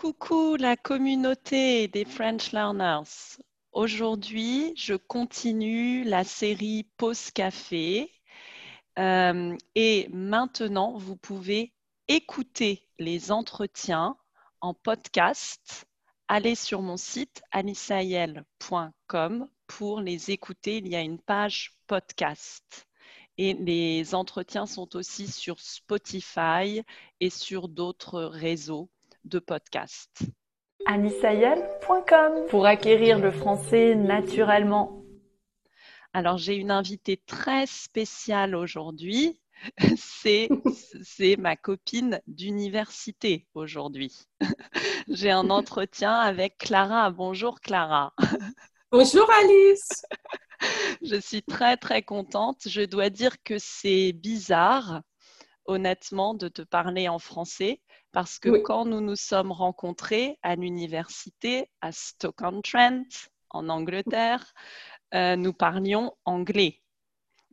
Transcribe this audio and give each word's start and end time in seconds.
Coucou 0.00 0.56
la 0.56 0.78
communauté 0.78 1.86
des 1.86 2.06
French 2.06 2.52
Learners. 2.52 3.36
Aujourd'hui, 3.72 4.72
je 4.74 4.94
continue 4.94 6.04
la 6.04 6.24
série 6.24 6.88
Pause 6.96 7.30
Café. 7.32 8.10
Euh, 8.98 9.54
et 9.74 10.08
maintenant, 10.10 10.96
vous 10.96 11.16
pouvez 11.16 11.74
écouter 12.08 12.88
les 12.98 13.30
entretiens 13.30 14.16
en 14.62 14.72
podcast. 14.72 15.84
Allez 16.28 16.54
sur 16.54 16.80
mon 16.80 16.96
site 16.96 17.42
anisael.com 17.50 19.48
pour 19.66 20.00
les 20.00 20.30
écouter. 20.30 20.78
Il 20.78 20.88
y 20.88 20.96
a 20.96 21.02
une 21.02 21.20
page 21.20 21.74
podcast. 21.86 22.86
Et 23.36 23.52
les 23.52 24.14
entretiens 24.14 24.64
sont 24.64 24.96
aussi 24.96 25.30
sur 25.30 25.60
Spotify 25.60 26.80
et 27.20 27.28
sur 27.28 27.68
d'autres 27.68 28.22
réseaux 28.22 28.88
de 29.24 29.38
podcast. 29.38 30.22
Anisayel.com 30.86 32.46
pour 32.48 32.66
acquérir 32.66 33.18
le 33.18 33.30
français 33.30 33.94
naturellement. 33.94 35.04
Alors, 36.12 36.38
j'ai 36.38 36.56
une 36.56 36.70
invitée 36.70 37.22
très 37.26 37.66
spéciale 37.66 38.54
aujourd'hui. 38.54 39.38
C'est, 39.96 40.48
c'est 41.02 41.36
ma 41.36 41.54
copine 41.54 42.22
d'université 42.26 43.46
aujourd'hui. 43.52 44.26
J'ai 45.08 45.30
un 45.30 45.50
entretien 45.50 46.14
avec 46.14 46.56
Clara. 46.56 47.10
Bonjour 47.10 47.60
Clara. 47.60 48.14
Bonjour 48.90 49.28
Alice. 49.30 50.02
Je 51.02 51.20
suis 51.20 51.42
très 51.42 51.76
très 51.76 52.02
contente. 52.02 52.66
Je 52.66 52.80
dois 52.80 53.10
dire 53.10 53.42
que 53.42 53.58
c'est 53.58 54.12
bizarre, 54.12 55.02
honnêtement, 55.66 56.32
de 56.32 56.48
te 56.48 56.62
parler 56.62 57.08
en 57.08 57.18
français 57.18 57.82
parce 58.12 58.38
que 58.38 58.58
quand 58.62 58.84
nous 58.84 59.00
nous 59.00 59.16
sommes 59.16 59.52
rencontrés 59.52 60.38
à 60.42 60.56
l'université 60.56 61.70
à 61.80 61.92
Stoke-on-Trent, 61.92 63.04
en 63.50 63.68
Angleterre, 63.68 64.54
euh, 65.14 65.36
nous 65.36 65.52
parlions 65.52 66.16
anglais. 66.24 66.80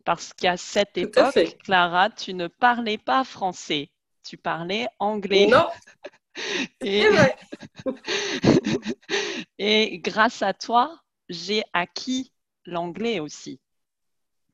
Parce 0.06 0.32
qu'à 0.34 0.58
cette 0.58 0.98
époque, 0.98 1.58
Clara, 1.64 2.10
tu 2.10 2.34
ne 2.34 2.48
parlais 2.48 2.98
pas 2.98 3.24
français, 3.24 3.92
tu 4.24 4.38
parlais 4.38 4.88
anglais. 5.00 5.48
Non. 5.48 5.68
Et... 6.82 7.06
Et 9.58 10.00
grâce 10.00 10.44
à 10.44 10.54
toi, 10.54 11.02
j'ai 11.30 11.64
acquis 11.74 12.32
l'anglais 12.66 13.20
aussi. 13.20 13.60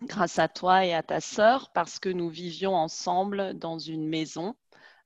Grâce 0.03 0.39
à 0.39 0.47
toi 0.47 0.85
et 0.85 0.93
à 0.93 1.03
ta 1.03 1.21
sœur, 1.21 1.71
parce 1.73 1.99
que 1.99 2.09
nous 2.09 2.29
vivions 2.29 2.75
ensemble 2.75 3.53
dans 3.57 3.79
une 3.79 4.07
maison 4.07 4.55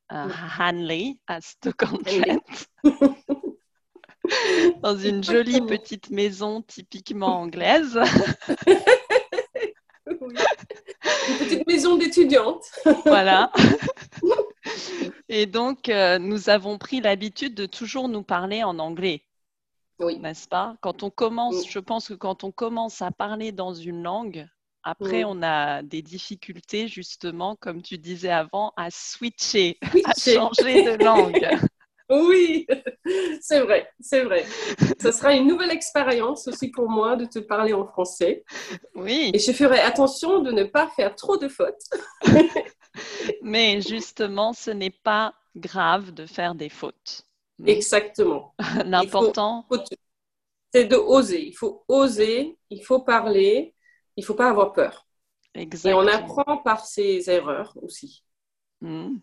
à 0.09 0.27
Hanley, 0.59 1.17
à 1.27 1.41
Stoke-on-Trent. 1.41 2.41
dans 4.81 4.97
une 4.97 5.23
jolie 5.23 5.61
petite 5.61 6.09
maison 6.09 6.61
typiquement 6.61 7.41
anglaise. 7.41 7.99
Une 11.29 11.37
petite 11.37 11.67
maison 11.67 11.97
d'étudiante. 11.97 12.63
voilà. 13.05 13.51
Et 15.29 15.45
donc, 15.45 15.89
euh, 15.89 16.17
nous 16.19 16.49
avons 16.49 16.77
pris 16.77 17.01
l'habitude 17.01 17.53
de 17.53 17.65
toujours 17.65 18.07
nous 18.07 18.23
parler 18.23 18.63
en 18.63 18.79
anglais. 18.79 19.25
Oui. 19.99 20.17
N'est-ce 20.19 20.47
pas? 20.47 20.75
Quand 20.81 21.03
on 21.03 21.09
commence, 21.09 21.69
je 21.69 21.79
pense 21.79 22.07
que 22.07 22.13
quand 22.13 22.43
on 22.43 22.51
commence 22.51 23.01
à 23.01 23.11
parler 23.11 23.51
dans 23.51 23.73
une 23.73 24.03
langue, 24.03 24.47
après, 24.89 25.25
on 25.25 25.43
a 25.43 25.83
des 25.83 26.01
difficultés, 26.01 26.87
justement, 26.87 27.57
comme 27.57 27.81
tu 27.81 27.97
disais 27.97 28.29
avant, 28.29 28.71
à 28.77 28.89
switcher, 28.89 29.77
à 30.05 30.13
changer 30.17 30.83
de 30.83 31.03
langue. 31.03 31.45
oui, 32.09 32.65
c'est 33.41 33.59
vrai, 33.59 33.89
c'est 33.99 34.23
vrai. 34.23 34.45
Ce 35.01 35.11
sera 35.11 35.33
une 35.33 35.45
nouvelle 35.45 35.71
expérience 35.71 36.47
aussi 36.47 36.71
pour 36.71 36.89
moi 36.89 37.17
de 37.17 37.25
te 37.25 37.39
parler 37.39 37.73
en 37.73 37.85
français. 37.85 38.45
Oui. 38.95 39.31
Et 39.33 39.39
je 39.39 39.51
ferai 39.51 39.79
attention 39.79 40.39
de 40.39 40.51
ne 40.51 40.63
pas 40.63 40.87
faire 40.95 41.15
trop 41.15 41.35
de 41.35 41.49
fautes. 41.49 41.83
Mais 43.41 43.81
justement, 43.81 44.53
ce 44.53 44.71
n'est 44.71 44.97
pas 45.03 45.33
grave 45.53 46.13
de 46.13 46.25
faire 46.25 46.55
des 46.55 46.69
fautes. 46.69 47.23
Exactement. 47.65 48.55
L'important, 48.85 49.67
c'est 50.73 50.85
de 50.85 50.95
oser. 50.95 51.45
Il 51.45 51.57
faut 51.57 51.83
oser, 51.89 52.57
il 52.69 52.85
faut 52.85 53.01
parler, 53.01 53.73
il 54.17 54.21
ne 54.21 54.25
faut 54.25 54.35
pas 54.35 54.49
avoir 54.49 54.73
peur. 54.73 55.07
Exactement. 55.53 56.01
Et 56.01 56.05
on 56.05 56.07
apprend 56.07 56.57
par 56.57 56.85
ses 56.85 57.29
erreurs 57.29 57.73
aussi. 57.81 58.23
Hmm. 58.81 59.17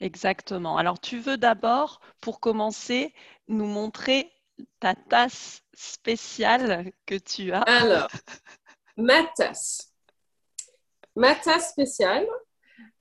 Exactement. 0.00 0.76
Alors, 0.76 1.00
tu 1.00 1.18
veux 1.18 1.36
d'abord, 1.36 2.00
pour 2.20 2.40
commencer, 2.40 3.14
nous 3.48 3.66
montrer 3.66 4.30
ta 4.80 4.94
tasse 4.94 5.62
spéciale 5.74 6.92
que 7.06 7.14
tu 7.16 7.52
as. 7.52 7.62
Alors, 7.62 8.08
ma 8.96 9.24
tasse. 9.36 9.92
Ma 11.16 11.34
tasse 11.34 11.70
spéciale, 11.70 12.26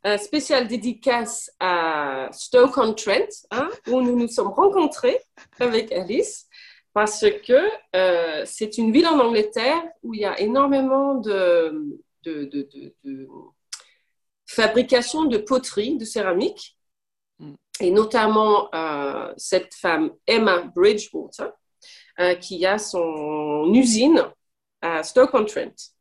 euh, 0.06 0.18
spéciale 0.18 0.68
dédicace 0.68 1.52
à 1.59 2.30
Stoke-on-Trent, 2.31 3.47
hein, 3.52 3.70
où 3.88 4.02
nous 4.02 4.18
nous 4.18 4.28
sommes 4.28 4.50
rencontrés 4.50 5.20
avec 5.59 5.91
Alice 5.91 6.47
parce 6.94 7.26
que 7.46 7.59
euh, 7.96 8.44
c'est 8.46 8.78
une 8.78 8.92
ville 8.92 9.08
en 9.08 9.20
Angleterre 9.20 9.84
où 10.04 10.14
il 10.14 10.22
y 10.22 10.26
a 10.26 10.40
énormément 10.40 11.16
de, 11.16 12.00
de, 12.24 12.46
de, 12.46 12.70
de 13.04 13.28
fabrication 14.46 15.26
de 15.26 15.38
poterie, 15.38 15.98
de 15.98 16.06
céramique, 16.06 16.78
mm. 17.40 17.53
et 17.82 17.92
notamment 17.92 18.70
euh, 18.74 19.34
cette 19.38 19.74
femme 19.74 20.12
Emma 20.28 20.62
Bridgewater, 20.76 21.52
euh, 22.20 22.36
qui 22.36 22.66
a 22.66 22.78
son 22.78 23.72
usine 23.74 24.24
à 24.82 25.02
Stoke-on-Trent. 25.02 25.92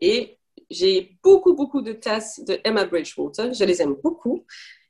Et 0.00 0.38
j'ai 0.68 1.16
beaucoup, 1.22 1.54
beaucoup 1.54 1.82
de 1.82 1.92
tasses 1.92 2.40
de 2.40 2.60
Emma 2.64 2.84
Bridgewater, 2.84 3.52
je 3.52 3.64
les 3.64 3.80
aime 3.80 3.94
beaucoup. 4.02 4.44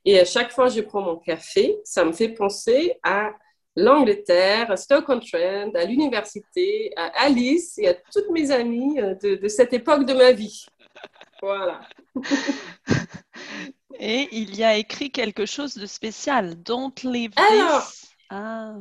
Et 0.05 0.19
à 0.19 0.25
chaque 0.25 0.51
fois 0.51 0.67
que 0.67 0.73
je 0.73 0.81
prends 0.81 1.01
mon 1.01 1.17
café, 1.17 1.77
ça 1.83 2.03
me 2.03 2.11
fait 2.11 2.29
penser 2.29 2.97
à 3.03 3.31
l'Angleterre, 3.75 4.71
à 4.71 4.77
Stoke-on-Trent, 4.77 5.71
à 5.75 5.85
l'université, 5.85 6.91
à 6.95 7.23
Alice 7.23 7.77
et 7.77 7.87
à 7.87 7.93
toutes 7.93 8.29
mes 8.29 8.51
amies 8.51 8.99
euh, 8.99 9.15
de, 9.15 9.47
cette 9.47 9.73
époque 9.73 10.05
de 10.05 10.13
ma 10.13 10.31
vie. 10.31 10.65
Voilà. 11.41 11.81
Et 13.99 14.27
il 14.31 14.55
y 14.55 14.63
a 14.63 14.77
écrit 14.77 15.11
quelque 15.11 15.45
chose 15.45 15.75
de 15.75 15.85
spécial. 15.85 16.55
Don't 16.63 17.03
leave 17.03 17.33
alors, 17.35 17.81
this. 17.81 18.11
Ah. 18.29 18.75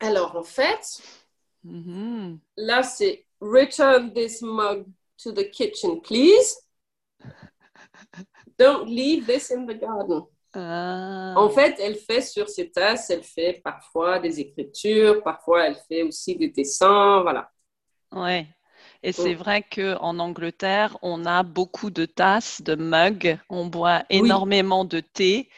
Alors, 0.00 0.36
en 0.36 0.42
fait, 0.42 1.00
mm-hmm. 1.64 2.38
là, 2.56 2.82
c'est 2.82 3.26
Return 3.40 4.12
this 4.12 4.42
mug 4.42 4.86
to 5.18 5.30
the 5.30 5.50
kitchen, 5.50 6.00
please. 6.00 6.56
Don't 8.58 8.88
leave 8.88 9.26
this 9.26 9.50
in 9.50 9.66
the 9.66 9.74
garden. 9.74 10.26
Ah. 10.58 11.34
En 11.36 11.50
fait, 11.50 11.76
elle 11.78 11.96
fait 11.96 12.22
sur 12.22 12.48
ses 12.48 12.70
tasses, 12.70 13.10
elle 13.10 13.22
fait 13.22 13.60
parfois 13.62 14.18
des 14.18 14.40
écritures, 14.40 15.22
parfois 15.22 15.66
elle 15.66 15.76
fait 15.86 16.02
aussi 16.02 16.34
des 16.34 16.48
dessins, 16.48 17.20
voilà. 17.20 17.50
Ouais. 18.12 18.46
Et 19.02 19.12
c'est 19.12 19.34
mm. 19.34 19.38
vrai 19.38 19.62
qu'en 19.62 20.18
Angleterre, 20.18 20.96
on 21.02 21.26
a 21.26 21.42
beaucoup 21.42 21.90
de 21.90 22.06
tasses, 22.06 22.62
de 22.62 22.74
mugs, 22.74 23.38
on 23.50 23.66
boit 23.66 24.04
énormément 24.08 24.84
de 24.84 25.00
thé 25.00 25.50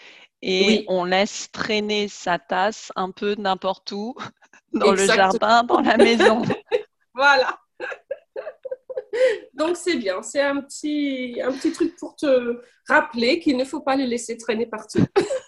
et 0.42 0.84
on 0.88 1.04
laisse 1.04 1.50
traîner 1.53 2.09
sa 2.09 2.38
tasse 2.38 2.92
un 2.97 3.10
peu 3.10 3.36
n'importe 3.36 3.92
où, 3.92 4.15
dans 4.72 4.92
le 4.92 5.06
jardin, 5.06 5.62
dans 5.62 5.80
la 5.80 5.97
maison. 5.97 6.42
voilà. 7.15 7.58
Donc 9.55 9.77
c'est 9.77 9.97
bien, 9.97 10.23
c'est 10.23 10.43
un 10.43 10.61
petit, 10.61 11.41
un 11.43 11.53
petit 11.53 11.73
truc 11.73 11.97
pour 11.97 12.17
te 12.17 12.61
rappeler 12.87 13.41
qu'il 13.41 13.56
ne 13.56 13.65
faut 13.65 13.81
pas 13.81 13.97
les 13.97 14.06
laisser 14.06 14.37
traîner 14.37 14.67
partout. 14.67 15.05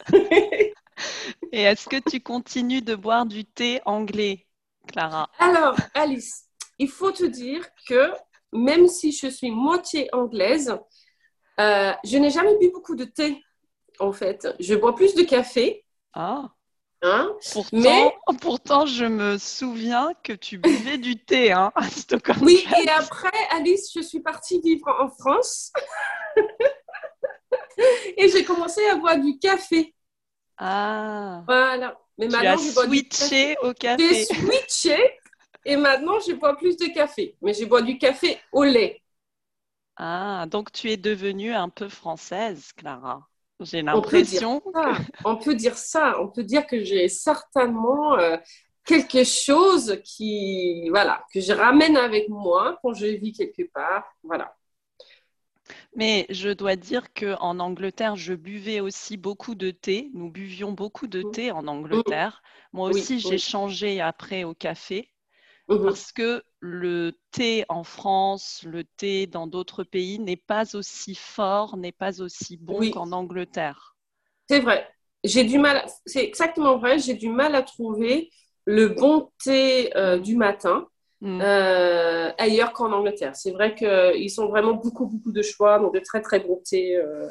Et 1.53 1.62
est-ce 1.62 1.88
que 1.88 1.97
tu 1.97 2.20
continues 2.20 2.82
de 2.82 2.94
boire 2.94 3.26
du 3.26 3.44
thé 3.44 3.80
anglais, 3.84 4.47
Clara? 4.86 5.30
Alors, 5.39 5.77
Alice, 5.94 6.44
il 6.78 6.89
faut 6.89 7.12
te 7.12 7.24
dire 7.24 7.66
que 7.89 8.10
même 8.53 8.89
si 8.89 9.12
je 9.12 9.28
suis 9.28 9.50
moitié 9.50 10.09
anglaise, 10.12 10.77
euh, 11.59 11.92
je 12.04 12.16
n'ai 12.18 12.30
jamais 12.30 12.56
bu 12.59 12.71
beaucoup 12.71 12.94
de 12.94 13.04
thé, 13.04 13.42
en 13.98 14.12
fait. 14.12 14.48
Je 14.60 14.74
bois 14.74 14.94
plus 14.94 15.15
de 15.15 15.22
café. 15.22 15.84
Ah. 16.12 16.50
Hein? 17.02 17.34
Pourtant, 17.52 17.78
Mais... 17.78 18.12
pourtant, 18.41 18.84
je 18.84 19.06
me 19.06 19.38
souviens 19.38 20.12
que 20.22 20.34
tu 20.34 20.58
buvais 20.58 20.98
du 20.98 21.16
thé 21.16 21.50
hein, 21.50 21.72
à 21.74 21.88
Stockholm. 21.88 22.38
Oui, 22.42 22.66
et 22.84 22.88
après, 22.91 23.30
Alice, 23.50 23.91
je 23.94 24.00
suis 24.00 24.20
partie 24.20 24.60
vivre 24.60 24.88
en 25.00 25.08
France. 25.08 25.72
et 28.16 28.28
j'ai 28.28 28.44
commencé 28.44 28.84
à 28.86 28.97
boire 28.97 29.18
du 29.18 29.38
café. 29.38 29.94
Ah. 30.58 31.42
Voilà. 31.47 31.98
Mais 32.18 32.28
tu 32.28 32.32
maintenant, 32.36 32.58
je 32.58 32.74
bois 32.74 32.84
switché 32.84 33.56
au 33.62 33.72
café. 33.72 34.14
J'ai 34.14 34.24
switché 34.26 35.18
et 35.64 35.76
maintenant, 35.76 36.20
je 36.20 36.32
bois 36.32 36.54
plus 36.56 36.76
de 36.76 36.86
café. 36.92 37.34
Mais 37.41 37.54
je 37.54 37.64
bois 37.64 37.80
du 37.80 37.96
café 37.96 38.38
au 38.53 38.62
lait. 38.62 39.03
Ah, 39.96 40.44
donc 40.48 40.70
tu 40.72 40.91
es 40.91 40.98
devenue 40.98 41.54
un 41.54 41.70
peu 41.70 41.88
française, 41.88 42.72
Clara. 42.76 43.26
J'ai 43.60 43.83
l'impression. 43.83 44.62
On, 45.24 45.36
peut 45.36 45.54
dire 45.54 45.77
ça. 45.77 46.21
On 46.21 46.28
peut 46.28 46.45
dire 46.45 46.66
que 46.66 46.83
j'ai 46.83 47.09
certainement 47.09 48.18
euh, 48.18 48.36
quelque 48.84 49.24
chose 49.24 50.01
qui, 50.04 50.89
voilà, 50.91 51.24
que 51.33 51.41
je 51.41 51.53
ramène 51.53 51.97
avec 51.97 52.28
moi 52.28 52.78
quand 52.83 52.95
je 52.95 53.07
vis 53.07 53.33
quelque 53.33 53.71
part. 53.72 54.04
Voilà. 54.22 54.57
Mais 55.95 56.27
je 56.30 56.51
dois 56.51 56.77
dire 56.77 57.12
qu'en 57.12 57.59
Angleterre, 57.59 58.16
je 58.16 58.34
buvais 58.34 58.80
aussi 58.80 59.16
beaucoup 59.16 59.54
de 59.54 59.71
thé. 59.71 60.10
Nous 60.15 60.30
buvions 60.30 60.72
beaucoup 60.72 61.06
de 61.06 61.22
mmh. 61.22 61.30
thé 61.33 61.53
en 61.53 61.66
Angleterre. 61.66 62.42
Moi 62.72 62.91
aussi, 62.91 63.21
j'ai 63.21 63.39
changé 63.39 64.01
après 64.01 64.45
au 64.45 64.54
café. 64.54 65.09
Mmh 65.68 65.84
parce 65.84 66.10
que 66.10 66.42
le 66.60 67.12
thé 67.30 67.65
en 67.68 67.84
France, 67.84 68.62
le 68.66 68.84
thé 68.84 69.27
dans 69.27 69.47
d'autres 69.47 69.83
pays 69.83 70.18
n'est 70.18 70.36
pas 70.36 70.77
aussi 70.77 71.15
fort, 71.15 71.77
n'est 71.77 71.92
pas 71.92 72.21
aussi 72.21 72.59
bon 72.59 72.91
qu'en 72.91 73.12
Angleterre. 73.12 73.97
C'est 74.48 74.60
vrai. 74.60 74.86
J'ai 75.24 75.45
du 75.45 75.59
mal, 75.59 75.84
c'est 76.07 76.24
exactement 76.24 76.78
vrai, 76.78 76.98
j'ai 76.98 77.15
du 77.15 77.28
mal 77.28 77.54
à 77.54 77.62
trouver 77.62 78.30
le 78.65 78.89
bon 78.89 79.30
thé 79.42 79.95
euh, 79.97 80.18
du 80.18 80.36
matin 80.36 80.86
mmh. 81.21 81.41
euh, 81.42 82.30
ailleurs 82.39 82.72
qu'en 82.72 82.92
Angleterre. 82.92 83.36
C'est 83.36 83.51
vrai 83.51 83.74
qu'ils 83.74 84.41
ont 84.41 84.48
vraiment 84.48 84.74
beaucoup, 84.74 85.06
beaucoup 85.06 85.33
de 85.33 85.42
choix, 85.42 85.78
donc 85.78 85.95
de 85.95 86.01
très, 86.01 86.21
très 86.21 86.41
bons 86.41 86.63
thés, 86.65 86.97
euh, 86.97 87.28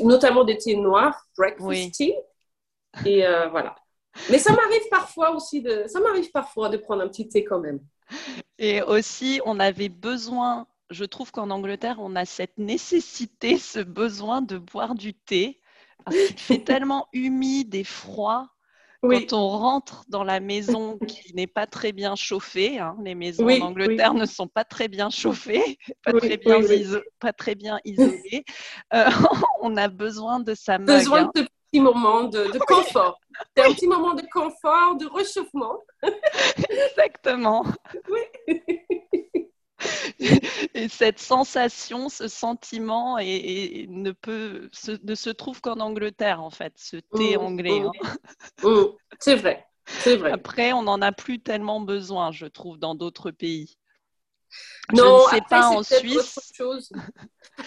notamment 0.00 0.44
des 0.44 0.58
thés 0.58 0.76
noirs, 0.76 1.26
breakfast 1.36 1.92
tea. 1.92 2.14
Et 3.06 3.22
voilà. 3.50 3.76
Mais 4.30 4.38
ça 4.38 4.52
m'arrive 4.52 4.88
parfois 4.90 5.34
aussi 5.34 5.62
de, 5.62 5.84
ça 5.86 6.00
m'arrive 6.00 6.30
parfois 6.30 6.68
de 6.68 6.76
prendre 6.76 7.02
un 7.02 7.08
petit 7.08 7.28
thé 7.28 7.44
quand 7.44 7.60
même. 7.60 7.80
Et 8.58 8.82
aussi, 8.82 9.40
on 9.44 9.58
avait 9.60 9.88
besoin, 9.88 10.66
je 10.90 11.04
trouve 11.04 11.32
qu'en 11.32 11.50
Angleterre, 11.50 11.96
on 11.98 12.16
a 12.16 12.24
cette 12.24 12.58
nécessité, 12.58 13.58
ce 13.58 13.80
besoin 13.80 14.42
de 14.42 14.58
boire 14.58 14.94
du 14.94 15.14
thé 15.14 15.60
parce 16.04 16.16
qu'il 16.16 16.38
fait 16.38 16.58
tellement 16.64 17.08
humide 17.12 17.74
et 17.74 17.84
froid. 17.84 18.48
Quand 19.04 19.32
on 19.32 19.48
rentre 19.48 20.04
dans 20.08 20.22
la 20.22 20.38
maison 20.38 20.96
qui 20.96 21.34
n'est 21.34 21.48
pas 21.48 21.66
très 21.66 21.90
bien 21.90 22.14
chauffée, 22.14 22.78
hein, 22.78 22.96
les 23.02 23.16
maisons 23.16 23.48
en 23.48 23.60
Angleterre 23.60 24.14
ne 24.14 24.26
sont 24.26 24.46
pas 24.46 24.62
très 24.62 24.86
bien 24.86 25.10
chauffées, 25.10 25.76
pas, 26.04 26.12
très, 26.12 26.36
bien 26.36 26.60
pas 27.18 27.32
très 27.32 27.56
bien 27.56 27.80
isolées, 27.84 28.44
euh, 28.94 29.10
on 29.60 29.76
a 29.76 29.88
besoin 29.88 30.38
de 30.38 30.54
sa 30.54 30.78
Besoin 30.78 31.32
de 31.34 31.48
petit 31.72 31.80
moment 31.80 32.24
de, 32.24 32.56
confort. 32.60 33.18
C'est 33.56 33.64
un 33.64 33.72
petit 33.72 33.86
moment 33.86 34.14
de 34.14 34.22
confort, 34.32 34.96
de 34.96 35.06
réchauffement. 35.06 35.78
Exactement. 36.68 37.64
Oui. 38.08 38.60
et 40.74 40.88
cette 40.88 41.18
sensation, 41.18 42.08
ce 42.08 42.28
sentiment 42.28 43.18
et, 43.18 43.86
ne, 43.88 44.12
peut, 44.12 44.68
se, 44.72 44.92
ne 45.02 45.14
se 45.14 45.30
trouve 45.30 45.60
qu'en 45.60 45.80
Angleterre, 45.80 46.42
en 46.42 46.50
fait, 46.50 46.72
ce 46.76 46.96
thé 46.96 47.36
mmh, 47.36 47.40
anglais. 47.40 47.80
mmh. 47.80 47.90
Hein. 48.04 48.16
Mmh. 48.64 48.84
C'est 49.18 49.36
vrai. 49.36 49.66
C'est 49.86 50.16
vrai. 50.16 50.30
Après, 50.32 50.72
on 50.72 50.82
n'en 50.82 51.02
a 51.02 51.12
plus 51.12 51.40
tellement 51.40 51.80
besoin, 51.80 52.30
je 52.30 52.46
trouve, 52.46 52.78
dans 52.78 52.94
d'autres 52.94 53.30
pays. 53.30 53.76
Non, 54.92 55.26
je 55.30 55.36
ne 55.36 55.40
sais 55.40 55.46
pas 55.48 55.68
en 55.68 55.82
Suisse. 55.82 56.92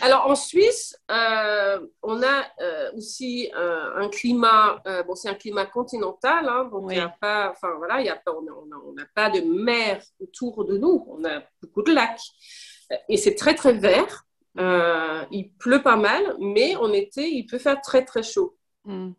Alors 0.02 0.28
en 0.28 0.36
Suisse, 0.36 0.98
euh, 1.12 1.80
on 2.02 2.22
a 2.22 2.46
euh, 2.62 2.92
aussi 2.96 3.52
un 3.54 4.10
climat, 4.10 4.82
euh, 4.88 5.04
bon 5.04 5.16
c'est 5.16 5.30
un 5.30 5.36
climat 5.36 5.66
continental, 5.66 6.48
hein, 6.50 6.70
donc 6.72 6.86
il 6.90 6.96
n'y 6.96 7.00
a 7.00 7.10
pas, 7.10 7.52
enfin 7.52 7.74
voilà, 7.78 8.02
y 8.02 8.10
a 8.10 8.16
pas, 8.16 8.34
on 8.34 8.94
n'a 8.94 9.06
pas 9.14 9.30
de 9.30 9.42
mer 9.42 10.02
autour 10.20 10.66
de 10.66 10.78
nous, 10.78 11.06
on 11.08 11.24
a 11.26 11.44
beaucoup 11.62 11.84
de 11.84 11.94
lacs 11.94 12.22
et 13.10 13.18
c'est 13.18 13.36
très 13.36 13.56
très 13.56 13.74
vert. 13.74 14.26
il 15.32 15.52
pleut 15.60 15.82
pas 15.82 15.98
mal, 15.98 16.36
mais 16.40 16.76
en 16.76 16.92
été 16.92 17.30
il 17.30 17.46
peut 17.46 17.60
faire 17.60 17.80
très 17.82 18.04
très 18.04 18.24
chaud. 18.24 18.58
Mm. 18.86 19.12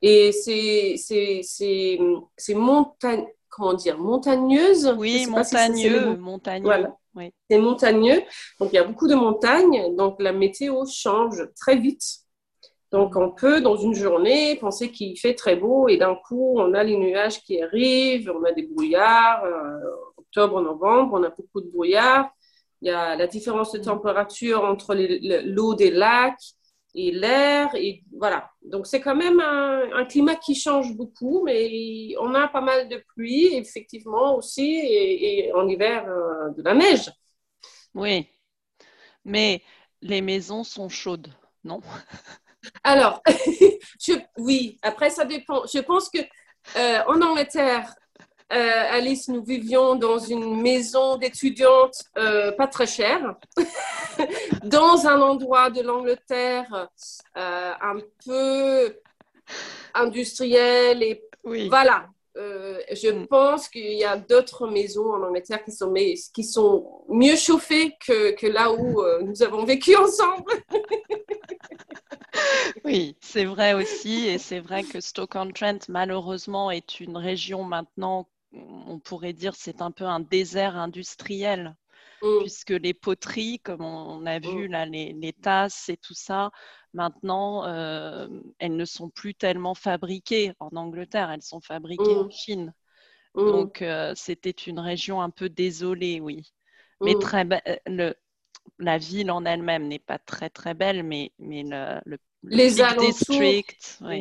Et 0.00 0.32
c'est 0.32 0.94
c'est 0.96 2.54
montagne 2.54 3.26
comment 3.58 3.74
dire, 3.74 3.98
montagneuse. 3.98 4.94
Oui, 4.96 5.26
montagneux, 5.26 6.16
montagneux. 6.16 6.86
C'est 7.50 7.58
montagneux, 7.58 8.22
donc 8.60 8.70
il 8.72 8.76
y 8.76 8.78
a 8.78 8.84
beaucoup 8.84 9.08
de 9.08 9.16
montagnes, 9.16 9.96
donc 9.96 10.16
la 10.20 10.32
météo 10.32 10.84
change 10.86 11.48
très 11.56 11.76
vite. 11.76 12.04
Donc 12.92 13.16
on 13.16 13.32
peut, 13.32 13.60
dans 13.60 13.76
une 13.76 13.94
journée, 13.94 14.56
penser 14.56 14.90
qu'il 14.90 15.18
fait 15.18 15.34
très 15.34 15.56
beau 15.56 15.88
et 15.88 15.96
d'un 15.96 16.14
coup, 16.14 16.54
on 16.58 16.72
a 16.74 16.84
les 16.84 16.96
nuages 16.96 17.42
qui 17.42 17.60
arrivent, 17.60 18.32
on 18.34 18.44
a 18.44 18.52
des 18.52 18.62
brouillards. 18.62 19.44
Euh, 19.44 19.80
octobre, 20.16 20.60
novembre, 20.60 21.18
on 21.18 21.22
a 21.22 21.30
beaucoup 21.30 21.60
de 21.60 21.70
brouillards. 21.70 22.30
Il 22.80 22.88
y 22.88 22.90
a 22.90 23.16
la 23.16 23.26
différence 23.26 23.72
de 23.72 23.78
température 23.78 24.64
entre 24.64 24.94
l'eau 24.94 25.74
des 25.74 25.90
lacs 25.90 26.54
et 26.94 27.10
l'air. 27.10 27.74
Et 27.74 28.02
voilà. 28.16 28.50
Donc, 28.62 28.86
c'est 28.86 29.00
quand 29.00 29.16
même 29.16 29.40
un, 29.40 30.04
climat 30.06 30.36
qui 30.36 30.54
change 30.54 30.94
beaucoup, 30.94 31.42
mais 31.44 32.14
on 32.20 32.34
a 32.34 32.48
pas 32.48 32.60
mal 32.60 32.88
de 32.88 33.02
pluie, 33.14 33.54
effectivement, 33.56 34.36
aussi, 34.36 34.80
et, 34.82 35.52
en 35.54 35.66
hiver, 35.68 36.06
euh, 36.08 36.50
de 36.56 36.62
la 36.62 36.74
neige. 36.74 37.10
Oui. 37.94 38.26
Mais 39.24 39.62
les 40.00 40.22
maisons 40.22 40.64
sont 40.64 40.88
chaudes, 40.88 41.28
non? 41.64 41.80
Alors, 42.84 43.22
oui, 44.38 44.78
après, 44.82 45.10
ça 45.10 45.24
dépend. 45.24 45.62
Je 45.66 45.80
pense 45.80 46.10
que 46.10 46.18
euh, 46.76 47.02
en 47.06 47.20
Angleterre, 47.22 47.94
euh, 48.50 48.84
Alice, 48.90 49.28
nous 49.28 49.42
vivions 49.42 49.94
dans 49.94 50.18
une 50.18 50.62
maison 50.62 51.18
d'étudiantes 51.18 52.04
euh, 52.16 52.50
pas 52.52 52.66
très 52.66 52.86
chère, 52.86 53.36
dans 54.64 55.06
un 55.06 55.20
endroit 55.20 55.68
de 55.68 55.82
l'Angleterre 55.82 56.88
euh, 57.36 57.72
un 57.78 57.98
peu 58.24 58.96
industriel 59.92 61.02
et 61.02 61.22
voilà. 61.44 62.06
je 62.34 63.10
mm. 63.10 63.26
pense 63.26 63.68
qu'il 63.68 63.92
y 63.92 64.04
a 64.04 64.16
d'autres 64.16 64.66
maisons 64.66 65.12
en 65.12 65.22
Angleterre 65.22 65.62
qui 65.62 65.72
sont, 65.72 65.92
qui 66.32 66.44
sont 66.44 67.04
mieux 67.08 67.36
chauffées 67.36 67.96
que, 68.06 68.30
que 68.30 68.46
là 68.46 68.72
où 68.72 69.02
nous 69.24 69.42
avons 69.42 69.66
vécu 69.66 69.94
ensemble. 69.94 70.50
oui, 72.84 73.16
c'est 73.20 73.44
vrai 73.44 73.74
aussi. 73.74 74.26
Et 74.26 74.38
c'est 74.38 74.60
vrai 74.60 74.84
que 74.84 75.00
Stoke-on-Trent, 75.00 75.80
malheureusement, 75.88 76.70
est 76.70 77.00
une 77.00 77.16
région 77.16 77.64
maintenant 77.64 78.26
on 78.52 78.98
pourrait 78.98 79.32
dire 79.32 79.54
c'est 79.54 79.82
un 79.82 79.90
peu 79.90 80.04
un 80.04 80.20
désert 80.20 80.76
industriel, 80.76 81.76
mm. 82.22 82.40
puisque 82.40 82.70
les 82.70 82.94
poteries, 82.94 83.60
comme 83.60 83.82
on 83.82 84.24
a 84.26 84.38
vu 84.38 84.68
mm. 84.68 84.72
là, 84.72 84.86
les, 84.86 85.34
tasses 85.40 85.88
et 85.88 85.96
tout 85.96 86.14
ça, 86.14 86.50
maintenant, 86.94 87.66
euh, 87.66 88.28
elles 88.58 88.76
ne 88.76 88.84
sont 88.84 89.10
plus 89.10 89.34
tellement 89.34 89.74
fabriquées 89.74 90.52
en 90.60 90.70
Angleterre, 90.76 91.30
elles 91.30 91.42
sont 91.42 91.60
fabriquées 91.60 92.16
en 92.16 92.24
mm. 92.24 92.32
Chine. 92.32 92.74
Donc, 93.34 93.82
euh, 93.82 94.14
c'était 94.16 94.50
une 94.50 94.80
région 94.80 95.22
un 95.22 95.30
peu 95.30 95.48
désolée, 95.48 96.18
oui. 96.18 96.42
Mais 97.00 97.14
très 97.14 97.46
le, 97.86 98.14
la 98.80 98.98
ville 98.98 99.30
en 99.30 99.44
elle-même 99.44 99.86
n'est 99.86 100.00
pas 100.00 100.18
très 100.18 100.50
très 100.50 100.74
belle, 100.74 101.04
mais, 101.04 101.30
mais 101.38 101.62
le, 101.64 102.18
les 102.44 102.80
alentours, 102.80 103.40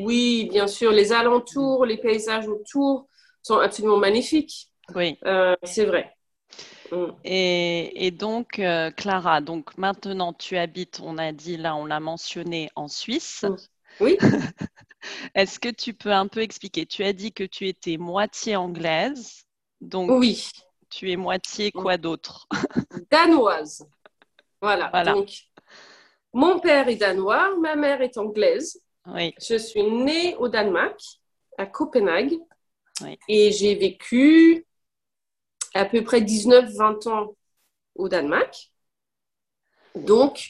oui, 0.03 0.48
bien 0.51 0.67
sûr, 0.67 0.91
les 0.91 1.12
alentours, 1.12 1.86
les 1.86 1.98
paysages 1.98 2.48
autour, 2.48 3.07
sont 3.48 3.60
absolument 3.60 3.98
magnifiques. 3.98 4.70
Oui. 4.94 5.18
Euh, 5.25 5.56
c'est 5.63 5.86
vrai. 5.86 6.13
Mm. 6.92 7.06
Et, 7.24 8.12
donc, 8.12 8.60
euh, 8.60 8.92
Clara, 8.92 9.42
donc 9.42 9.77
maintenant 9.77 10.34
tu 10.34 10.58
habites, 10.58 11.01
on 11.04 11.18
a 11.18 11.32
dit 11.32 11.58
là, 11.58 11.75
on 11.75 11.86
l'a 11.86 12.00
mentionné 12.00 12.70
en 12.75 12.88
Suisse. 12.88 13.44
Mm. 13.44 13.56
Oui. 14.00 14.18
Est-ce 15.36 15.60
que 15.60 15.70
tu 15.70 15.94
peux 15.94 16.12
un 16.12 16.27
peu 16.27 16.42
expliquer? 16.42 16.86
Tu 16.86 17.04
as 17.04 17.13
dit 17.13 17.32
que 17.32 17.44
tu 17.44 17.68
étais 17.68 17.98
moitié 17.98 18.56
anglaise. 18.56 19.44
Donc, 19.82 20.10
oui. 20.12 20.50
Tu 20.89 21.12
es 21.12 21.16
moitié 21.16 21.72
quoi 21.72 21.98
d'autre? 21.98 22.48
Danoise. 23.12 23.86
Voilà. 24.62 24.89
voilà. 24.92 25.13
Donc, 25.13 25.30
mon 26.34 26.60
père 26.60 26.88
est 26.88 26.96
danois, 26.96 27.56
ma 27.58 27.75
mère 27.75 28.01
est 28.01 28.18
anglaise. 28.18 28.82
Oui. 29.06 29.34
Je 29.39 29.58
suis 29.58 29.84
née 29.84 30.36
au 30.36 30.48
Danemark, 30.48 31.00
à 31.58 31.66
Copenhague. 31.66 32.38
Et 33.27 33.51
j'ai 33.51 33.75
vécu 33.75 34.66
à 35.74 35.86
peu 35.86 36.04
près 36.04 36.22
19-20 36.22 37.10
ans 37.10 37.36
au 37.96 38.10
Danemark. 38.10 38.72
Donc, 39.96 40.50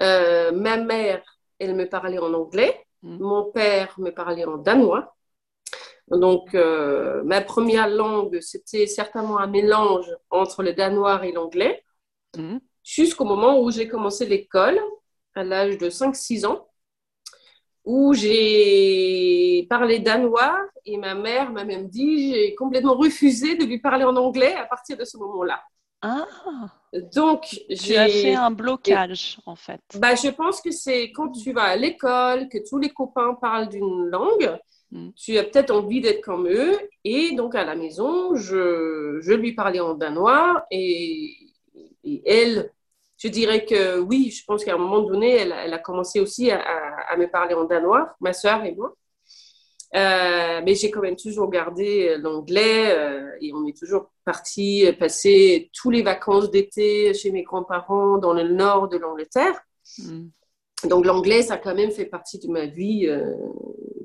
euh, 0.00 0.52
ma 0.52 0.76
mère, 0.76 1.22
elle 1.58 1.74
me 1.74 1.88
parlait 1.88 2.18
en 2.18 2.32
anglais. 2.34 2.84
Mm. 3.02 3.18
Mon 3.18 3.50
père 3.50 3.94
me 3.98 4.10
parlait 4.10 4.44
en 4.44 4.56
danois. 4.56 5.14
Donc, 6.08 6.54
euh, 6.54 7.22
ma 7.24 7.40
première 7.40 7.88
langue, 7.88 8.40
c'était 8.40 8.86
certainement 8.86 9.38
un 9.38 9.46
mélange 9.46 10.10
entre 10.30 10.62
le 10.62 10.72
danois 10.72 11.24
et 11.26 11.32
l'anglais. 11.32 11.84
Mm. 12.36 12.58
Jusqu'au 12.82 13.24
moment 13.24 13.60
où 13.60 13.70
j'ai 13.70 13.88
commencé 13.88 14.26
l'école, 14.26 14.80
à 15.34 15.42
l'âge 15.42 15.78
de 15.78 15.90
5-6 15.90 16.46
ans 16.46 16.68
où 17.84 18.14
j'ai 18.14 19.66
parlé 19.68 19.98
danois 19.98 20.58
et 20.86 20.96
ma 20.96 21.14
mère 21.14 21.52
m'a 21.52 21.64
même 21.64 21.88
dit 21.88 22.32
j'ai 22.32 22.54
complètement 22.54 22.94
refusé 22.94 23.56
de 23.56 23.64
lui 23.64 23.78
parler 23.78 24.04
en 24.04 24.16
anglais 24.16 24.54
à 24.54 24.64
partir 24.64 24.96
de 24.96 25.04
ce 25.04 25.16
moment-là. 25.18 25.62
Ah, 26.02 26.26
Donc, 27.12 27.44
as 27.70 27.76
fait 27.76 27.76
j'ai. 27.76 28.34
un 28.34 28.50
blocage, 28.50 29.38
en 29.46 29.56
fait. 29.56 29.80
Bah, 29.94 30.14
je 30.14 30.28
pense 30.28 30.60
que 30.60 30.70
c'est 30.70 31.10
quand 31.12 31.30
tu 31.30 31.52
vas 31.52 31.64
à 31.64 31.76
l'école, 31.76 32.48
que 32.48 32.58
tous 32.68 32.78
les 32.78 32.90
copains 32.90 33.34
parlent 33.40 33.68
d'une 33.68 34.06
langue, 34.06 34.58
Mm. 34.92 35.10
tu 35.16 35.36
as 35.38 35.44
peut-être 35.44 35.72
envie 35.72 36.00
d'être 36.00 36.20
comme 36.22 36.46
eux. 36.46 36.78
Et 37.04 37.34
donc, 37.34 37.54
à 37.56 37.64
la 37.64 37.74
maison, 37.74 38.36
je, 38.36 39.18
je 39.22 39.32
lui 39.32 39.52
parlais 39.54 39.80
en 39.80 39.94
danois 39.94 40.66
et, 40.70 41.34
et 42.04 42.22
elle, 42.30 42.70
je 43.24 43.28
dirais 43.30 43.64
que 43.64 43.98
oui, 44.00 44.30
je 44.30 44.44
pense 44.44 44.64
qu'à 44.64 44.74
un 44.74 44.78
moment 44.78 45.00
donné, 45.00 45.30
elle, 45.36 45.52
a- 45.52 45.64
elle 45.64 45.72
a 45.74 45.78
commencé 45.78 46.20
aussi 46.20 46.50
à, 46.50 46.60
à- 46.60 47.12
à 47.12 47.16
me 47.16 47.26
parler 47.30 47.54
en 47.54 47.64
danois, 47.64 48.14
ma 48.20 48.32
soeur 48.32 48.64
et 48.64 48.72
moi. 48.74 48.94
Euh, 49.96 50.60
mais 50.64 50.74
j'ai 50.74 50.90
quand 50.90 51.00
même 51.02 51.14
toujours 51.16 51.48
gardé 51.48 52.16
l'anglais 52.18 52.90
euh, 52.90 53.30
et 53.40 53.52
on 53.54 53.64
est 53.66 53.78
toujours 53.78 54.10
parti 54.24 54.84
passer 54.98 55.70
tous 55.72 55.90
les 55.90 56.02
vacances 56.02 56.50
d'été 56.50 57.14
chez 57.14 57.30
mes 57.30 57.44
grands-parents 57.44 58.18
dans 58.18 58.32
le 58.32 58.42
nord 58.48 58.88
de 58.88 58.96
l'Angleterre. 58.96 59.56
Mm. 59.98 60.26
Donc 60.90 61.06
l'anglais, 61.06 61.42
ça 61.42 61.54
a 61.54 61.58
quand 61.58 61.76
même 61.76 61.92
fait 61.92 62.06
partie 62.06 62.40
de 62.40 62.48
ma 62.48 62.66
vie 62.66 63.06
euh, 63.06 63.24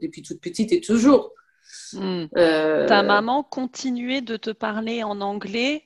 depuis 0.02 0.22
toute 0.22 0.40
petite 0.42 0.72
et 0.72 0.80
toujours. 0.80 1.34
Mm. 1.94 2.26
Euh, 2.38 2.88
Ta 2.88 3.02
maman 3.02 3.42
continuait 3.44 4.22
de 4.22 4.38
te 4.38 4.52
parler 4.52 5.02
en 5.04 5.20
anglais 5.22 5.84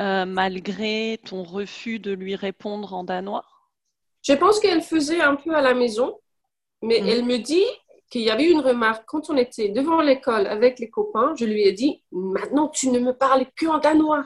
euh, 0.00 0.24
malgré 0.24 1.18
ton 1.24 1.42
refus 1.42 1.98
de 1.98 2.12
lui 2.12 2.34
répondre 2.36 2.94
en 2.94 3.04
danois? 3.04 3.44
Je 4.22 4.32
pense 4.34 4.60
qu'elle 4.60 4.82
faisait 4.82 5.20
un 5.20 5.36
peu 5.36 5.54
à 5.54 5.60
la 5.60 5.74
maison, 5.74 6.18
mais 6.82 7.00
Mm. 7.00 7.08
elle 7.08 7.24
me 7.24 7.38
dit 7.38 7.64
qu'il 8.10 8.22
y 8.22 8.30
avait 8.30 8.50
une 8.50 8.60
remarque 8.60 9.04
quand 9.06 9.30
on 9.30 9.36
était 9.36 9.70
devant 9.70 10.00
l'école 10.00 10.46
avec 10.46 10.78
les 10.78 10.90
copains. 10.90 11.34
Je 11.38 11.44
lui 11.44 11.62
ai 11.62 11.72
dit, 11.72 12.02
maintenant 12.12 12.68
tu 12.68 12.90
ne 12.90 12.98
me 12.98 13.12
parles 13.12 13.46
que 13.56 13.66
en 13.66 13.78
danois. 13.78 14.24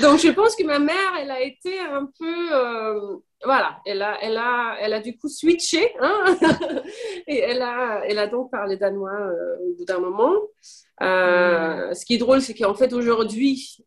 Donc 0.00 0.20
je 0.20 0.30
pense 0.30 0.54
que 0.54 0.64
ma 0.64 0.78
mère, 0.78 1.12
elle 1.20 1.30
a 1.30 1.40
été 1.42 1.78
un 1.78 2.10
peu, 2.18 2.54
euh, 2.54 3.16
voilà, 3.44 3.80
elle 3.86 4.02
a, 4.02 4.18
elle 4.22 4.36
a, 4.36 4.76
elle 4.80 4.92
a 4.92 5.00
du 5.00 5.16
coup 5.16 5.28
switché, 5.28 5.94
hein 6.00 6.36
et 7.26 7.38
elle 7.38 7.62
a, 7.62 8.02
elle 8.06 8.18
a 8.18 8.26
donc 8.26 8.50
parlé 8.50 8.76
danois 8.76 9.18
euh, 9.18 9.56
au 9.60 9.74
bout 9.74 9.84
d'un 9.84 9.98
moment. 9.98 10.34
Euh, 11.02 11.94
Ce 11.94 12.04
qui 12.04 12.14
est 12.14 12.18
drôle, 12.18 12.42
c'est 12.42 12.54
qu'en 12.54 12.74
fait 12.74 12.92
aujourd'hui, 12.92 13.78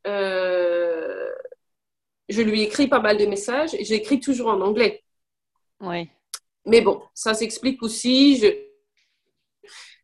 je 2.29 2.41
lui 2.41 2.61
écris 2.61 2.87
pas 2.87 2.99
mal 2.99 3.17
de 3.17 3.25
messages 3.25 3.73
et 3.73 3.83
j'écris 3.83 4.19
toujours 4.19 4.47
en 4.49 4.61
anglais. 4.61 5.03
Oui. 5.81 6.09
Mais 6.65 6.81
bon, 6.81 7.01
ça 7.13 7.33
s'explique 7.33 7.81
aussi. 7.83 8.37
Je... 8.37 8.68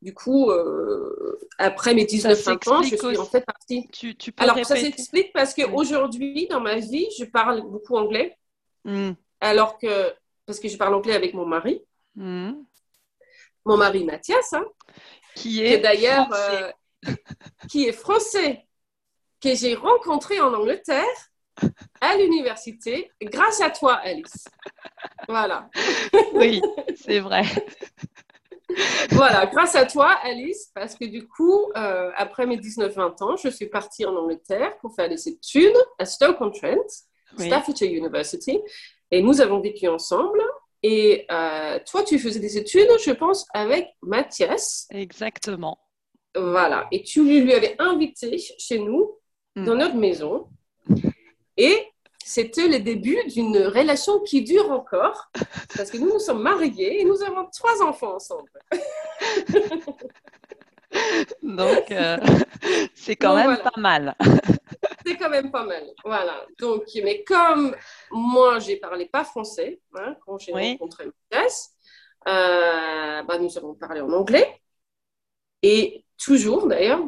Du 0.05 0.13
coup, 0.13 0.51
euh, 0.51 1.39
après 1.57 1.95
mes 1.95 2.05
19-20 2.05 2.69
ans, 2.69 2.83
je 2.83 2.95
suis 2.95 3.17
en 3.17 3.25
fait 3.25 3.41
partie. 3.41 3.87
Tu, 3.91 4.15
tu 4.15 4.31
peux 4.31 4.43
Alors, 4.43 4.63
ça 4.63 4.75
s'explique 4.75 5.33
parce 5.33 5.55
qu'aujourd'hui, 5.55 6.47
dans 6.47 6.61
ma 6.61 6.75
vie, 6.75 7.07
je 7.17 7.25
parle 7.25 7.63
beaucoup 7.63 7.97
anglais. 7.97 8.37
Mm. 8.83 9.13
Alors 9.41 9.79
que, 9.79 10.13
parce 10.45 10.59
que 10.59 10.67
je 10.67 10.77
parle 10.77 10.93
anglais 10.93 11.15
avec 11.15 11.33
mon 11.33 11.47
mari, 11.47 11.81
Mm. 12.13 12.51
mon 13.65 13.77
mari 13.77 14.03
Mathias, 14.03 14.53
hein, 14.53 14.65
Qui 15.33 15.65
est 15.65 15.79
d'ailleurs, 15.79 16.31
euh, 16.31 16.71
qui 17.71 17.87
est 17.87 17.91
français, 17.91 18.63
que 19.41 19.55
j'ai 19.55 19.73
rencontré 19.73 20.39
en 20.39 20.53
Angleterre 20.53 21.31
à 21.99 22.15
l'université, 22.15 23.11
grâce 23.23 23.59
à 23.59 23.71
toi, 23.71 23.95
Alice. 23.95 24.45
Voilà. 25.27 25.67
Oui, 26.33 26.61
c'est 26.95 27.21
vrai. 27.21 27.41
Voilà, 29.11 29.45
grâce 29.45 29.75
à 29.75 29.85
toi, 29.85 30.11
Alice, 30.23 30.71
parce 30.73 30.95
que 30.95 31.05
du 31.05 31.27
coup, 31.27 31.71
euh, 31.77 32.11
après 32.15 32.45
mes 32.45 32.57
19-20 32.57 33.23
ans, 33.23 33.35
je 33.37 33.49
suis 33.49 33.67
partie 33.67 34.05
en 34.05 34.15
Angleterre 34.15 34.77
pour 34.79 34.93
faire 34.95 35.07
des 35.09 35.27
études 35.29 35.75
à 35.99 36.05
Stoke-on-Trent, 36.05 36.75
Oui. 37.37 37.47
Staffordshire 37.47 37.91
University, 37.91 38.59
et 39.11 39.21
nous 39.21 39.39
avons 39.41 39.59
vécu 39.61 39.87
ensemble. 39.87 40.41
Et 40.83 41.25
euh, 41.31 41.79
toi, 41.89 42.03
tu 42.03 42.19
faisais 42.19 42.39
des 42.39 42.57
études, 42.57 42.89
je 43.03 43.11
pense, 43.11 43.47
avec 43.53 43.87
Mathias. 44.01 44.87
Exactement. 44.91 45.79
Voilà, 46.35 46.87
et 46.91 47.01
tu 47.03 47.23
lui, 47.23 47.41
lui 47.41 47.53
avais 47.53 47.75
invité 47.79 48.37
chez 48.37 48.79
nous, 48.79 49.17
Mm. 49.57 49.63
dans 49.65 49.75
notre 49.75 49.95
maison. 49.95 50.49
Et 51.55 51.87
c'était 52.27 52.67
le 52.67 52.79
début 52.79 53.17
d'une 53.27 53.55
relation 53.67 54.19
qui 54.21 54.41
dure 54.43 54.71
encore, 54.71 55.29
parce 55.77 55.91
que 55.91 55.97
nous 55.97 56.11
nous 56.11 56.17
sommes 56.19 56.41
mariés 56.41 57.01
et 57.01 57.05
nous 57.05 57.21
avons 57.21 57.47
trois 57.53 57.83
enfants 57.83 58.15
ensemble. 58.15 58.49
Donc, 61.43 61.91
euh, 61.91 62.17
c'est 62.95 63.15
quand 63.15 63.29
Donc, 63.29 63.35
même 63.35 63.45
voilà. 63.55 63.71
pas 63.71 63.79
mal. 63.79 64.15
C'est 65.05 65.17
quand 65.17 65.29
même 65.29 65.51
pas 65.51 65.63
mal. 65.65 65.83
Voilà. 66.03 66.45
Donc, 66.59 66.83
mais 67.03 67.23
comme 67.23 67.75
moi, 68.11 68.57
j'ai 68.59 68.77
parlé 68.77 69.05
pas 69.05 69.23
français 69.23 69.79
hein, 69.95 70.15
quand 70.25 70.39
j'ai 70.39 70.51
Oui. 70.51 70.71
rencontré 70.71 71.05
Mathias, 71.31 71.75
euh, 72.27 73.21
bah, 73.23 73.37
nous 73.39 73.55
avons 73.57 73.75
parlé 73.75 74.01
en 74.01 74.11
anglais. 74.11 74.59
Et 75.61 76.05
toujours, 76.17 76.67
d'ailleurs, 76.67 77.01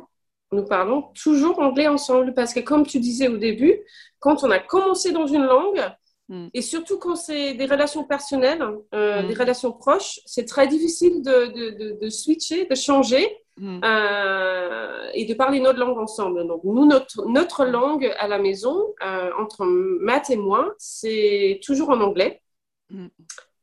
nous 0.52 0.64
parlons 0.66 1.04
toujours 1.24 1.60
anglais 1.60 1.88
ensemble. 1.88 2.34
Parce 2.34 2.54
que, 2.54 2.60
comme 2.62 2.86
tu 2.86 3.00
disais 3.00 3.28
au 3.28 3.38
début, 3.38 3.76
quand 4.20 4.44
on 4.44 4.52
a 4.52 4.60
commencé 4.60 5.12
dans 5.12 5.28
une 5.28 5.44
langue, 5.46 5.84
Mm. 6.30 6.48
et 6.54 6.62
surtout 6.62 6.98
quand 7.00 7.16
c'est 7.16 7.54
des 7.54 7.66
relations 7.68 8.04
personnelles, 8.04 8.62
euh, 8.94 9.22
Mm. 9.24 9.28
des 9.30 9.34
relations 9.34 9.72
proches, 9.72 10.20
c'est 10.26 10.44
très 10.44 10.68
difficile 10.68 11.22
de, 11.24 11.46
de, 11.58 11.70
de, 11.80 11.98
de 12.02 12.10
switcher, 12.10 12.66
de 12.66 12.76
changer 12.76 13.26
Mm. 13.58 13.80
euh, 13.86 15.10
et 15.14 15.24
de 15.26 15.34
parler 15.34 15.62
notre 15.62 15.80
langue 15.80 15.98
ensemble. 15.98 16.46
Donc, 16.46 16.66
nous, 16.66 16.86
notre, 16.86 17.26
notre 17.28 17.64
langue 17.66 18.14
à 18.20 18.28
la 18.28 18.40
maison, 18.40 18.94
euh, 19.06 19.30
entre 19.40 19.64
Matt 19.66 20.30
et 20.30 20.36
moi, 20.36 20.74
c'est 20.78 21.62
toujours 21.64 21.90
en 21.92 22.02
anglais. 22.02 22.42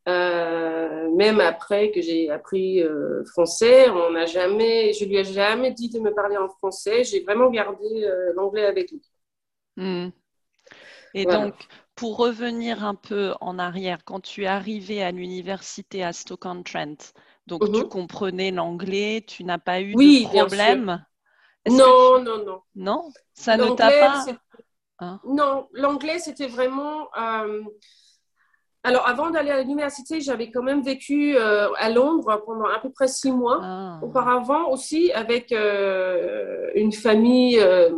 Euh, 0.09 1.11
même 1.17 1.41
après 1.41 1.91
que 1.91 2.03
j'ai 2.03 2.31
appris 2.31 2.83
euh, 2.83 3.25
français, 3.27 3.89
on 3.91 4.11
n'a 4.13 4.27
jamais, 4.27 4.93
je 4.93 5.05
lui 5.07 5.17
ai 5.17 5.25
jamais 5.25 5.73
dit 5.73 5.89
de 5.91 5.99
me 6.01 6.13
parler 6.15 6.37
en 6.37 6.49
français. 6.49 7.05
J'ai 7.05 7.23
vraiment 7.23 7.51
gardé 7.51 7.87
euh, 8.05 8.33
l'anglais 8.37 8.67
avec 8.67 8.91
lui. 8.91 9.03
Mm. 9.77 10.13
Et 11.15 11.25
Voilà. 11.25 11.27
donc, 11.27 11.67
pour 11.95 12.19
revenir 12.19 12.85
un 12.85 12.95
peu 12.95 13.35
en 13.41 13.59
arrière, 13.59 14.05
quand 14.05 14.21
tu 14.21 14.43
es 14.45 14.47
arrivé 14.47 15.03
à 15.03 15.13
l'université 15.13 16.03
à 16.05 16.13
Stoke-on-Trent, 16.13 17.15
donc 17.47 17.71
tu 17.71 17.85
Mhm. 17.85 17.89
comprenais 17.89 18.51
l'anglais, 18.51 19.25
tu 19.27 19.45
n'as 19.45 19.59
pas 19.59 19.81
eu 19.81 19.97
Oui, 19.97 20.11
de 20.11 20.11
problème? 20.11 21.05
Non, 21.69 22.23
non, 22.25 22.39
non. 22.45 22.63
tu- 22.77 22.81
Non? 22.83 23.15
Ça 23.35 23.57
ne 23.59 23.71
t'a 23.71 23.91
pas... 23.93 24.31
Hein? 24.99 25.21
Non, 25.25 25.69
l'anglais, 25.73 26.19
c'était 26.19 26.49
vraiment. 26.49 27.09
Alors, 28.85 29.09
avant 29.09 29.31
d'aller 29.31 29.51
à 29.51 29.63
l'université, 29.63 30.21
j'avais 30.21 30.51
quand 30.51 30.63
même 30.63 30.83
vécu 30.83 31.37
euh, 31.37 31.69
à 31.77 31.89
Londres 31.91 32.43
pendant 32.45 32.67
à 32.67 32.79
peu 32.79 32.91
près 32.91 33.09
six 33.09 33.33
mois. 33.33 33.61
Ah. 33.63 33.99
Auparavant 34.03 34.71
aussi, 34.71 35.11
avec 35.13 35.53
euh, 35.53 36.71
une 36.75 36.93
famille, 36.93 37.59
euh, 37.59 37.91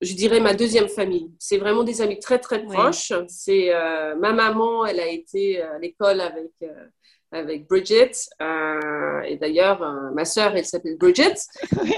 je 0.00 0.14
dirais 0.14 0.40
ma 0.40 0.52
deuxième 0.52 0.88
famille. 0.88 1.30
C'est 1.38 1.58
vraiment 1.58 1.84
des 1.84 2.02
amis 2.02 2.18
très, 2.18 2.40
très 2.40 2.60
Oui. 2.62 2.74
proches. 2.74 3.12
C'est 3.28 3.70
ma 4.18 4.32
maman, 4.32 4.84
elle 4.84 4.98
a 5.00 5.06
été 5.06 5.62
à 5.62 5.78
l'école 5.78 6.20
avec, 6.20 6.50
avec 7.30 7.68
Bridget. 7.68 8.10
et 8.40 9.36
d'ailleurs, 9.36 9.80
ma 10.12 10.24
sœur, 10.24 10.56
elle 10.56 10.66
s'appelle 10.66 10.98
Bridget. 10.98 11.36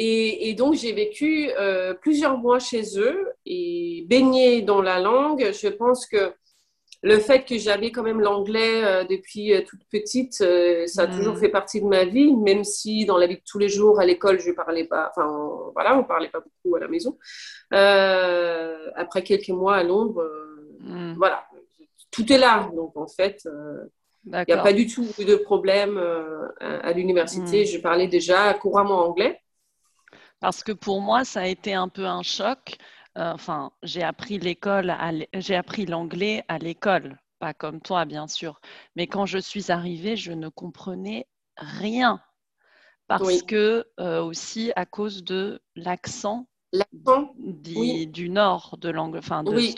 Et, 0.00 0.48
et 0.48 0.54
donc, 0.54 0.74
j'ai 0.74 0.92
vécu 0.92 1.50
euh, 1.58 1.92
plusieurs 1.92 2.38
mois 2.38 2.60
chez 2.60 2.84
eux 3.00 3.32
et 3.44 4.04
baigné 4.08 4.62
dans 4.62 4.80
la 4.80 5.00
langue. 5.00 5.50
Je 5.52 5.66
pense 5.66 6.06
que 6.06 6.32
le 7.02 7.18
fait 7.20 7.44
que 7.44 7.56
j'avais 7.58 7.92
quand 7.92 8.02
même 8.02 8.20
l'anglais 8.20 8.84
euh, 8.84 9.04
depuis 9.04 9.52
euh, 9.54 9.62
toute 9.64 9.80
petite, 9.90 10.40
euh, 10.40 10.84
ça 10.86 11.02
a 11.02 11.06
Mm. 11.06 11.16
toujours 11.16 11.38
fait 11.38 11.48
partie 11.48 11.80
de 11.80 11.86
ma 11.86 12.04
vie, 12.04 12.34
même 12.34 12.64
si 12.64 13.04
dans 13.04 13.16
la 13.18 13.26
vie 13.28 13.36
de 13.36 13.42
tous 13.46 13.58
les 13.58 13.68
jours, 13.68 14.00
à 14.00 14.04
l'école, 14.04 14.40
je 14.40 14.50
parlais 14.50 14.84
pas, 14.84 15.10
enfin, 15.10 15.48
voilà, 15.74 15.96
on 15.96 16.04
parlait 16.04 16.28
pas 16.28 16.40
beaucoup 16.40 16.74
à 16.76 16.80
la 16.80 16.88
maison. 16.88 17.16
Euh, 17.72 18.90
après 18.96 19.22
quelques 19.22 19.48
mois 19.50 19.76
à 19.76 19.82
Londres, 19.84 20.24
Mm. 20.80 21.14
voilà, 21.16 21.44
tout 22.10 22.32
est 22.32 22.38
là. 22.38 22.70
Donc, 22.74 22.96
en 22.96 23.08
fait, 23.08 23.46
il 24.24 24.44
n'y 24.48 24.52
a 24.54 24.62
pas 24.62 24.72
du 24.72 24.86
tout 24.86 25.06
eu 25.18 25.24
de 25.24 25.34
problème 25.36 25.98
à, 26.60 26.76
à 26.88 26.92
l'université. 26.92 27.62
Mm. 27.62 27.66
Je 27.66 27.78
parlais 27.78 28.06
déjà 28.08 28.54
couramment 28.54 29.00
anglais. 29.08 29.40
Parce 30.40 30.62
que 30.62 30.70
pour 30.72 31.00
moi, 31.00 31.24
ça 31.24 31.40
a 31.40 31.46
été 31.46 31.74
un 31.74 31.88
peu 31.88 32.04
un 32.06 32.22
choc. 32.22 32.76
Euh, 33.18 33.32
enfin, 33.32 33.72
j'ai 33.82 34.02
appris 34.02 34.38
l'école, 34.38 34.90
à 34.90 35.12
l'é- 35.12 35.28
j'ai 35.34 35.56
appris 35.56 35.86
l'anglais 35.86 36.44
à 36.48 36.58
l'école, 36.58 37.18
pas 37.40 37.52
comme 37.52 37.80
toi, 37.80 38.04
bien 38.04 38.28
sûr. 38.28 38.60
Mais 38.96 39.06
quand 39.06 39.26
je 39.26 39.38
suis 39.38 39.70
arrivée, 39.72 40.16
je 40.16 40.32
ne 40.32 40.48
comprenais 40.48 41.26
rien. 41.56 42.20
Parce 43.08 43.26
Oui. 43.26 43.42
que 43.46 43.86
euh, 44.00 44.22
aussi 44.22 44.72
à 44.76 44.86
cause 44.86 45.24
de 45.24 45.60
l'accent 45.74 46.46
du, 46.72 47.78
Oui. 47.78 48.06
du 48.06 48.28
nord 48.28 48.76
de 48.78 48.88
l'angle, 48.90 49.18
enfin 49.18 49.42
de 49.44 49.50
Oui. 49.50 49.74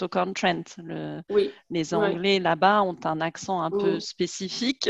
Le- 0.78 1.22
oui. 1.30 1.50
les. 1.70 1.94
Anglais 1.94 2.38
là-bas 2.40 2.82
ont 2.82 2.96
un 3.04 3.20
accent 3.20 3.62
un 3.62 3.70
peu 3.70 3.96
Mm. 3.96 4.00
spécifique. 4.00 4.88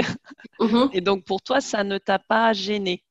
Mhm. 0.59 0.90
Et 0.95 1.00
donc 1.00 1.25
pour 1.25 1.42
toi, 1.42 1.61
ça 1.61 1.85
ne 1.85 1.99
t'a 1.99 2.19
pas 2.19 2.52
gêné. 2.52 3.04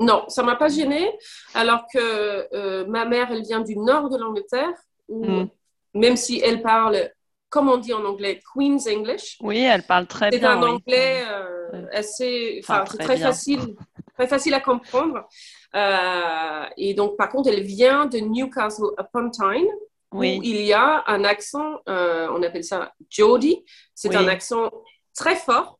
Non, 0.00 0.24
ça 0.28 0.42
m'a 0.42 0.56
pas 0.56 0.68
gênée, 0.68 1.10
alors 1.54 1.84
que 1.92 2.48
euh, 2.52 2.84
ma 2.86 3.04
mère, 3.04 3.30
elle 3.30 3.42
vient 3.42 3.60
du 3.60 3.76
nord 3.76 4.10
de 4.10 4.18
l'Angleterre, 4.18 4.72
où 5.08 5.24
Mm. 5.24 5.48
même 5.94 6.16
si 6.16 6.40
elle 6.40 6.62
parle, 6.62 7.10
comme 7.48 7.68
on 7.68 7.76
dit 7.76 7.92
en 7.92 8.04
anglais, 8.04 8.40
Queen's 8.52 8.86
English, 8.88 9.36
Oui, 9.40 9.58
elle 9.60 9.84
parle 9.84 10.06
très 10.08 10.30
c'est 10.32 10.38
bien. 10.40 10.50
un 10.58 10.62
oui. 10.62 10.70
anglais 10.70 11.22
euh, 11.28 11.50
Ouais. 11.72 11.96
assez, 11.96 12.60
Enfin, 12.62 12.84
c'est 12.86 12.96
très 12.98 13.04
très 13.04 13.16
facile, 13.18 13.60
très 14.16 14.26
facile 14.26 14.54
à 14.54 14.60
comprendre. 14.60 15.26
Euh, 15.74 16.64
et 16.76 16.94
donc, 16.94 17.16
par 17.16 17.28
contre, 17.28 17.48
elle 17.48 17.62
vient 17.62 18.06
de 18.06 18.18
Newcastle 18.18 18.86
upon 18.98 19.30
Tyne, 19.30 19.66
Oui, 20.12 20.38
où 20.38 20.42
il 20.42 20.60
y 20.62 20.72
a 20.72 21.02
un 21.06 21.24
accent, 21.24 21.80
euh, 21.88 22.28
on 22.32 22.42
appelle 22.42 22.64
ça 22.64 22.92
Geordie. 23.10 23.64
C'est 23.94 24.14
un 24.14 24.28
accent 24.28 24.70
très 25.16 25.36
fort. 25.36 25.78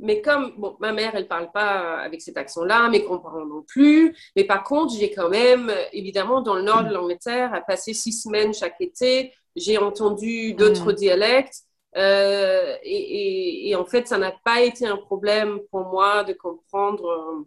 Mais 0.00 0.22
comme 0.22 0.52
bon, 0.58 0.76
ma 0.80 0.92
mère, 0.92 1.14
elle 1.14 1.28
parle 1.28 1.50
pas 1.52 1.98
avec 2.00 2.22
cet 2.22 2.36
accent-là, 2.36 2.88
mes 2.88 3.00
grands-parents 3.00 3.44
non 3.46 3.62
plus. 3.62 4.16
Mais 4.36 4.44
par 4.44 4.64
contre, 4.64 4.94
j'ai 4.94 5.10
quand 5.12 5.28
même, 5.28 5.72
évidemment, 5.92 6.40
dans 6.42 6.54
le 6.54 6.62
nord 6.62 6.84
de 6.84 6.92
l'Angleterre, 6.94 7.52
à 7.54 7.60
passer 7.60 7.94
six 7.94 8.12
semaines 8.12 8.54
chaque 8.54 8.80
été, 8.80 9.32
j'ai 9.56 9.78
entendu 9.78 10.54
d'autres 10.54 10.92
Mm. 10.92 10.94
dialectes. 10.94 11.62
Euh, 11.96 12.76
et, 12.84 12.96
et- 12.96 13.70
et 13.70 13.76
en 13.76 13.84
fait, 13.84 14.06
ça 14.08 14.16
n'a 14.18 14.32
pas 14.44 14.62
été 14.62 14.86
un 14.86 14.96
problème 14.96 15.60
pour 15.70 15.86
moi 15.86 16.24
de 16.24 16.32
comprendre 16.34 17.04
euh, 17.06 17.46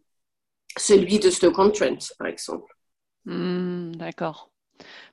celui 0.78 1.20
de 1.20 1.30
Stoke-on-Trent, 1.30 2.14
par 2.20 2.28
exemple. 2.28 2.74
Hmm, 3.26 3.92
d'accord. 3.98 4.53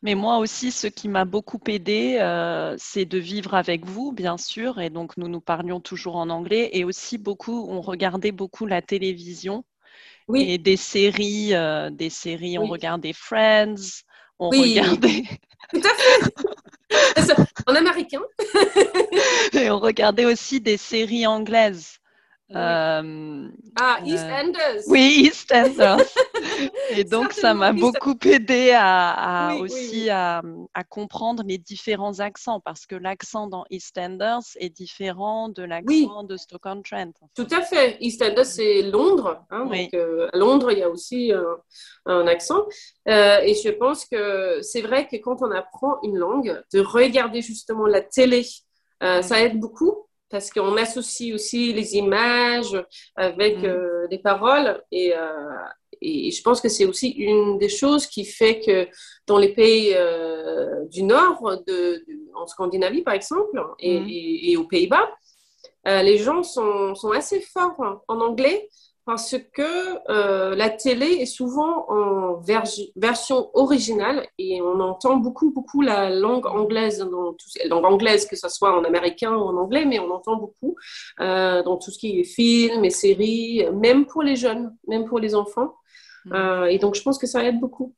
Mais 0.03 0.15
moi 0.15 0.39
aussi, 0.39 0.73
ce 0.73 0.87
qui 0.87 1.09
m'a 1.09 1.25
beaucoup 1.25 1.61
aidé, 1.69 2.19
euh, 2.21 2.75
c'est 2.79 3.05
de 3.05 3.19
vivre 3.19 3.55
avec 3.55 3.85
vous, 3.87 4.13
bien 4.13 4.37
sûr. 4.39 4.81
Et 4.81 4.91
donc, 4.91 5.17
nous 5.17 5.29
nous 5.29 5.41
parlions 5.41 5.81
toujours 5.81 6.17
en 6.17 6.31
anglais. 6.31 6.71
Et 6.73 6.85
aussi, 6.85 7.19
beaucoup, 7.19 7.67
on 7.69 7.81
regardait 7.81 8.33
beaucoup 8.33 8.67
la 8.67 8.83
télévision 8.83 9.65
Oui, 10.29 10.55
et 10.55 10.59
des 10.59 10.77
séries, 10.77 11.55
euh, 11.55 11.91
des 11.91 12.11
séries. 12.11 12.59
On 12.59 12.67
regardait 12.67 13.13
Friends, 13.15 14.03
on 14.39 14.53
Oui. 14.53 14.75
regardait, 14.75 15.25
tout 15.73 15.81
à 15.85 15.95
fait. 15.95 16.31
En 17.67 17.75
américain. 17.75 18.21
et 19.53 19.71
on 19.71 19.79
regardait 19.79 20.25
aussi 20.25 20.61
des 20.61 20.77
séries 20.77 21.27
anglaises. 21.27 21.99
Oui. 22.51 22.57
Euh, 22.57 23.49
Ah, 23.81 23.99
Euh, 24.03 24.07
EastEnders. 24.07 24.83
Oui, 24.89 25.23
EastEnders. 25.27 25.97
Et 26.91 27.05
donc, 27.05 27.33
ça 27.33 27.55
m'a 27.55 27.73
beaucoup 27.73 28.15
aidé 28.25 28.73
à, 28.73 29.11
à 29.11 29.55
Oui, 29.55 29.61
oui, 29.61 29.65
aussi 29.65 30.01
oui. 30.03 30.11
À, 30.11 30.43
à 30.75 30.85
comprendre 30.85 31.43
les 31.47 31.59
différents 31.59 32.19
accents 32.19 32.59
parce 32.61 32.87
que 32.87 32.97
l'accent 32.97 33.47
dans 33.47 33.65
EastEnders 33.71 34.41
est 34.59 34.71
différent 34.71 35.49
de 35.49 35.63
l'accent 35.63 36.25
de 36.25 36.37
Stoke-on-Trent. 36.37 37.13
Tout 37.37 37.47
à 37.53 37.63
fait. 37.63 37.97
EastEnders, 38.01 38.45
c'est 38.47 38.83
Londres. 38.83 39.45
hein. 39.51 39.67
Donc, 39.67 39.95
euh, 39.95 40.29
à 40.33 40.37
Londres, 40.37 40.73
il 40.73 40.79
y 40.79 40.83
a 40.83 40.91
aussi 40.91 41.33
euh, 41.33 41.55
un 42.07 42.27
accent. 42.27 42.65
Euh, 43.09 43.39
et 43.43 43.55
je 43.55 43.71
pense 43.71 44.05
que 44.07 44.59
c'est 44.63 44.83
vrai 44.83 45.07
que 45.07 45.17
quand 45.17 45.41
on 45.43 45.51
apprend 45.53 45.99
une 46.03 46.17
langue, 46.17 46.61
de 46.75 46.81
regarder 46.81 47.43
justement 47.43 47.87
la 47.87 48.01
télé, 48.01 48.45
euh, 49.03 49.21
Mm. 49.21 49.23
ça 49.23 49.41
aide 49.41 49.59
beaucoup 49.59 50.07
parce 50.31 50.51
qu'on 50.51 50.77
associe 50.77 51.35
aussi 51.35 51.73
les 51.73 51.97
images 51.97 52.77
avec 53.17 53.59
Mm. 53.59 53.65
euh, 53.67 54.07
les 54.11 54.19
paroles. 54.19 54.83
Et, 54.93 55.13
euh, 55.15 55.49
et 56.01 56.31
je 56.31 56.43
pense 56.43 56.61
que 56.61 56.69
c'est 56.69 56.87
aussi 56.87 57.11
une 57.11 57.59
des 57.59 57.69
choses 57.69 58.07
qui 58.07 58.25
fait 58.25 58.61
que 58.61 58.89
dans 59.27 59.39
les 59.39 59.53
pays 59.53 59.93
euh, 59.95 60.85
du 60.87 61.03
Nord, 61.03 61.41
de, 61.67 61.73
de- 62.07 62.31
en 62.35 62.47
Scandinavie 62.47 63.03
par 63.03 63.15
exemple, 63.15 63.61
et, 63.81 64.01
Mm. 64.01 64.07
et- 64.09 64.51
et 64.53 64.57
aux 64.57 64.65
Pays-Bas, 64.67 65.09
les 65.87 66.19
gens 66.19 66.43
sont, 66.43 66.95
sont 66.95 67.11
assez 67.11 67.41
forts 67.41 68.03
en 68.07 68.21
anglais 68.21 68.69
parce 69.11 69.35
que 69.53 69.99
euh, 70.09 70.55
la 70.55 70.71
télé 70.71 71.07
est 71.07 71.27
souvent 71.27 71.85
en 71.89 72.41
version 72.95 73.51
originale 73.55 74.25
et 74.39 74.63
on 74.63 74.79
entend 74.79 75.17
beaucoup, 75.17 75.51
beaucoup 75.51 75.81
la 75.81 76.11
langue 76.11 76.47
anglaise, 76.47 77.01
dans 77.01 77.33
tout, 77.33 77.49
la 77.61 77.67
langue 77.67 77.87
anglaise, 77.87 78.25
que 78.25 78.37
ce 78.37 78.49
soit 78.49 78.79
en 78.79 78.85
américain 78.85 79.33
ou 79.33 79.41
en 79.41 79.57
anglais, 79.57 79.85
mais 79.85 79.99
on 79.99 80.13
entend 80.13 80.37
beaucoup 80.37 80.77
euh, 81.19 81.61
dans 81.65 81.77
tout 81.77 81.91
ce 81.91 81.99
qui 81.99 82.21
est 82.21 82.25
films 82.25 82.85
et 82.85 82.91
séries, 82.91 83.67
même 83.73 84.07
pour 84.07 84.23
les 84.23 84.37
jeunes, 84.37 84.77
même 84.87 85.07
pour 85.07 85.19
les 85.19 85.35
enfants. 85.35 85.75
Mm. 86.27 86.33
Euh, 86.33 86.67
et 86.67 86.79
donc, 86.79 86.95
je 86.95 87.03
pense 87.03 87.19
que 87.19 87.27
ça 87.27 87.43
aide 87.43 87.59
beaucoup. 87.59 87.97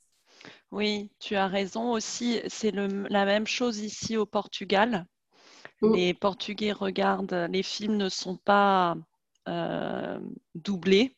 Oui, 0.71 1.10
tu 1.21 1.36
as 1.36 1.47
raison 1.47 1.93
aussi. 1.93 2.41
C'est 2.49 2.71
la 2.75 3.26
même 3.26 3.47
chose 3.47 3.80
ici 3.80 4.17
au 4.17 4.25
Portugal. 4.25 5.04
Mm. 5.82 5.95
Les 5.95 6.15
Portugais 6.15 6.73
regardent, 6.73 7.49
les 7.50 7.63
films 7.63 7.99
ne 7.99 8.08
sont 8.08 8.39
pas 8.39 8.97
euh, 9.49 10.21
doublés. 10.55 11.17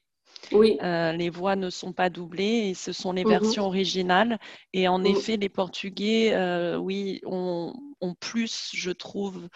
Oui, 0.52 0.80
Euh, 0.82 1.12
les 1.12 1.30
voix 1.30 1.56
ne 1.56 1.70
sont 1.70 1.92
pas 1.92 2.10
doublées 2.10 2.68
et 2.70 2.74
ce 2.74 2.92
sont 2.92 3.12
les 3.12 3.24
Mhm. 3.24 3.24
versions 3.24 3.66
originales. 3.66 4.38
Et 4.72 4.88
en 4.88 5.04
Mhm. 5.04 5.04
effet, 5.04 5.36
les 5.36 5.48
Portugais, 5.48 6.34
euh, 6.34 6.76
oui, 6.76 7.20
ont, 7.26 7.72
ont 8.00 8.14
plus, 8.14 8.70
je 8.74 8.90
trouve, 8.90 9.48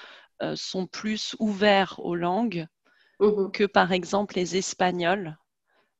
euh, 0.42 0.54
sont 0.56 0.86
plus 0.86 1.34
ouverts 1.40 1.98
aux 2.00 2.14
langues 2.16 2.66
Mhm. 3.20 3.52
que 3.52 3.64
par 3.64 3.92
exemple 3.92 4.36
les 4.36 4.56
Espagnols, 4.56 5.38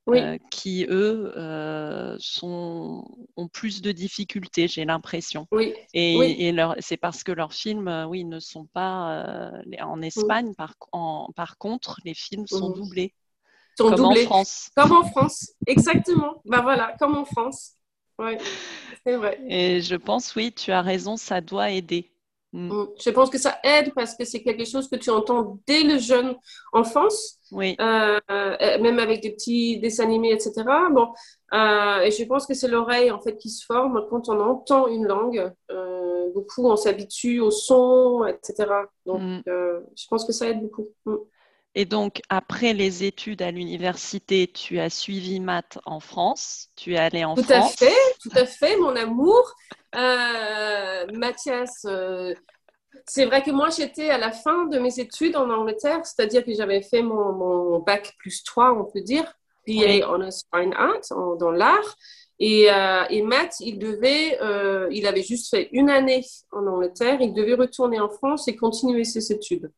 oui, 0.09 0.21
euh, 0.21 0.39
qui 0.51 0.87
eux 0.89 1.33
euh, 1.37 2.17
sont, 2.19 3.05
ont 3.37 3.49
plus 3.49 3.83
de 3.83 3.93
difficultés, 3.93 4.69
j'ai 4.69 4.85
l'impression. 4.85 5.47
oui, 5.53 5.75
Et, 5.95 6.17
Oui. 6.19 6.37
et 6.49 6.53
leur- 6.53 6.77
c'est 6.81 6.97
parce 6.97 7.23
que 7.25 7.33
leurs 7.33 7.53
films, 7.53 7.89
euh, 7.89 8.07
oui, 8.07 8.25
ne 8.25 8.41
sont 8.41 8.67
pas 8.67 9.25
euh, 9.27 9.63
en 9.81 10.03
Espagne. 10.03 10.55
Par, 10.55 10.75
en- 10.93 11.31
par 11.35 11.59
contre, 11.59 11.99
les 12.05 12.15
films 12.15 12.47
sont 12.47 12.71
doublés, 12.71 13.15
sont 13.77 13.91
comme 13.91 14.05
en. 14.05 14.15
France. 14.15 14.71
Comme 14.77 14.93
en 14.93 15.05
France, 15.05 15.53
exactement. 15.67 16.43
Ben 16.47 16.63
voilà, 16.63 16.95
comme 16.99 17.17
en 17.17 17.25
France. 17.25 17.73
C'est 19.07 19.17
vrai. 19.17 19.39
Et 19.49 19.81
je 19.81 19.95
pense, 19.97 20.35
oui, 20.37 20.53
tu 20.53 20.73
as 20.73 20.83
raison, 20.83 21.17
ça 21.17 21.41
doit 21.41 21.71
aider. 21.71 22.11
Mm. 22.53 22.69
Mm. 22.73 22.89
Je 23.05 23.11
pense 23.11 23.29
que 23.31 23.39
ça 23.39 23.59
aide 23.63 23.93
parce 23.95 24.15
que 24.17 24.25
c'est 24.25 24.43
quelque 24.43 24.65
chose 24.65 24.89
que 24.89 24.97
tu 24.97 25.11
entends 25.11 25.59
dès 25.67 25.83
le 25.83 25.99
jeune 25.99 26.35
enfance, 26.73 27.39
Oui, 27.53 27.77
euh, 27.81 28.19
euh, 28.31 28.79
même 28.81 28.99
avec 28.99 29.21
des 29.23 29.33
petits 29.33 29.79
dessins 29.81 30.05
animés, 30.05 30.33
etc. 30.33 30.65
Bon, 30.91 31.09
euh, 31.53 32.01
et 32.01 32.11
je 32.11 32.25
pense 32.25 32.47
que 32.47 32.55
c'est 32.55 32.69
l'oreille 32.69 33.11
en 33.11 33.21
fait 33.21 33.37
qui 33.37 33.51
se 33.51 33.65
forme 33.67 34.07
quand 34.09 34.29
on 34.31 34.41
entend 34.41 34.87
une 34.87 35.07
langue. 35.07 35.53
Euh, 35.71 36.31
beaucoup, 36.35 36.67
on 36.67 36.77
s'habitue 36.77 37.41
au 37.41 37.51
son, 37.51 38.25
etc. 38.27 38.71
Donc, 39.07 39.21
Mm. 39.21 39.43
je 39.47 40.07
pense 40.09 40.25
que 40.25 40.33
ça 40.33 40.49
aide 40.49 40.61
beaucoup. 40.63 40.89
Mm. 41.07 41.17
Et 41.81 41.85
donc, 41.85 42.21
après 42.29 42.73
les 42.73 43.05
études 43.05 43.41
à 43.41 43.53
l'université, 43.53 44.49
tu 44.49 44.81
as 44.81 44.91
suivi 44.91 45.39
maths 45.39 45.79
en 45.87 46.01
France. 46.01 46.71
Tu 46.75 46.95
es 46.95 46.99
allé 46.99 47.25
en 47.25 47.37
Tout 47.37 47.43
à 47.51 47.61
France. 47.61 47.77
fait, 47.77 47.95
tout 48.21 48.33
à 48.35 48.47
fait, 48.47 48.77
mon 48.79 48.97
amour. 48.97 49.55
Euh, 49.95 51.07
Mathias, 51.13 51.85
euh, 51.85 52.35
c'est 53.07 53.27
vrai 53.27 53.45
que 53.45 53.53
moi, 53.53 53.69
j'étais 53.71 54.11
à 54.11 54.19
la 54.19 54.33
fin 54.33 54.65
de 54.67 54.81
mes 54.81 54.99
études 54.99 55.37
en 55.37 55.49
Angleterre, 55.51 56.01
c'est-à-dire 56.05 56.45
que 56.45 56.53
j'avais 56.53 56.83
fait 56.83 57.01
mon, 57.01 57.33
mon 57.33 57.79
bac 57.79 58.13
plus 58.19 58.43
3, 58.43 58.73
on 58.73 58.85
peut 58.85 59.01
dire, 59.03 59.33
Oui. 59.69 60.01
BA 60.01 60.09
Honours 60.11 60.43
Fine 60.53 60.75
Art, 60.75 61.01
en- 61.13 61.37
dans 61.37 61.53
l'art. 61.53 61.95
Et, 62.41 62.73
euh, 62.73 63.05
et 63.09 63.23
Matt, 63.23 63.55
il 63.61 63.79
devait, 63.79 64.37
euh, 64.43 64.89
il 64.91 65.07
avait 65.07 65.23
juste 65.23 65.49
fait 65.51 65.69
une 65.71 65.91
année 65.91 66.25
en 66.51 66.67
Angleterre, 66.67 67.21
il 67.21 67.35
devait 67.35 67.55
retourner 67.55 68.01
en 68.01 68.09
France 68.09 68.49
et 68.49 68.57
continuer 68.57 69.05
ses 69.05 69.31
études. 69.33 69.71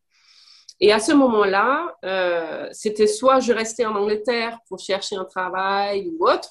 Et 0.80 0.92
à 0.92 0.98
ce 0.98 1.12
moment-là, 1.12 1.94
euh, 2.04 2.68
c'était 2.72 3.06
soit 3.06 3.40
je 3.40 3.52
restais 3.52 3.84
en 3.84 3.94
Angleterre 3.94 4.58
pour 4.68 4.78
chercher 4.78 5.16
un 5.16 5.24
travail 5.24 6.10
ou 6.18 6.26
autre, 6.26 6.50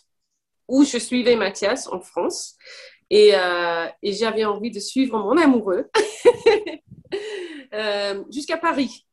ou 0.67 0.83
je 0.83 0.97
suivais 0.97 1.35
Mathias 1.35 1.87
en 1.87 1.99
France. 1.99 2.55
Et, 3.09 3.31
euh, 3.33 3.87
et 4.03 4.13
j'avais 4.13 4.45
envie 4.45 4.69
de 4.69 4.79
suivre 4.79 5.17
mon 5.17 5.35
amoureux 5.35 5.89
euh, 7.73 8.23
jusqu'à 8.29 8.57
Paris. 8.57 9.07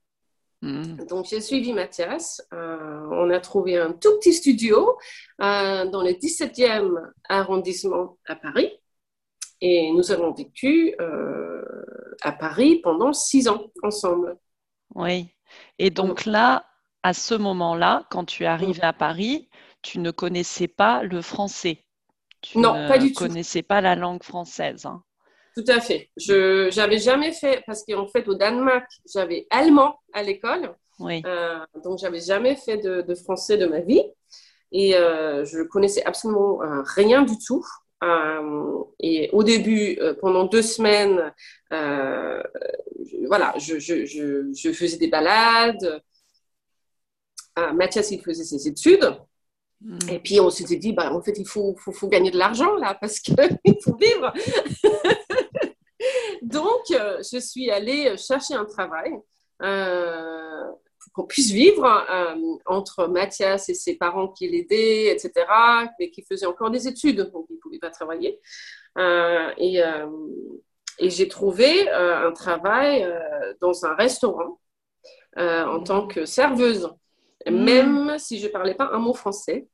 Mm. 0.62 1.06
Donc, 1.06 1.26
j'ai 1.26 1.40
suivi 1.40 1.72
Mathias. 1.72 2.46
Euh, 2.52 3.06
on 3.10 3.30
a 3.30 3.40
trouvé 3.40 3.76
un 3.76 3.92
tout 3.92 4.18
petit 4.18 4.32
studio 4.32 4.98
euh, 5.40 5.86
dans 5.86 6.02
le 6.02 6.10
17e 6.10 7.10
arrondissement 7.28 8.18
à 8.26 8.36
Paris. 8.36 8.70
Et 9.60 9.90
nous 9.92 10.12
avons 10.12 10.32
vécu 10.32 10.94
euh, 11.00 11.62
à 12.20 12.32
Paris 12.32 12.80
pendant 12.82 13.12
six 13.12 13.48
ans 13.48 13.70
ensemble. 13.82 14.36
Oui. 14.94 15.28
Et 15.78 15.90
donc 15.90 16.24
là, 16.26 16.66
à 17.02 17.12
ce 17.14 17.34
moment-là, 17.34 18.06
quand 18.10 18.24
tu 18.24 18.42
es 18.44 18.46
arrivé 18.46 18.82
à 18.82 18.92
Paris, 18.92 19.48
tu 19.82 19.98
ne 20.00 20.10
connaissais 20.10 20.68
pas 20.68 21.02
le 21.04 21.22
français. 21.22 21.84
Tu 22.42 22.58
Non, 22.60 22.74
ne 22.74 22.88
pas 22.88 22.98
du 22.98 23.12
tout. 23.12 23.14
connaissais 23.14 23.62
pas 23.62 23.80
la 23.80 23.94
langue 23.96 24.22
française. 24.22 24.86
hein. 24.86 25.04
Tout 25.56 25.64
à 25.68 25.80
fait. 25.80 26.10
Je 26.16 26.74
n'avais 26.76 26.98
jamais 26.98 27.32
fait, 27.32 27.62
parce 27.66 27.82
qu'en 27.84 28.06
fait, 28.06 28.28
au 28.28 28.34
Danemark, 28.34 28.86
j'avais 29.12 29.46
allemand 29.50 29.98
à 30.12 30.22
l'école. 30.22 30.74
Oui. 30.98 31.26
Euh, 31.26 31.58
donc, 31.82 31.98
j'avais 31.98 32.20
jamais 32.20 32.56
fait 32.56 32.76
de, 32.78 33.00
de 33.02 33.14
français 33.14 33.56
de 33.56 33.66
ma 33.66 33.80
vie. 33.80 34.02
Et 34.72 34.96
euh, 34.96 35.44
je 35.44 35.62
connaissais 35.62 36.04
absolument 36.04 36.62
euh, 36.62 36.82
rien 36.84 37.22
du 37.22 37.38
tout. 37.38 37.64
Euh, 38.04 38.82
et 39.00 39.30
au 39.32 39.42
début, 39.42 39.96
euh, 40.00 40.14
pendant 40.20 40.44
deux 40.44 40.62
semaines, 40.62 41.32
euh, 41.72 42.42
je- 43.04 43.26
voilà, 43.26 43.54
je, 43.58 43.78
je, 43.78 44.04
je, 44.04 44.52
je 44.52 44.72
faisais 44.72 44.98
des 44.98 45.08
balades. 45.08 46.02
Mathias, 47.74 48.10
il 48.10 48.20
faisait 48.20 48.44
ses 48.44 48.68
études. 48.68 49.16
Mm. 49.80 49.98
Et 50.10 50.18
puis 50.18 50.40
on 50.40 50.50
s'était 50.50 50.76
dit, 50.76 50.92
bah, 50.92 51.10
en 51.12 51.22
fait, 51.22 51.38
il 51.38 51.46
faut, 51.46 51.74
faut, 51.78 51.92
faut 51.92 52.08
gagner 52.08 52.30
de 52.30 52.36
l'argent 52.36 52.74
là, 52.76 52.94
parce 53.00 53.18
qu'il 53.18 53.34
faut 53.84 53.96
vivre. 53.96 54.32
Donc, 56.42 56.84
je 56.90 57.38
suis 57.40 57.70
allée 57.70 58.16
chercher 58.18 58.54
un 58.54 58.66
travail 58.66 59.12
qu'on 61.12 61.24
puisse 61.24 61.50
vivre 61.50 61.84
euh, 61.84 62.34
entre 62.66 63.06
Mathias 63.06 63.68
et 63.68 63.74
ses 63.74 63.96
parents 63.96 64.28
qui 64.28 64.48
l'aidaient, 64.48 65.12
etc., 65.12 65.32
mais 65.98 66.10
qui 66.10 66.22
faisaient 66.22 66.46
encore 66.46 66.70
des 66.70 66.88
études, 66.88 67.30
donc 67.32 67.46
ils 67.50 67.54
ne 67.54 67.60
pouvaient 67.60 67.78
pas 67.78 67.90
travailler. 67.90 68.40
et, 68.98 69.80
et 70.98 71.10
j'ai 71.10 71.28
trouvé 71.28 71.90
un 71.90 72.32
travail 72.32 73.06
dans 73.60 73.84
un 73.84 73.94
restaurant 73.94 74.60
en 75.36 75.82
tant 75.82 76.06
que 76.06 76.24
serveuse. 76.24 76.90
Mm. 77.50 77.64
même 77.64 78.18
si 78.18 78.38
je 78.38 78.46
ne 78.46 78.52
parlais 78.52 78.74
pas 78.74 78.90
un 78.92 78.98
mot 78.98 79.14
français. 79.14 79.68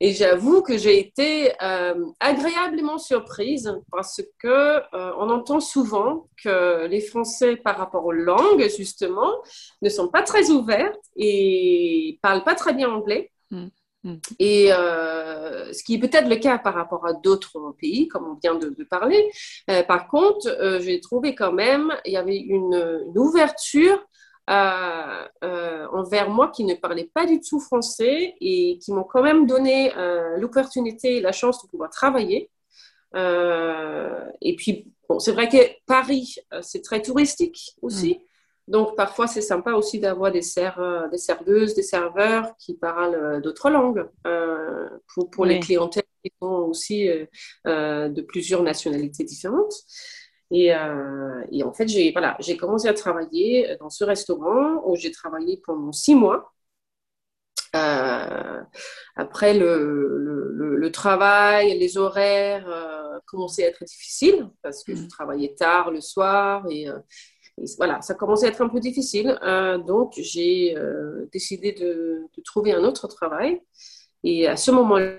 Et 0.00 0.12
j'avoue 0.12 0.62
que 0.62 0.78
j'ai 0.78 0.98
été 0.98 1.52
euh, 1.60 2.06
agréablement 2.20 2.98
surprise 2.98 3.72
parce 3.90 4.22
que 4.38 4.48
euh, 4.48 5.12
on 5.18 5.28
entend 5.28 5.58
souvent 5.58 6.28
que 6.42 6.86
les 6.86 7.00
Français, 7.00 7.56
par 7.56 7.76
rapport 7.76 8.04
aux 8.04 8.12
langues 8.12 8.68
justement, 8.76 9.32
ne 9.82 9.88
sont 9.88 10.08
pas 10.08 10.22
très 10.22 10.50
ouverts 10.50 10.94
et 11.16 12.18
parlent 12.22 12.44
pas 12.44 12.54
très 12.54 12.74
bien 12.74 12.90
anglais. 12.90 13.32
Mm. 13.50 13.66
Mm. 14.04 14.14
Et 14.38 14.72
euh, 14.72 15.72
ce 15.72 15.82
qui 15.82 15.94
est 15.94 15.98
peut-être 15.98 16.28
le 16.28 16.36
cas 16.36 16.58
par 16.58 16.74
rapport 16.74 17.04
à 17.04 17.14
d'autres 17.14 17.74
pays, 17.80 18.06
comme 18.06 18.28
on 18.28 18.34
vient 18.34 18.54
de, 18.54 18.84
parler. 18.84 19.28
par 19.88 20.06
contre, 20.06 20.78
j'ai 20.80 21.00
trouvé 21.00 21.34
quand 21.34 21.52
même, 21.52 21.92
il 22.04 22.12
y 22.12 22.16
avait 22.16 22.36
une, 22.38 23.02
une 23.08 23.18
ouverture 23.18 23.98
envers 24.48 26.30
moi 26.30 26.48
qui 26.48 26.64
ne 26.64 26.74
parlais 26.74 27.10
pas 27.12 27.26
du 27.26 27.40
tout 27.40 27.60
français 27.60 28.34
et 28.40 28.78
qui 28.78 28.92
m'ont 28.92 29.04
quand 29.04 29.22
même 29.22 29.46
donné 29.46 29.94
euh, 29.96 30.36
l'opportunité 30.38 31.16
et 31.16 31.20
la 31.20 31.32
chance 31.32 31.62
de 31.62 31.68
pouvoir 31.68 31.90
travailler. 31.90 32.50
et 33.14 34.56
puis, 34.56 34.92
bon, 35.08 35.18
c'est 35.18 35.32
vrai 35.32 35.48
que 35.48 35.58
Paris, 35.86 36.36
c'est 36.62 36.82
très 36.82 37.02
touristique 37.02 37.74
aussi. 37.82 38.14
Mm. 38.14 38.72
Donc, 38.72 38.96
parfois, 38.96 39.26
c'est 39.26 39.40
sympa 39.40 39.72
aussi 39.72 39.98
d'avoir 39.98 40.30
des, 40.30 40.40
des 41.10 41.18
serveuses, 41.18 41.74
des 41.74 41.82
serveurs 41.82 42.54
qui 42.58 42.74
parlent 42.74 43.40
d'autres 43.40 43.70
langues 43.70 44.06
pour, 45.14 45.30
pour 45.30 45.46
les 45.46 45.58
clientèles 45.60 46.04
qui 46.22 46.32
sont 46.40 46.66
aussi 46.68 47.08
de 47.64 48.20
plusieurs 48.22 48.62
nationalités 48.62 49.24
différentes. 49.24 49.74
Euh, 50.52 51.44
et, 51.52 51.62
en 51.62 51.72
fait, 51.72 51.88
j'ai 51.88 52.12
voilà, 52.12 52.36
commencé 52.58 52.88
à 52.88 52.94
travailler 52.94 53.76
dans 53.80 53.90
ce 53.90 54.04
restaurant 54.04 54.82
où 54.86 54.96
j'ai 54.96 55.10
travaillé 55.10 55.60
pendant 55.64 55.92
six 55.92 56.14
mois. 56.14 56.52
Euh, 57.76 58.62
après, 59.16 59.54
le, 59.54 60.16
le, 60.18 60.92
travail, 60.92 61.78
les 61.78 61.98
horaires 61.98 62.66
euh, 62.66 63.18
commençaient 63.26 63.64
à 63.66 63.68
être 63.68 63.84
difficiles 63.84 64.48
parce 64.62 64.82
que 64.82 64.96
je 64.96 65.02
mm. 65.02 65.08
travaillais 65.08 65.54
tard 65.54 65.90
le 65.90 66.00
soir 66.00 66.66
et, 66.70 66.88
voilà, 67.76 68.00
ça 68.00 68.14
commençait 68.14 68.46
à 68.46 68.50
être 68.50 68.62
un 68.62 68.68
peu 68.68 68.80
difficile. 68.80 69.38
donc, 69.86 70.14
j'ai 70.16 70.76
décidé 71.32 71.72
de, 71.72 72.22
de, 72.34 72.42
trouver 72.42 72.72
un 72.72 72.84
autre 72.84 73.08
travail. 73.08 73.60
Et 74.24 74.46
à 74.46 74.56
ce 74.56 74.70
moment-là, 74.70 75.18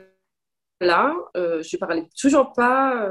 là, 0.81 1.13
je 1.35 1.77
parlais 1.77 2.07
toujours 2.17 2.53
pas 2.53 3.09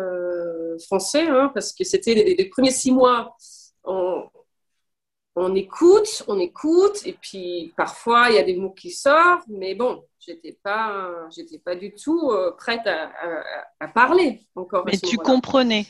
français, 0.78 1.26
hein, 1.26 1.50
parce 1.54 1.72
que 1.72 1.84
c'était 1.84 2.14
les, 2.14 2.44
premiers 2.46 2.70
six 2.70 2.92
mois. 2.92 3.36
On, 3.84 5.54
écoute, 5.54 6.24
on 6.26 6.40
écoute, 6.40 7.06
et 7.06 7.12
puis 7.12 7.72
parfois 7.76 8.28
il 8.28 8.34
y 8.34 8.38
a 8.38 8.42
des 8.42 8.56
mots 8.56 8.72
qui 8.72 8.90
sortent, 8.90 9.46
mais 9.48 9.76
bon, 9.76 10.04
j'étais 10.18 10.58
pas, 10.64 11.12
j'étais 11.30 11.60
pas 11.60 11.76
du 11.76 11.94
tout 11.94 12.30
euh, 12.32 12.50
prête 12.56 12.86
à, 12.86 13.88
parler 13.94 14.48
encore. 14.56 14.84
Mais 14.84 14.98
tu 14.98 15.16
comprenais. 15.16 15.86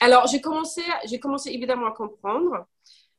Alors 0.00 0.26
j'ai 0.26 0.42
commencé, 0.42 0.82
j'ai 1.06 1.18
commencé 1.18 1.50
évidemment 1.50 1.86
à 1.86 1.92
comprendre. 1.92 2.66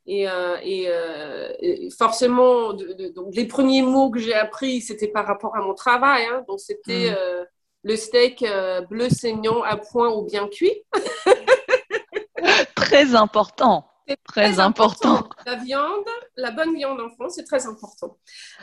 Et, 0.06 0.26
et, 0.62 1.88
forcément, 1.98 2.72
donc 2.72 3.34
les 3.34 3.46
premiers 3.46 3.82
mots 3.82 4.10
que 4.10 4.20
j'ai 4.20 4.34
appris, 4.34 4.80
c'était 4.80 5.08
par 5.08 5.26
rapport 5.26 5.56
à 5.56 5.62
mon 5.62 5.74
travail. 5.74 6.26
Hein. 6.26 6.44
donc, 6.46 6.60
c'était 6.60 7.10
mmh 7.10 7.46
le 7.82 7.96
steak 7.96 8.42
euh, 8.42 8.82
bleu 8.82 9.08
saignant 9.08 9.62
à 9.62 9.76
point 9.76 10.10
ou 10.10 10.24
bien 10.24 10.48
cuit. 10.48 10.82
très 12.74 13.14
important. 13.14 13.86
Très, 14.24 14.58
important. 14.58 15.28
La 15.46 15.54
viande, 15.54 16.04
la 16.34 16.50
bonne 16.50 16.74
viande 16.74 17.00
en 17.00 17.10
France, 17.10 17.34
c'est 17.36 17.44
très 17.44 17.68
important. 17.68 18.18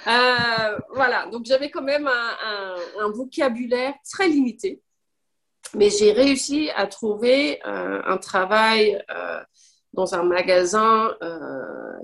Euh, 0.06 0.78
voilà, 0.94 1.28
donc 1.28 1.46
j'avais 1.46 1.72
quand 1.72 1.84
même 1.84 2.06
un, 2.06 3.10
vocabulaire 3.12 3.94
très 4.12 4.28
limité, 4.28 4.82
mais 5.74 5.90
j'ai 5.90 6.12
réussi 6.12 6.70
à 6.76 6.86
trouver 6.86 7.62
euh, 7.66 8.02
un 8.06 8.18
travail 8.18 9.02
dans 9.94 10.16
un 10.16 10.24
magasin 10.24 11.16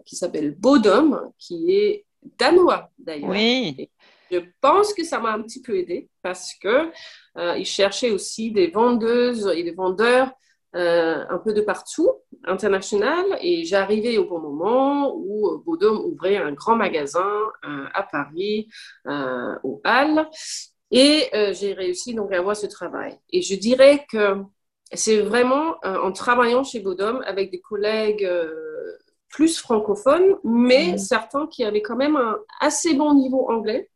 qui 0.06 0.16
s'appelle 0.16 0.56
Bodum, 0.56 1.30
qui 1.38 1.76
est 1.76 2.06
danois 2.40 2.92
d'ailleurs. 2.98 3.30
Oui. 3.30 3.90
Je 4.34 4.40
pense 4.62 4.94
que 4.94 5.04
ça 5.04 5.20
m'a 5.20 5.32
un 5.32 5.42
petit 5.42 5.62
peu 5.62 5.78
aidé 5.78 6.10
parce 6.24 6.54
que 6.56 6.90
euh, 7.38 7.58
ils 7.58 7.66
cherchaient 7.66 8.12
aussi 8.12 8.52
des 8.52 8.68
vendeuses 8.68 9.48
et 9.56 9.64
des 9.64 9.72
vendeurs 9.72 10.32
euh, 10.76 11.24
un 11.30 11.38
peu 11.38 11.54
de 11.54 11.62
partout, 11.62 12.10
international, 12.46 13.24
et 13.42 13.64
j'arrivais 13.64 14.18
au 14.18 14.26
bon 14.26 14.40
moment 14.40 15.14
où 15.16 15.62
Baudôme 15.64 16.00
ouvrait 16.00 16.38
un 16.38 16.52
grand 16.52 16.76
magasin 16.76 17.32
euh, 17.64 17.86
à 17.94 18.02
Paris, 18.02 18.70
au 19.64 19.82
Halles, 19.84 20.28
et 20.90 21.30
j'ai 21.54 21.74
réussi 21.74 22.16
donc 22.16 22.34
à 22.34 22.40
avoir 22.40 22.56
ce 22.56 22.66
travail. 22.66 23.20
Et 23.30 23.44
je 23.44 23.56
dirais 23.56 24.06
que 24.12 24.38
c'est 24.92 25.22
vraiment 25.22 25.76
en 25.84 26.12
travaillant 26.12 26.64
chez 26.64 26.80
Baudôme 26.80 27.22
avec 27.28 27.52
des 27.52 27.62
collègues 27.62 28.28
plus 29.30 29.58
francophones, 29.60 30.38
mais 30.44 30.94
mmh. 30.94 30.98
certains 31.00 31.48
qui 31.48 31.64
avaient 31.64 31.82
quand 31.82 31.96
même 31.96 32.16
un 32.16 32.38
assez 32.60 32.94
bon 32.94 33.14
niveau 33.16 33.50
anglais. 33.50 33.90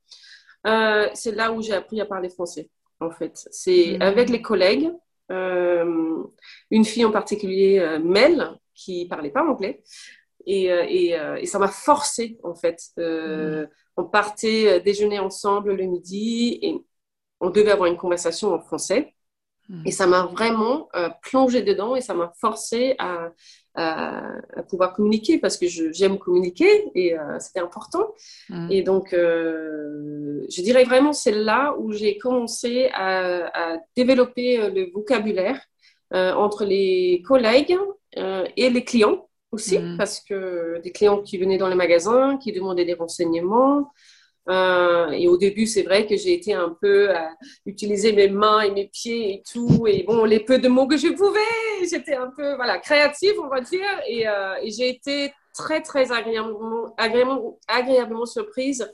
Euh, 0.66 1.10
c'est 1.14 1.36
là 1.36 1.52
où 1.52 1.62
j'ai 1.62 1.74
appris 1.74 2.02
à 2.02 2.06
parler 2.06 2.30
français, 2.30 2.70
en 3.00 3.12
fait. 3.12 3.48
C'est 3.52 3.98
mm. 3.98 4.02
avec 4.02 4.30
les 4.30 4.42
collègues, 4.42 4.92
euh, 5.32 6.24
une 6.72 6.86
fille 6.86 7.06
en 7.06 7.12
particulier, 7.12 7.80
euh, 7.80 8.00
Mel, 8.00 8.52
qui 8.74 9.08
parlait 9.08 9.32
pas 9.32 9.44
anglais. 9.44 9.84
Et, 10.46 10.68
et, 10.68 11.46
ça 11.46 11.60
m'a 11.60 11.68
forcé, 11.68 12.40
en 12.44 12.56
fait. 12.56 12.80
Mm. 12.98 13.68
On 13.98 14.06
partait 14.06 14.80
déjeuner 14.80 15.20
ensemble 15.20 15.74
le 15.74 15.84
midi 15.84 16.58
et 16.62 16.76
on 17.42 17.50
devait 17.50 17.72
avoir 17.72 17.90
une 17.90 17.98
conversation 17.98 18.54
en 18.54 18.60
français. 18.60 19.14
Mm. 19.68 19.84
Et 19.86 19.92
ça 19.92 20.08
m'a 20.08 20.26
vraiment 20.26 20.90
plongé 21.22 21.64
dedans 21.64 21.98
et 21.98 22.02
ça 22.02 22.14
m'a 22.14 22.32
forcé 22.40 22.96
à, 22.98 23.32
à, 23.78 24.64
pouvoir 24.70 24.94
communiquer 24.94 25.38
parce 25.38 25.56
que 25.58 25.68
j'aime 25.68 26.18
communiquer 26.18 26.90
et 26.96 27.18
euh, 27.18 27.40
c'était 27.40 27.60
important. 27.60 28.14
Mm. 28.50 28.72
Et 28.72 28.82
donc, 28.82 29.14
euh, 29.14 30.46
je 30.50 30.62
dirais 30.62 30.84
vraiment, 30.84 31.14
c'est 31.14 31.32
là 31.32 31.76
où 31.78 31.92
j'ai 31.92 32.18
commencé 32.18 32.90
à, 32.94 33.78
développer 33.96 34.60
euh, 34.60 34.70
le 34.70 34.92
vocabulaire 34.92 35.62
entre 36.12 36.64
les 36.64 37.22
collègues 37.28 37.78
et 38.16 38.70
les 38.70 38.84
clients 38.86 39.28
aussi, 39.52 39.78
mm. 39.78 39.98
parce 39.98 40.22
que 40.22 40.80
des 40.82 40.92
clients 40.92 41.22
qui 41.22 41.38
venaient 41.38 41.58
dans 41.58 41.68
les 41.68 41.76
magasins, 41.76 42.38
qui 42.38 42.54
demandaient 42.54 42.86
des 42.86 42.94
renseignements, 42.94 43.92
euh, 44.50 45.10
et 45.12 45.28
au 45.28 45.38
début, 45.38 45.66
c'est 45.66 45.84
vrai 45.84 46.08
que 46.08 46.16
j'ai 46.16 46.34
été 46.34 46.54
un 46.54 46.76
peu 46.82 47.12
à 47.12 47.32
utiliser 47.66 48.14
mes 48.14 48.30
mains 48.30 48.62
et 48.62 48.72
mes 48.72 48.88
pieds 48.88 49.34
et 49.34 49.44
tout. 49.50 49.86
Et 49.88 50.04
bon, 50.04 50.24
les 50.24 50.40
peu 50.40 50.58
de 50.58 50.68
mots 50.68 50.88
que 50.88 50.98
je 50.98 51.10
pouvais, 51.10 51.40
j'étais 51.90 52.16
un 52.16 52.32
peu 52.32 52.56
voilà, 52.56 52.80
créative, 52.80 53.34
on 53.42 53.48
va 53.48 53.62
dire. 53.62 53.88
Et, 54.08 54.28
euh, 54.28 54.56
et 54.62 54.72
j'ai 54.72 54.90
été 54.90 55.34
très, 55.54 55.82
très 55.82 56.12
agréablement, 56.12 56.94
agréablement, 56.98 57.60
agréablement 57.68 58.26
surprise 58.26 58.88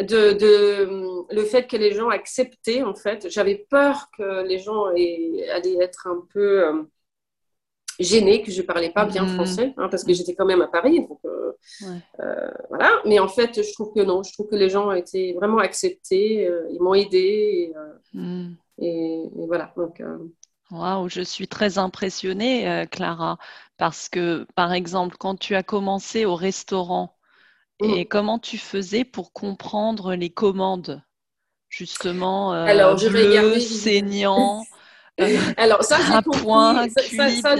de, 0.00 0.32
de, 0.32 1.34
le 1.34 1.44
fait 1.44 1.66
que 1.66 1.76
les 1.76 1.92
gens 1.92 2.08
acceptaient, 2.08 2.82
en 2.82 2.94
fait. 2.94 3.28
J'avais 3.28 3.66
peur 3.70 4.08
que 4.16 4.46
les 4.46 4.58
gens 4.58 4.84
allaient 4.86 5.78
être 5.80 6.06
un 6.06 6.24
peu 6.32 6.66
euh, 6.66 6.82
gênée 7.98 8.42
que 8.42 8.52
je 8.52 8.62
parlais 8.62 8.90
pas 8.90 9.06
bien 9.06 9.24
mhm. 9.24 9.34
français, 9.34 9.74
hein, 9.76 9.88
parce 9.88 10.04
que 10.04 10.12
j'étais 10.12 10.34
quand 10.34 10.46
même 10.46 10.62
à 10.62 10.68
Paris. 10.68 11.06
Donc, 11.08 11.18
euh, 11.24 11.52
euh, 12.20 12.50
voilà. 12.68 13.02
Mais 13.06 13.18
en 13.18 13.28
fait, 13.28 13.60
je 13.62 13.72
trouve 13.72 13.92
que 13.92 14.00
non, 14.00 14.22
je 14.22 14.32
trouve 14.32 14.48
que 14.48 14.56
les 14.56 14.68
gens 14.68 14.88
ont 14.88 14.92
été 14.92 15.32
vraiment 15.32 15.58
acceptés, 15.58 16.48
ils 16.70 16.80
m'ont 16.80 16.94
aidé. 16.94 17.72
Et, 18.14 18.18
mhm. 18.18 18.56
et, 18.80 19.22
voilà. 19.48 19.72
Donc, 19.76 20.00
Waouh, 20.70 21.08
je 21.08 21.22
suis 21.22 21.48
très 21.48 21.78
impressionnée, 21.78 22.86
Clara, 22.90 23.38
parce 23.76 24.08
que, 24.08 24.46
par 24.54 24.72
exemple, 24.72 25.16
quand 25.18 25.36
tu 25.36 25.54
as 25.54 25.62
commencé 25.62 26.24
au 26.24 26.34
restaurant, 26.34 27.16
et 27.80 28.04
mm. 28.04 28.08
comment 28.08 28.38
tu 28.38 28.58
faisais 28.58 29.04
pour 29.04 29.32
comprendre 29.32 30.14
les 30.14 30.30
commandes 30.30 31.02
Justement, 31.68 32.52
Alors, 32.52 32.96
je 32.96 33.58
saignant. 33.60 34.64
Alors, 35.56 35.82
ça, 35.84 35.98
j'ai 35.98 36.22
compris. 36.22 36.90
Ça, 36.90 37.28
ça, 37.28 37.56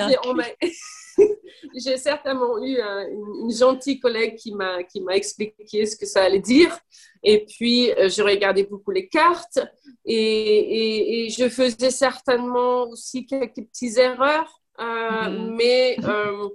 j'ai 1.75 1.97
certainement 1.97 2.59
eu 2.63 2.79
une, 2.81 3.51
gentille 3.51 4.01
collègue 4.01 4.37
qui 4.37 4.53
m'a 4.53 4.83
qui 4.85 5.01
m'a 5.01 5.17
expliqué 5.17 5.87
ce 5.87 5.97
que 5.97 6.07
ça 6.07 6.23
allait 6.23 6.41
dire. 6.41 6.79
Et 7.23 7.45
puis, 7.45 7.91
euh, 7.93 8.09
je 8.09 8.23
regardais 8.23 8.65
beaucoup 8.65 8.91
les 8.91 9.09
cartes 9.09 9.59
et, 10.05 11.25
et, 11.25 11.31
je 11.31 11.49
faisais 11.49 11.91
certainement 11.91 12.89
aussi 12.89 13.27
quelques 13.27 13.67
petites 13.67 13.99
erreurs. 13.99 14.61
Euh, 14.81 15.29
mhm. 15.29 15.57
Mais 15.57 15.97
euh, 16.05 16.49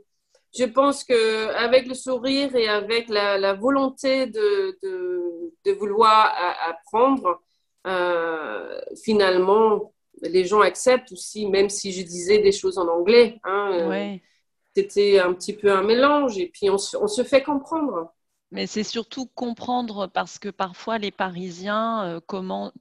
je 0.57 0.63
pense 0.63 1.03
que 1.03 1.49
avec 1.55 1.87
le 1.87 1.93
sourire 1.93 2.55
et 2.55 2.69
avec 2.69 3.09
la, 3.09 3.37
la 3.37 3.53
volonté 3.53 4.27
de, 4.27 4.77
de, 4.81 5.51
de, 5.65 5.71
vouloir 5.73 6.33
apprendre, 6.69 7.41
finalement, 9.03 9.93
les 10.21 10.45
gens 10.45 10.61
acceptent 10.61 11.11
aussi, 11.11 11.47
même 11.47 11.69
si 11.69 11.91
je 11.91 12.01
disais 12.01 12.37
des 12.37 12.53
choses 12.53 12.77
en 12.77 12.87
anglais. 12.87 13.41
Hein, 13.43 14.19
C'était 14.75 15.19
un 15.19 15.33
petit 15.33 15.53
peu 15.53 15.71
un 15.71 15.83
mélange 15.83 16.37
et 16.37 16.49
puis 16.51 16.69
on 16.69 16.77
se, 16.77 17.23
fait 17.23 17.43
comprendre. 17.43 18.11
Mais 18.51 18.67
c'est 18.67 18.83
surtout 18.83 19.25
comprendre 19.25 20.07
parce 20.07 20.39
que 20.39 20.49
parfois 20.49 20.97
les 20.97 21.11
Parisiens 21.11 22.03
euh, 22.05 22.19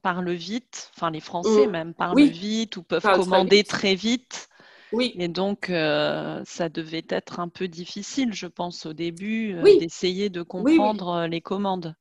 parlent 0.01 0.31
vite, 0.31 0.91
enfin 0.95 1.11
les 1.11 1.19
Français 1.19 1.67
mm. 1.67 1.71
même 1.71 1.93
parlent 1.93 2.21
vite 2.21 2.77
ou 2.77 2.83
peuvent 2.83 3.01
commander 3.01 3.63
très 3.63 3.95
vite. 3.95 4.49
Oui. 4.91 5.15
Et 5.17 5.27
donc, 5.27 5.71
euh, 5.71 6.41
ça 6.45 6.69
devait 6.69 7.05
être 7.09 7.39
un 7.39 7.47
peu 7.49 7.67
difficile, 7.67 8.31
je 8.31 8.45
pense, 8.45 8.85
au 8.85 8.93
début, 8.93 9.55
euh, 9.55 9.63
d'essayer 9.79 10.29
de 10.29 10.43
comprendre 10.43 11.25
les 11.25 11.41
commandes. 11.41 11.95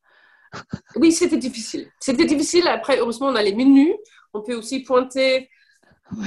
Oui, 0.97 1.11
c'était 1.11 1.39
difficile. 1.39 1.91
C'était 1.99 2.27
difficile. 2.27 2.69
Après, 2.69 2.99
heureusement, 2.99 3.29
on 3.29 3.35
a 3.35 3.43
les 3.43 3.55
menus. 3.55 3.95
On 4.35 4.43
peut 4.43 4.55
aussi 4.55 4.83
pointer 4.83 5.49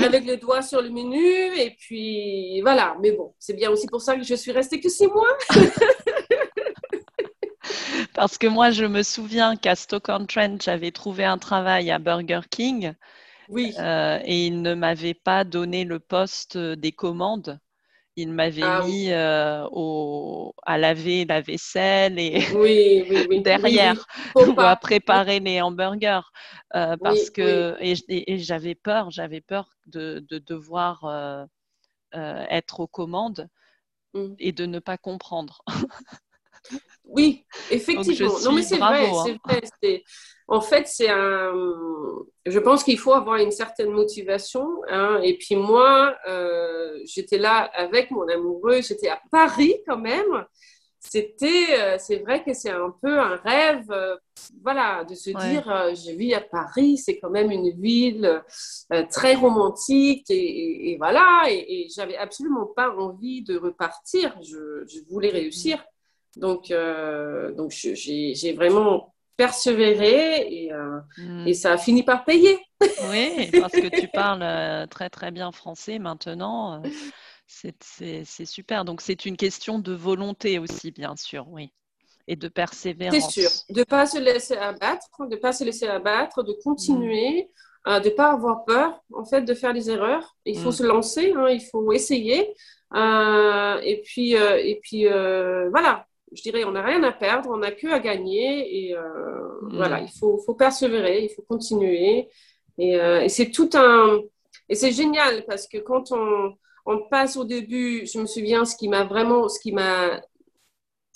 avec 0.03 0.25
le 0.25 0.37
doigt 0.37 0.61
sur 0.61 0.81
le 0.81 0.89
menu. 0.89 1.57
Et 1.57 1.75
puis, 1.77 2.61
voilà. 2.61 2.95
Mais 3.01 3.11
bon, 3.11 3.33
c'est 3.39 3.53
bien 3.53 3.69
aussi 3.69 3.87
pour 3.87 4.01
ça 4.01 4.15
que 4.15 4.23
je 4.23 4.35
suis 4.35 4.51
restée 4.51 4.79
que 4.79 4.89
six 4.89 5.07
mois. 5.07 5.37
Parce 8.13 8.37
que 8.37 8.47
moi, 8.47 8.71
je 8.71 8.85
me 8.85 9.03
souviens 9.03 9.55
qu'à 9.55 9.75
Stoke-on-Trent, 9.75 10.57
j'avais 10.61 10.91
trouvé 10.91 11.25
un 11.25 11.37
travail 11.37 11.91
à 11.91 11.99
Burger 11.99 12.41
King. 12.49 12.93
Oui. 13.49 13.73
Euh, 13.77 14.19
et 14.23 14.47
ils 14.47 14.61
ne 14.61 14.73
m'avaient 14.73 15.13
pas 15.13 15.43
donné 15.43 15.83
le 15.83 15.99
poste 15.99 16.57
des 16.57 16.91
commandes 16.91 17.59
il 18.15 18.31
m'avait 18.31 18.61
ah 18.63 18.83
mis 18.85 19.11
euh, 19.11 19.67
à 20.63 20.77
laver 20.77 21.25
la 21.25 21.41
vaisselle 21.41 22.17
et 22.17 22.39
derrière 23.41 24.05
ou 24.35 24.53
à 24.57 24.75
préparer 24.75 25.39
les 25.39 25.61
hamburgers 25.61 26.21
euh, 26.75 26.95
parce 26.97 27.29
que 27.29 27.75
et, 27.79 28.37
j'avais 28.37 28.75
peur, 28.75 29.11
j'avais 29.11 29.41
peur 29.41 29.69
de, 29.87 30.25
devoir 30.29 31.03
euh, 31.05 31.45
être 32.13 32.79
aux 32.79 32.87
commandes 32.87 33.49
mm. 34.13 34.35
et 34.39 34.51
de 34.53 34.65
ne 34.65 34.79
pas 34.79 34.97
comprendre. 34.97 35.61
oui, 37.03 37.45
effectivement. 37.71 38.39
non 38.43 38.53
mais 38.53 38.63
c'est 38.63 38.77
vrai, 38.77 39.11
c'est 39.25 39.31
hein. 39.31 39.37
vrai 39.43 40.03
en 40.47 40.61
fait, 40.61 40.87
c'est 40.87 41.09
un. 41.09 41.53
Je 42.45 42.59
pense 42.59 42.83
qu'il 42.83 42.99
faut 42.99 43.13
avoir 43.13 43.37
une 43.37 43.51
certaine 43.51 43.89
motivation. 43.89 44.67
Hein. 44.89 45.19
Et 45.23 45.37
puis 45.37 45.55
moi, 45.55 46.15
euh, 46.27 46.99
j'étais 47.05 47.39
là 47.39 47.69
avec 47.73 48.11
mon 48.11 48.27
amoureux. 48.27 48.81
J'étais 48.81 49.09
à 49.09 49.19
Paris 49.31 49.75
quand 49.87 49.97
même. 49.97 50.45
C'était, 50.99 51.67
euh, 51.79 51.97
c'est 51.99 52.17
vrai 52.17 52.43
que 52.43 52.53
c'est 52.53 52.71
un 52.71 52.93
peu 53.01 53.19
un 53.19 53.35
rêve, 53.35 53.91
euh, 53.91 54.15
voilà, 54.63 55.03
de 55.03 55.13
se 55.13 55.29
dire, 55.29 55.93
je 55.95 56.15
vis 56.15 56.33
à 56.33 56.41
Paris. 56.41 56.97
C'est 56.97 57.19
quand 57.19 57.29
même 57.29 57.51
une 57.51 57.71
ville 57.79 58.43
très 59.09 59.35
romantique 59.35 60.29
et, 60.29 60.91
et, 60.91 60.97
voilà. 60.97 61.45
Et, 61.49 61.85
et 61.85 61.87
j'avais 61.95 62.17
absolument 62.17 62.67
pas 62.67 62.91
envie 62.91 63.41
de 63.43 63.57
repartir. 63.57 64.35
Je, 64.43 64.83
je 64.87 64.99
voulais 65.09 65.29
réussir. 65.29 65.83
Donc, 66.37 66.71
donc 67.55 67.71
j'ai 67.71 68.53
vraiment 68.53 69.14
persévérer 69.37 70.47
et, 70.49 70.73
euh, 70.73 70.99
et, 71.45 71.53
ça 71.53 71.73
a 71.73 71.77
fini 71.77 72.03
par 72.03 72.23
payer. 72.25 72.59
Oui, 73.09 73.49
parce 73.59 73.71
que 73.71 73.99
tu 73.99 74.07
parles 74.09 74.43
euh, 74.43 74.85
très 74.85 75.09
très 75.09 75.31
bien 75.31 75.51
français 75.51 75.97
maintenant. 75.97 76.83
Euh, 76.83 76.89
c'est 77.47 78.45
super. 78.45 78.85
Donc 78.85 79.01
c'est 79.01 79.25
une 79.25 79.37
question 79.37 79.79
de 79.79 79.93
volonté 79.93 80.59
aussi, 80.59 80.91
bien 80.91 81.15
sûr, 81.15 81.47
oui. 81.49 81.71
Et 82.27 82.35
de 82.35 82.47
persévérance. 82.47 83.33
C'est 83.33 83.41
sûr. 83.41 83.49
De 83.69 83.79
ne 83.79 83.83
pas 83.85 84.05
se 84.05 84.19
laisser 84.19 84.57
abattre, 84.57 85.07
de 85.19 85.35
ne 85.35 85.39
pas 85.39 85.53
se 85.53 85.63
laisser 85.63 85.87
abattre, 85.87 86.43
de 86.43 86.53
continuer, 86.63 87.49
de 87.85 87.91
ne 87.91 88.09
pas 88.09 88.31
avoir 88.31 88.65
peur, 88.65 89.01
en 89.13 89.25
fait, 89.25 89.43
de 89.43 89.53
faire 89.53 89.73
des 89.73 89.89
erreurs. 89.89 90.35
Il 90.45 90.59
faut 90.59 90.69
hmm. 90.69 90.73
se 90.73 90.83
lancer, 90.83 91.33
hein, 91.35 91.47
il 91.49 91.61
faut 91.61 91.91
essayer. 91.93 92.53
et 92.93 94.01
puis, 94.03 94.33
et 94.33 94.79
puis 94.83 95.05
voilà, 95.07 96.07
je 96.35 96.41
dirais, 96.41 96.63
on 96.65 96.71
n'a 96.71 96.83
rien 96.83 97.01
à 97.03 97.11
perdre, 97.11 97.49
on 97.51 97.57
n'a 97.57 97.71
que 97.71 97.87
à 97.87 97.99
gagner. 97.99 98.87
Et 98.87 98.95
euh, 98.95 99.01
mm. 99.61 99.75
voilà, 99.75 100.01
il 100.01 100.09
faut, 100.09 100.37
faut, 100.45 100.53
persévérer, 100.53 101.23
il 101.23 101.29
faut 101.29 101.43
continuer. 101.43 102.29
Et, 102.77 102.99
euh, 102.99 103.21
et 103.21 103.29
c'est 103.29 103.51
tout 103.51 103.69
un. 103.73 104.19
Et 104.69 104.75
c'est 104.75 104.91
génial 104.91 105.45
parce 105.45 105.67
que 105.67 105.77
quand 105.77 106.11
on, 106.11 106.55
on, 106.85 106.99
passe 107.09 107.37
au 107.37 107.45
début, 107.45 108.05
je 108.05 108.19
me 108.19 108.25
souviens, 108.25 108.65
ce 108.65 108.75
qui 108.75 108.87
m'a 108.89 109.03
vraiment, 109.03 109.47
ce 109.47 109.59
qui 109.59 109.71
m'a 109.71 110.21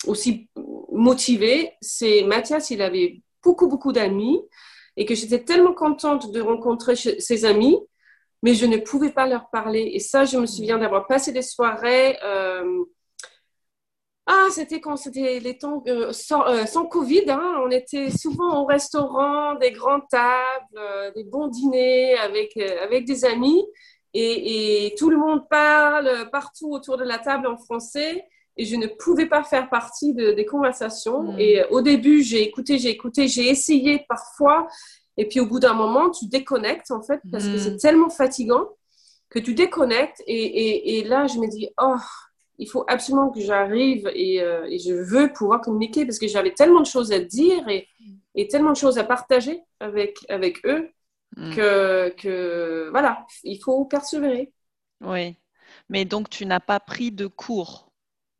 aussi 0.06 0.48
motivé, 0.92 1.72
c'est 1.80 2.22
Mathias, 2.22 2.70
il 2.70 2.80
avait 2.82 3.20
beaucoup, 3.42 3.68
beaucoup 3.68 3.92
d'amis 3.92 4.40
et 4.96 5.04
que 5.04 5.14
j'étais 5.14 5.42
tellement 5.42 5.74
contente 5.74 6.30
de 6.30 6.40
rencontrer 6.40 6.96
ses 6.96 7.44
amis, 7.44 7.78
mais 8.42 8.54
je 8.54 8.66
ne 8.66 8.76
pouvais 8.76 9.10
pas 9.10 9.26
leur 9.26 9.50
parler. 9.50 9.90
Et 9.94 9.98
ça, 9.98 10.24
je 10.24 10.38
me 10.38 10.46
souviens 10.46 10.78
d'avoir 10.78 11.06
passé 11.06 11.32
des 11.32 11.42
soirées. 11.42 12.18
Euh, 12.24 12.84
ah, 14.32 14.46
c'était 14.52 14.80
quand 14.80 14.96
c'était 14.96 15.40
les 15.40 15.58
temps 15.58 15.82
euh, 15.88 16.12
euh, 16.12 16.66
sans, 16.66 16.86
Covid. 16.86 17.24
Hein. 17.28 17.62
on 17.66 17.70
était 17.70 18.10
souvent 18.10 18.62
au 18.62 18.64
restaurant, 18.64 19.56
des 19.56 19.72
grandes 19.72 20.06
tables, 20.08 20.78
euh, 20.78 21.10
des 21.16 21.24
bons 21.24 21.48
dîners 21.48 22.14
avec, 22.16 22.56
avec 22.56 23.06
des 23.06 23.24
amis. 23.24 23.66
Et, 24.14 24.94
tout 24.96 25.10
le 25.10 25.16
monde 25.16 25.48
parle 25.48 26.30
partout 26.30 26.70
autour 26.70 26.96
de 26.96 27.02
la 27.02 27.18
table 27.18 27.48
en 27.48 27.56
français. 27.56 28.24
Et 28.56 28.64
je 28.66 28.76
ne 28.76 28.86
pouvais 28.86 29.26
pas 29.26 29.42
faire 29.42 29.68
partie 29.68 30.14
des 30.14 30.46
conversations. 30.46 31.32
Hmm. 31.32 31.40
Et 31.40 31.64
au 31.70 31.80
début, 31.80 32.22
j'ai 32.22 32.42
écouté, 32.42 32.78
j'ai 32.78 32.90
écouté, 32.90 33.26
j'ai 33.26 33.48
essayé 33.48 34.04
parfois. 34.08 34.68
Et 35.16 35.26
puis 35.26 35.40
au 35.40 35.46
bout 35.46 35.58
d'un 35.58 35.74
moment, 35.74 36.08
tu 36.08 36.26
déconnectes 36.26 36.92
en 36.92 37.02
fait 37.02 37.20
parce 37.32 37.48
que 37.48 37.58
c'est 37.58 37.72
hmm. 37.72 37.78
tellement 37.78 38.10
fatigant 38.10 38.68
que 39.28 39.40
tu 39.40 39.54
déconnectes. 39.54 40.22
Et, 40.28 40.36
et, 40.36 40.98
et 40.98 41.04
là, 41.04 41.26
je 41.26 41.38
me 41.38 41.48
dis, 41.48 41.68
oh, 41.82 41.96
il 42.60 42.68
faut 42.68 42.84
absolument 42.88 43.30
que 43.30 43.40
j'arrive 43.40 44.06
euh, 44.06 44.64
et, 44.68 44.78
je 44.78 44.92
veux 44.92 45.32
pouvoir 45.32 45.62
communiquer 45.62 46.04
parce 46.04 46.18
que 46.18 46.28
j'avais 46.28 46.52
tellement 46.52 46.80
de 46.80 46.86
choses 46.86 47.10
à 47.10 47.18
dire 47.18 47.66
et, 47.68 47.88
tellement 48.48 48.72
de 48.72 48.76
choses 48.76 48.98
à 48.98 49.04
partager 49.04 49.60
avec, 49.80 50.18
avec 50.28 50.64
eux 50.66 50.90
mm. 51.36 51.54
que, 51.54 52.88
voilà, 52.90 53.26
il 53.44 53.58
faut 53.58 53.84
persévérer. 53.86 54.52
Oui, 55.00 55.36
mais 55.88 56.04
donc 56.04 56.28
tu 56.28 56.44
n'as 56.44 56.60
pas 56.60 56.80
pris 56.80 57.10
de 57.10 57.26
cours? 57.26 57.90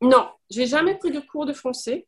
Non, 0.03 0.29
j'ai 0.51 0.67
jamais 0.67 0.97
pris 0.97 1.11
de 1.11 1.21
cours 1.21 1.47
de 1.47 1.55
français. 1.55 2.07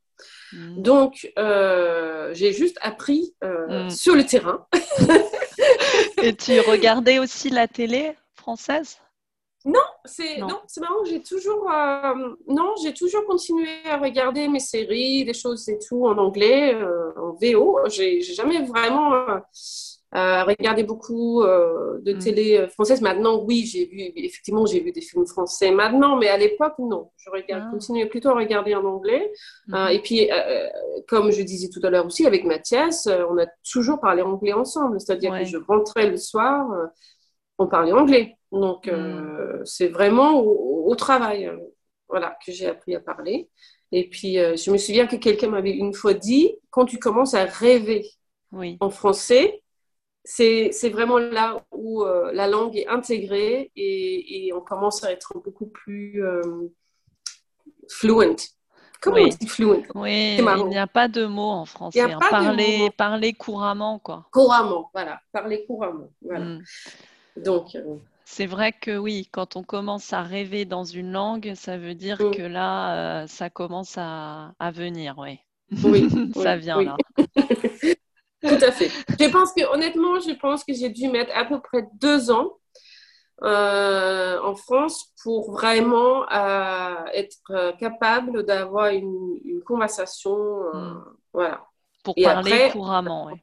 Mm. 0.52 0.82
Donc, 0.82 1.32
euh, 1.38 2.32
j'ai 2.34 2.52
juste 2.52 2.76
appris 2.82 3.34
euh, 3.42 3.86
mm. 3.86 3.90
sur 3.90 4.14
le 4.14 4.24
terrain. 4.24 4.66
et 6.22 6.36
tu 6.36 6.60
regardais 6.60 7.18
aussi 7.18 7.48
la 7.48 7.68
télé 7.68 8.14
française? 8.34 9.01
Non, 9.64 9.80
c'est 10.04 10.38
non. 10.38 10.60
c'est 10.66 10.80
marrant. 10.80 11.04
J'ai 11.04 11.22
toujours 11.22 11.70
euh, 11.70 12.34
non, 12.48 12.74
j'ai 12.82 12.92
toujours 12.92 13.24
continué 13.26 13.68
à 13.88 13.96
regarder 13.96 14.48
mes 14.48 14.60
séries, 14.60 15.24
des 15.24 15.34
choses 15.34 15.68
et 15.68 15.78
tout 15.78 16.06
en 16.06 16.18
anglais, 16.18 16.74
euh, 16.74 17.12
en 17.16 17.36
VO. 17.40 17.78
J'ai 17.88 18.20
jamais 18.22 18.62
vraiment 18.62 19.12
euh, 20.14 20.44
regardé 20.44 20.82
beaucoup 20.82 21.42
de 21.44 22.12
mm. 22.12 22.18
télé 22.18 22.66
française. 22.70 23.00
Maintenant, 23.02 23.40
oui, 23.44 23.64
j'ai 23.64 23.86
vu 23.86 24.00
effectivement 24.16 24.66
j'ai 24.66 24.80
vu 24.80 24.90
des 24.90 25.00
films 25.00 25.26
français 25.26 25.70
maintenant, 25.70 26.16
mais 26.16 26.28
à 26.28 26.38
l'époque 26.38 26.74
non. 26.80 27.10
Je 27.16 27.30
regarde, 27.30 27.64
ah. 27.68 27.70
continuais 27.70 28.06
plutôt 28.06 28.30
à 28.30 28.34
regarder 28.34 28.74
en 28.74 28.84
anglais. 28.84 29.30
Mm-hmm. 29.68 29.94
et 29.94 29.98
puis, 30.00 30.28
comme 31.06 31.30
je 31.30 31.42
disais 31.42 31.68
tout 31.68 31.80
à 31.86 31.90
l'heure 31.90 32.06
aussi 32.06 32.26
avec 32.26 32.44
Mathias, 32.44 33.08
on 33.30 33.38
a 33.38 33.46
toujours 33.70 34.00
parlé 34.00 34.22
anglais 34.22 34.54
ensemble. 34.54 35.00
C'est-à-dire 35.00 35.38
que 35.38 35.44
je 35.44 35.56
rentrais 35.56 36.10
le 36.10 36.16
soir, 36.16 36.66
on 37.58 37.68
parlait 37.68 37.92
anglais. 37.92 38.36
Donc, 38.52 38.86
euh, 38.86 39.60
mm. 39.60 39.66
c'est 39.66 39.88
vraiment 39.88 40.40
au, 40.40 40.94
travail 40.94 41.46
euh, 41.46 41.56
voilà, 42.08 42.36
que 42.44 42.52
j'ai 42.52 42.66
appris 42.66 42.94
à 42.94 43.00
parler. 43.00 43.48
Et 43.90 44.08
puis, 44.08 44.38
euh, 44.38 44.56
je 44.56 44.70
me 44.70 44.76
souviens 44.76 45.06
que 45.06 45.16
quelqu'un 45.16 45.48
m'avait 45.48 45.72
une 45.72 45.94
fois 45.94 46.14
dit, 46.14 46.54
quand 46.70 46.84
tu 46.84 46.98
commences 46.98 47.34
à 47.34 47.44
rêver 47.44 48.06
en 48.80 48.90
français, 48.90 49.62
c'est 50.24 50.90
vraiment 50.90 51.18
là 51.18 51.64
où 51.72 52.04
la 52.04 52.46
langue 52.46 52.76
est 52.76 52.86
intégrée 52.86 53.72
et, 53.74 54.52
on 54.54 54.60
commence 54.60 55.02
à 55.02 55.10
être 55.10 55.38
beaucoup 55.38 55.66
plus 55.66 56.22
fluent. 57.88 58.36
Comment 59.00 59.16
on 59.16 59.28
dit 59.28 59.48
fluent? 59.48 59.82
Oui, 59.94 60.36
il 60.38 60.66
n'y 60.68 60.78
a 60.78 60.86
pas 60.86 61.08
de 61.08 61.24
mots 61.24 61.50
en 61.50 61.64
français. 61.64 62.00
Hein. 62.02 62.18
Parler, 62.30 62.90
parler 62.96 63.32
couramment, 63.32 63.98
quoi. 63.98 64.26
Couramment, 64.30 64.90
voilà. 64.94 65.20
Parler 65.32 65.64
couramment, 65.66 66.10
voilà. 66.20 66.44
Mm. 66.44 66.62
Donc, 67.38 67.76
C'est 68.24 68.46
vrai 68.46 68.72
que 68.72 68.96
oui, 68.96 69.28
quand 69.32 69.56
on 69.56 69.62
commence 69.62 70.12
à 70.12 70.22
rêver 70.22 70.64
dans 70.64 70.84
une 70.84 71.12
langue, 71.12 71.52
ça 71.54 71.76
veut 71.76 71.94
dire 71.94 72.18
Mm. 72.20 72.30
que 72.34 72.42
là, 72.42 73.22
euh, 73.22 73.26
ça 73.26 73.50
commence 73.50 73.96
à, 73.98 74.52
à 74.58 74.70
venir, 74.70 75.16
oui. 75.18 75.38
Oui, 75.84 76.08
Ça 76.34 76.56
vient 76.56 76.78
oui. 76.78 76.84
là. 76.86 76.96
Tout 78.42 78.64
à 78.64 78.72
fait. 78.72 78.90
Je 79.20 79.30
pense 79.30 79.52
que, 79.52 79.62
honnêtement, 79.72 80.18
je 80.20 80.32
pense 80.32 80.64
que 80.64 80.72
j'ai 80.72 80.88
dû 80.90 81.08
mettre 81.08 81.30
à 81.36 81.44
peu 81.44 81.60
près 81.60 81.86
deux 82.00 82.30
ans 82.30 82.50
euh, 83.44 84.40
en 84.42 84.54
France 84.54 85.12
pour 85.22 85.52
vraiment 85.52 86.28
euh, 86.30 87.04
être 87.14 87.76
capable 87.78 88.44
d'avoir 88.44 88.88
une, 88.88 89.38
une 89.44 89.62
conversation. 89.62 90.36
euh, 90.36 90.72
Mm. 90.74 91.04
Voilà. 91.32 91.64
Pour 92.04 92.14
Et 92.16 92.24
parler 92.24 92.52
après- 92.52 92.70
couramment, 92.72 93.26
oui. 93.26 93.34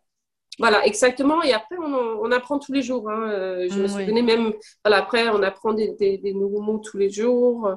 Voilà, 0.60 0.86
exactement. 0.86 1.42
Et 1.44 1.54
après, 1.54 1.78
on, 1.80 1.94
en- 1.94 2.20
on 2.22 2.32
apprend 2.32 2.60
tous 2.60 2.74
les 2.74 2.82
jours. 2.82 3.10
hein. 3.10 3.30
Euh, 3.32 3.68
Je 3.70 3.78
me 3.80 3.84
oui. 3.84 3.90
souvenais 3.90 4.22
même, 4.22 4.54
voilà, 4.84 4.98
après, 4.98 5.30
on 5.30 5.42
apprend 5.42 5.74
des, 5.74 5.94
des- 6.00 6.18
des 6.18 6.34
nouveaux 6.34 6.62
mots 6.62 6.80
tous 6.80 6.98
les 6.98 7.10
jours. 7.10 7.76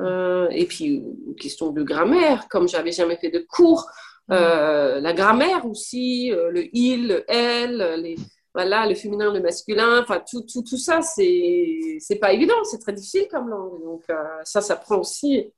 Euh, 0.00 0.48
et 0.50 0.66
puis, 0.66 0.86
une 1.26 1.34
question 1.36 1.70
de 1.70 1.82
grammaire, 1.82 2.48
comme 2.48 2.68
j'avais 2.68 2.92
jamais 2.92 3.16
fait 3.16 3.30
de 3.30 3.38
cours. 3.48 3.86
Euh, 4.32 5.00
la 5.00 5.12
grammaire 5.12 5.64
aussi, 5.66 6.30
le 6.30 6.64
il, 6.76 7.08
le 7.08 7.24
elle, 7.30 8.00
les, 8.02 8.16
voilà, 8.54 8.86
le 8.86 8.94
féminin, 8.96 9.32
le 9.32 9.40
masculin, 9.40 10.00
enfin, 10.02 10.20
tout, 10.28 10.42
tout, 10.42 10.62
tout 10.62 10.76
ça, 10.78 11.00
c'est, 11.02 11.98
c'est 12.00 12.16
pas 12.16 12.32
évident, 12.32 12.54
c'est 12.64 12.78
très 12.78 12.92
difficile 12.92 13.28
comme 13.30 13.48
langue. 13.48 13.80
Donc, 13.84 14.02
euh, 14.10 14.14
ça, 14.44 14.60
ça 14.60 14.76
prend 14.76 14.98
aussi. 14.98 15.52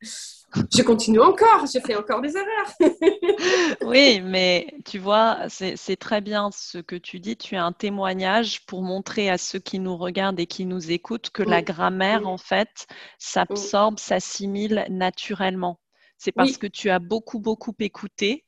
Je 0.74 0.82
continue 0.82 1.20
encore, 1.20 1.66
je 1.72 1.78
fais 1.80 1.94
encore 1.96 2.20
des 2.20 2.34
erreurs. 2.37 2.72
Oui, 3.82 4.20
mais 4.22 4.66
tu 4.84 4.98
vois, 4.98 5.38
c'est 5.48 5.96
très 5.96 6.20
bien 6.20 6.50
ce 6.52 6.78
que 6.78 6.96
tu 6.96 7.20
dis. 7.20 7.37
Tu 7.37 7.54
as 7.56 7.64
un 7.64 7.72
témoignage 7.72 8.64
pour 8.66 8.82
montrer 8.82 9.30
à 9.30 9.38
ceux 9.38 9.58
qui 9.58 9.78
nous 9.78 9.96
regardent 9.96 10.40
et 10.40 10.46
qui 10.46 10.64
nous 10.64 10.90
écoutent 10.90 11.30
que 11.30 11.42
la 11.42 11.61
Mm. 11.61 11.64
grammaire, 11.64 12.20
Mm. 12.22 12.26
en 12.26 12.38
fait, 12.38 12.87
s'absorbe, 13.18 13.98
s'assimile 13.98 14.87
naturellement. 14.90 15.78
C'est 16.16 16.32
parce 16.32 16.56
que 16.58 16.66
tu 16.66 16.90
as 16.90 16.98
beaucoup, 16.98 17.38
beaucoup 17.38 17.74
écouté 17.78 18.44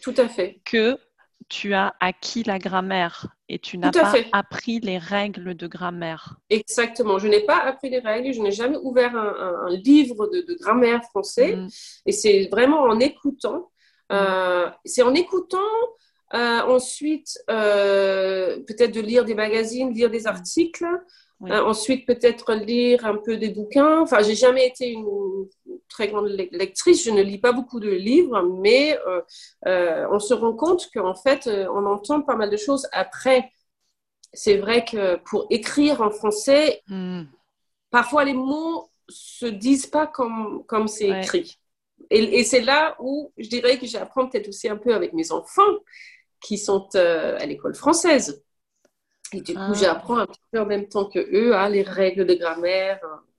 Tout 0.00 0.14
à 0.16 0.28
fait. 0.28 0.60
que 0.64 0.98
tu 1.56 1.74
as 1.74 1.88
acquis 2.00 2.42
la 2.52 2.58
grammaire 2.66 3.16
et 3.48 3.58
tu 3.58 3.74
n'as 3.78 3.90
pas 3.92 4.10
fait. 4.14 4.26
appris 4.32 4.76
les 4.80 4.96
règles 4.98 5.54
de 5.62 5.66
grammaire. 5.76 6.36
Exactement. 6.48 7.18
Je 7.18 7.28
n'ai 7.28 7.40
pas 7.52 7.58
appris 7.70 7.90
les 7.90 7.98
règles, 8.10 8.32
je 8.32 8.40
n'ai 8.40 8.52
jamais 8.52 8.78
ouvert 8.88 9.14
un, 9.24 9.32
un- 9.46 9.58
un 9.68 9.74
livre 9.90 10.20
de, 10.32 10.40
de 10.48 10.54
grammaire 10.62 11.02
français. 11.10 11.56
Mm. 11.56 11.68
Et 12.06 12.12
c'est 12.12 12.48
vraiment 12.50 12.80
en 12.92 12.98
écoutant. 13.10 13.70
euh, 14.12 14.66
c'est 14.84 15.02
en 15.10 15.14
écoutant. 15.24 15.72
euh, 16.34 16.60
ensuite, 16.76 17.30
euh, 17.50 18.58
peut-être 18.68 18.94
de 18.94 19.02
lire 19.10 19.24
des 19.30 19.34
magazines, 19.44 19.92
lire 19.92 20.10
des 20.10 20.26
articles. 20.26 20.86
Oui. 21.40 21.50
Euh, 21.52 21.62
ensuite, 21.72 22.06
peut-être 22.06 22.54
lire 22.54 23.04
un 23.04 23.16
peu 23.26 23.36
des 23.36 23.50
bouquins. 23.50 24.00
Enfin, 24.04 24.18
j'ai 24.26 24.36
jamais 24.36 24.66
été 24.72 24.84
une 24.98 25.04
très 25.92 26.08
grande 26.08 26.26
le- 26.28 26.48
lectrice. 26.50 27.04
Je 27.04 27.10
ne 27.10 27.22
lis 27.22 27.38
pas 27.38 27.52
beaucoup 27.52 27.80
de 27.80 27.90
livres, 27.90 28.42
mais 28.62 28.98
euh, 29.06 29.20
euh, 29.66 30.06
on 30.10 30.18
se 30.18 30.34
rend 30.34 30.54
compte 30.54 30.90
qu'en 30.92 31.14
fait, 31.14 31.46
euh, 31.46 31.66
on 31.76 31.86
entend 31.86 32.22
pas 32.22 32.36
mal 32.36 32.50
de 32.50 32.56
choses 32.56 32.88
après. 32.92 33.50
C'est 34.32 34.56
vrai 34.56 34.84
que 34.84 35.16
pour 35.16 35.46
écrire 35.50 36.00
en 36.00 36.10
français, 36.10 36.82
Mm. 36.88 37.22
parfois 37.90 38.24
les 38.24 38.34
mots 38.34 38.90
se 39.08 39.46
disent 39.46 39.86
pas 39.86 40.06
comme, 40.06 40.64
comme 40.66 40.88
c'est 40.88 41.10
Ouais. 41.10 41.20
écrit. 41.22 41.58
Et, 42.10 42.40
et 42.40 42.44
c'est 42.44 42.62
là 42.62 42.96
où 42.98 43.32
je 43.38 43.48
dirais 43.48 43.78
que 43.78 43.86
j'apprends 43.86 44.26
peut-être 44.28 44.48
aussi 44.48 44.68
un 44.68 44.76
peu 44.76 44.94
avec 44.94 45.12
mes 45.12 45.30
enfants 45.32 45.74
qui 46.40 46.58
sont 46.58 46.88
euh, 46.96 47.36
à 47.38 47.46
l'école 47.46 47.74
française. 47.74 48.42
Et 49.34 49.40
du 49.40 49.54
coup, 49.54 49.60
Ah. 49.60 49.80
j'apprends 49.80 50.18
un 50.18 50.26
petit 50.26 50.40
peu 50.50 50.60
en 50.60 50.66
même 50.66 50.88
temps 50.88 51.06
que 51.08 51.18
eux 51.18 51.54
hein, 51.54 51.68
les 51.68 51.82
règles 51.82 52.26
de 52.26 52.34
grammaire, 52.34 52.96
etc. 52.98 53.31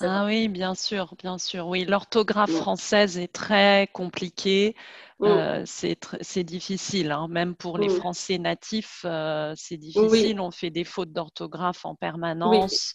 Ah 0.00 0.24
oui, 0.26 0.48
bien 0.48 0.74
sûr, 0.74 1.14
bien 1.18 1.38
sûr. 1.38 1.66
Oui, 1.68 1.84
l'orthographe 1.84 2.50
française 2.50 3.18
est 3.18 3.32
très 3.32 3.88
compliquée. 3.92 4.74
Mm. 5.20 5.26
Euh, 5.26 5.62
c'est 5.66 6.44
difficile, 6.44 7.12
hein. 7.12 7.28
Même 7.28 7.54
pour 7.54 7.78
les 7.78 7.88
Mm. 7.88 7.96
Français 7.96 8.38
natifs, 8.38 9.02
euh, 9.04 9.52
c'est 9.56 9.76
difficile. 9.76 10.40
On 10.40 10.50
fait 10.50 10.70
des 10.70 10.84
fautes 10.84 11.12
d'orthographe 11.12 11.84
en 11.84 11.94
permanence. 11.94 12.94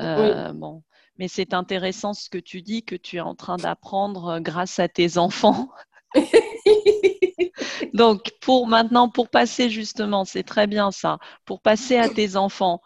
Euh, 0.00 0.52
Bon, 0.52 0.82
mais 1.18 1.28
c'est 1.28 1.54
intéressant 1.54 2.14
ce 2.14 2.30
que 2.30 2.38
tu 2.38 2.62
dis, 2.62 2.84
que 2.84 2.94
tu 2.94 3.16
es 3.16 3.20
en 3.20 3.34
train 3.34 3.56
d'apprendre 3.56 4.38
grâce 4.40 4.78
à 4.78 4.88
tes 4.88 5.18
enfants. 5.18 5.68
Donc, 7.94 8.32
pour 8.40 8.66
maintenant, 8.66 9.08
pour 9.08 9.28
passer 9.28 9.70
justement, 9.70 10.24
c'est 10.24 10.42
très 10.44 10.66
bien 10.66 10.90
ça, 10.90 11.18
pour 11.44 11.60
passer 11.60 11.96
à 11.96 12.08
tes 12.08 12.36
enfants, 12.36 12.80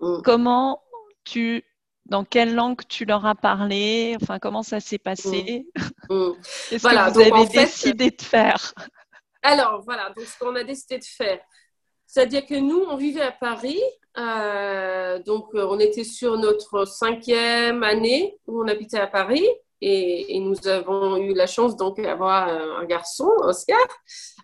Mm. 0.00 0.22
comment 0.22 0.82
tu, 1.24 1.64
dans 2.06 2.24
quelle 2.24 2.54
langue 2.54 2.80
tu 2.88 3.04
leur 3.04 3.24
as 3.26 3.34
parlé, 3.34 4.16
enfin, 4.20 4.38
comment 4.38 4.62
ça 4.62 4.80
s'est 4.80 4.98
passé? 4.98 5.66
Mm. 6.10 6.32
Qu'est-ce 6.68 6.82
Voilà, 6.82 7.06
que 7.06 7.14
vous 7.14 7.22
donc, 7.22 7.32
avez 7.32 7.46
fait, 7.46 7.60
décidé 7.60 8.10
de 8.10 8.20
faire? 8.20 8.74
Alors, 9.42 9.82
voilà, 9.84 10.10
donc 10.10 10.26
ce 10.26 10.36
qu'on 10.36 10.54
a 10.56 10.64
décidé 10.64 10.98
de 10.98 11.04
faire. 11.04 11.38
C'est-à-dire 12.06 12.44
que 12.44 12.56
nous, 12.56 12.80
on 12.90 12.96
vivait 12.96 13.22
à 13.22 13.30
Paris, 13.30 13.80
euh, 14.18 15.22
donc 15.22 15.50
on 15.54 15.78
était 15.78 16.04
sur 16.04 16.36
notre 16.36 16.84
cinquième 16.86 17.84
année 17.84 18.36
où 18.46 18.62
on 18.62 18.68
habitait 18.68 18.98
à 18.98 19.06
Paris 19.06 19.46
et, 19.80 20.36
et 20.36 20.40
nous 20.40 20.68
avons 20.68 21.16
eu 21.16 21.34
la 21.34 21.46
chance 21.46 21.76
donc 21.76 22.00
d'avoir 22.00 22.48
un, 22.48 22.82
un 22.82 22.84
garçon, 22.84 23.30
Oscar. 23.38 23.78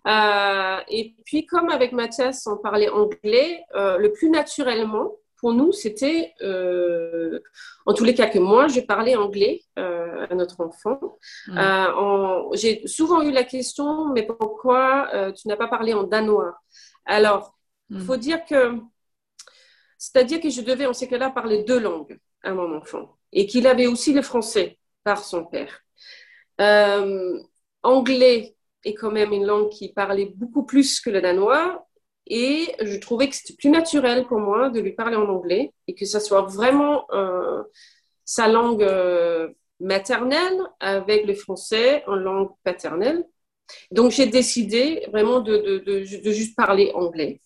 Euh, 0.07 0.83
et 0.89 1.15
puis, 1.25 1.45
comme 1.45 1.69
avec 1.69 1.93
Mathias, 1.93 2.45
on 2.47 2.57
parlait 2.57 2.89
anglais, 2.89 3.63
euh, 3.75 3.97
le 3.97 4.11
plus 4.11 4.29
naturellement 4.29 5.11
pour 5.39 5.53
nous, 5.53 5.71
c'était, 5.71 6.33
euh, 6.41 7.39
en 7.85 7.93
tous 7.93 8.03
les 8.03 8.13
cas 8.13 8.27
que 8.27 8.39
moi, 8.39 8.67
je 8.67 8.81
parlais 8.81 9.15
anglais 9.15 9.61
euh, 9.77 10.27
à 10.29 10.35
notre 10.35 10.59
enfant. 10.61 10.99
Mm. 11.47 11.57
Euh, 11.57 12.49
J'ai 12.53 12.85
souvent 12.87 13.21
eu 13.21 13.31
la 13.31 13.43
question, 13.43 14.09
mais 14.13 14.23
pourquoi 14.23 15.09
tu 15.37 15.47
n'as 15.47 15.55
pas 15.55 15.67
parlé 15.67 15.93
en 15.93 16.03
danois? 16.03 16.57
Alors, 17.05 17.57
il 17.89 17.97
Mm. 17.97 18.05
faut 18.05 18.17
dire 18.17 18.45
que, 18.45 18.75
c'est-à-dire 19.97 20.39
que 20.39 20.49
je 20.49 20.61
devais 20.61 20.85
en 20.85 20.93
ces 20.93 21.07
cas-là 21.07 21.29
parler 21.31 21.63
deux 21.63 21.79
langues 21.79 22.19
à 22.43 22.53
mon 22.53 22.75
enfant 22.77 23.17
et 23.31 23.47
qu'il 23.47 23.65
avait 23.65 23.87
aussi 23.87 24.13
le 24.13 24.21
français 24.21 24.77
par 25.03 25.23
son 25.23 25.45
père. 25.45 25.73
Anglais 27.83 28.55
est 28.83 28.93
quand 28.93 29.11
même 29.11 29.33
une 29.33 29.45
langue 29.45 29.69
qui 29.69 29.91
parlait 29.93 30.31
beaucoup 30.35 30.65
plus 30.65 30.99
que 31.01 31.09
le 31.09 31.21
danois 31.21 31.85
et 32.29 32.75
je 32.79 32.97
trouvais 32.97 33.27
que 33.27 33.35
c'était 33.35 33.55
plus 33.55 33.71
naturel 33.71 34.25
pour 34.27 34.39
moi 34.39 34.69
de 34.69 34.79
lui 34.79 34.93
parler 34.93 35.15
en 35.15 35.27
anglais 35.27 35.73
et 35.87 35.95
que 35.95 36.05
ça 36.05 36.19
soit 36.19 36.43
vraiment 36.43 37.05
euh, 37.11 37.63
sa 38.23 38.47
langue 38.47 38.83
euh, 38.83 39.49
maternelle 39.79 40.59
avec 40.79 41.25
le 41.25 41.33
français 41.33 42.03
en 42.05 42.15
langue 42.15 42.51
paternelle. 42.63 43.25
Donc 43.91 44.11
j'ai 44.11 44.27
décidé 44.27 45.07
vraiment 45.11 45.39
de, 45.41 46.03
juste 46.03 46.55
parler 46.55 46.91
anglais. 46.93 47.41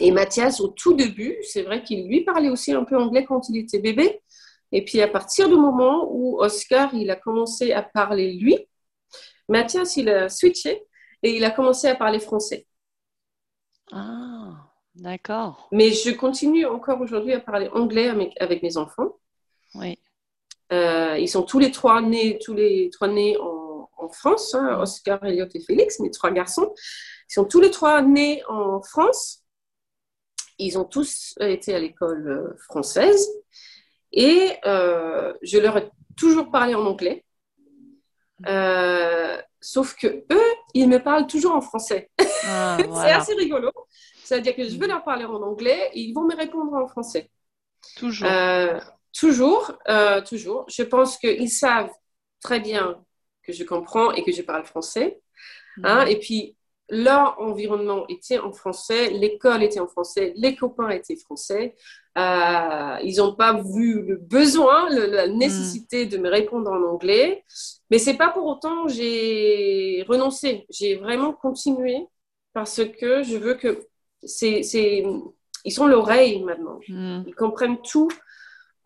Et 0.00 0.10
Mathias, 0.10 0.60
au 0.60 0.68
tout 0.68 0.94
début, 0.94 1.36
c'est 1.42 1.62
vrai 1.62 1.84
qu'il 1.84 2.08
lui 2.08 2.24
parlait 2.24 2.50
aussi 2.50 2.72
un 2.72 2.82
peu 2.82 2.96
anglais 2.96 3.24
quand 3.24 3.48
il 3.48 3.58
était 3.58 3.78
bébé. 3.78 4.20
Et 4.72 4.84
puis 4.84 5.00
à 5.02 5.08
partir 5.08 5.48
du 5.48 5.54
moment 5.54 6.08
où 6.10 6.40
Oscar, 6.40 6.92
il 6.94 7.10
a 7.10 7.16
commencé 7.16 7.72
à 7.72 7.82
parler 7.82 8.32
lui, 8.32 8.58
Mathias, 9.48 9.96
il 9.96 10.08
a 10.08 10.28
switché 10.28 10.82
et 11.22 11.36
il 11.36 11.44
a 11.44 11.50
commencé 11.50 11.86
à 11.86 11.94
parler 11.94 12.18
français. 12.18 12.66
Ah, 13.92 14.70
d'accord. 14.94 15.68
Mais 15.72 15.90
je 15.90 16.10
continue 16.10 16.66
encore 16.66 17.00
aujourd'hui 17.00 17.32
à 17.32 17.40
parler 17.40 17.68
anglais 17.68 18.08
avec, 18.08 18.32
avec 18.40 18.62
mes 18.62 18.76
enfants. 18.76 19.16
Oui. 19.74 19.98
Euh, 20.72 21.18
ils 21.18 21.28
sont 21.28 21.42
tous 21.42 21.58
les 21.58 21.70
trois 21.70 22.00
nés, 22.00 22.38
tous 22.42 22.54
les 22.54 22.90
trois 22.90 23.08
nés 23.08 23.36
en, 23.38 23.88
en 23.96 24.08
France, 24.08 24.54
hein, 24.54 24.76
Mm. 24.76 24.80
Oscar, 24.80 25.24
Elliot 25.24 25.46
et 25.52 25.60
Félix, 25.60 26.00
mes 26.00 26.10
trois 26.10 26.30
garçons. 26.30 26.72
Ils 27.30 27.34
sont 27.34 27.44
tous 27.44 27.60
les 27.60 27.70
trois 27.70 28.02
nés 28.02 28.42
en 28.48 28.82
France. 28.82 29.42
Ils 30.58 30.78
ont 30.78 30.84
tous 30.84 31.34
été 31.40 31.74
à 31.74 31.78
l'école 31.78 32.28
euh, 32.28 32.56
française. 32.58 33.28
Et 34.12 34.52
euh, 34.64 35.32
je 35.42 35.58
leur 35.58 35.76
ai 35.76 35.90
toujours 36.16 36.50
parlé 36.50 36.74
en 36.74 36.86
anglais. 36.86 37.24
Euh, 38.46 39.36
sauf 39.60 39.96
que 39.96 40.06
eux, 40.06 40.52
ils 40.74 40.88
me 40.88 41.02
parlent 41.02 41.26
toujours 41.26 41.54
en 41.54 41.60
français. 41.60 42.10
Ah, 42.46 42.76
C'est 43.02 43.12
assez 43.12 43.34
rigolo. 43.34 43.70
C'est-à-dire 44.22 44.54
que 44.56 44.68
je 44.68 44.76
vais 44.78 44.86
leur 44.86 45.04
parler 45.04 45.24
en 45.24 45.42
anglais 45.42 45.90
et 45.92 46.00
ils 46.00 46.12
vont 46.12 46.24
me 46.24 46.34
répondre 46.34 46.72
en 46.74 46.86
français. 46.88 47.30
Toujours. 47.96 48.28
Euh, 48.28 48.80
toujours, 49.12 49.72
euh, 49.88 50.20
toujours. 50.22 50.64
Je 50.68 50.82
pense 50.82 51.18
qu'ils 51.18 51.50
savent 51.50 51.92
très 52.42 52.60
bien 52.60 53.02
que 53.42 53.52
je 53.52 53.64
comprends 53.64 54.12
et 54.12 54.24
que 54.24 54.32
je 54.32 54.42
parle 54.42 54.64
français. 54.64 55.20
hein. 55.82 56.04
Mm. 56.04 56.08
Et 56.08 56.18
puis, 56.18 56.56
leur 56.90 57.40
environnement 57.40 58.06
était 58.08 58.38
en 58.38 58.52
français, 58.52 59.10
l'école 59.10 59.62
était 59.62 59.80
en 59.80 59.86
français, 59.88 60.32
les 60.36 60.54
copains 60.54 60.90
étaient 60.90 61.16
français. 61.16 61.74
Euh, 62.18 62.98
ils 63.02 63.16
n'ont 63.16 63.34
pas 63.34 63.54
vu 63.62 64.02
le 64.02 64.16
besoin, 64.16 64.88
le- 64.90 65.06
la 65.06 65.26
nécessité 65.28 66.06
de 66.06 66.18
me 66.18 66.28
répondre 66.28 66.70
en 66.70 66.82
anglais. 66.82 67.42
Mais 67.90 67.98
c'est 67.98 68.14
pas 68.16 68.28
pour 68.28 68.46
autant 68.46 68.86
j'ai 68.88 70.04
renoncé. 70.08 70.66
J'ai 70.70 70.96
vraiment 70.96 71.32
continué 71.32 72.06
parce 72.54 72.82
que 72.84 73.22
je 73.22 73.36
veux 73.36 73.54
que 73.54 73.86
c'est 74.22 74.62
c'est 74.62 75.04
ils 75.64 75.72
sont 75.72 75.86
l'oreille 75.86 76.42
maintenant. 76.42 76.80
Mm. 76.88 77.22
Ils 77.26 77.34
comprennent 77.34 77.80
tout 77.82 78.10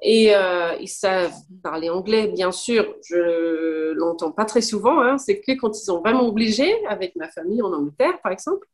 et 0.01 0.35
euh, 0.35 0.77
ils 0.81 0.89
savent 0.89 1.35
parler 1.62 1.91
anglais, 1.91 2.29
bien 2.29 2.53
sûr. 2.53 2.95
Je 3.05 3.93
l'entends 3.95 4.31
pas 4.31 4.45
très 4.45 4.61
souvent. 4.61 5.01
Hein. 5.01 5.19
C'est 5.19 5.41
que 5.41 5.53
quand 5.53 5.77
ils 5.77 5.85
sont 5.85 6.01
vraiment 6.01 6.27
obligés, 6.27 6.75
avec 6.87 7.16
ma 7.16 7.29
famille 7.29 7.62
en 7.62 7.73
Angleterre, 7.73 8.21
par 8.23 8.33
exemple. 8.33 8.66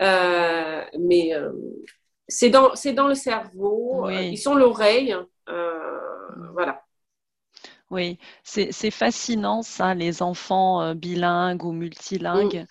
Euh, 0.00 0.82
mais 0.98 1.34
euh, 1.34 1.50
c'est 2.28 2.50
dans, 2.50 2.74
c'est 2.76 2.92
dans 2.92 3.08
le 3.08 3.14
cerveau. 3.14 4.08
Ils 4.08 4.38
sont 4.38 4.54
l'oreille. 4.54 5.16
voilà. 6.52 6.84
Oui, 7.90 8.18
c'est, 8.44 8.92
fascinant 8.92 9.62
ça, 9.62 9.94
les 9.94 10.22
enfants 10.22 10.94
bilingues 10.94 11.64
ou 11.64 11.72
multilingues. 11.72 12.60
Mm. 12.60 12.66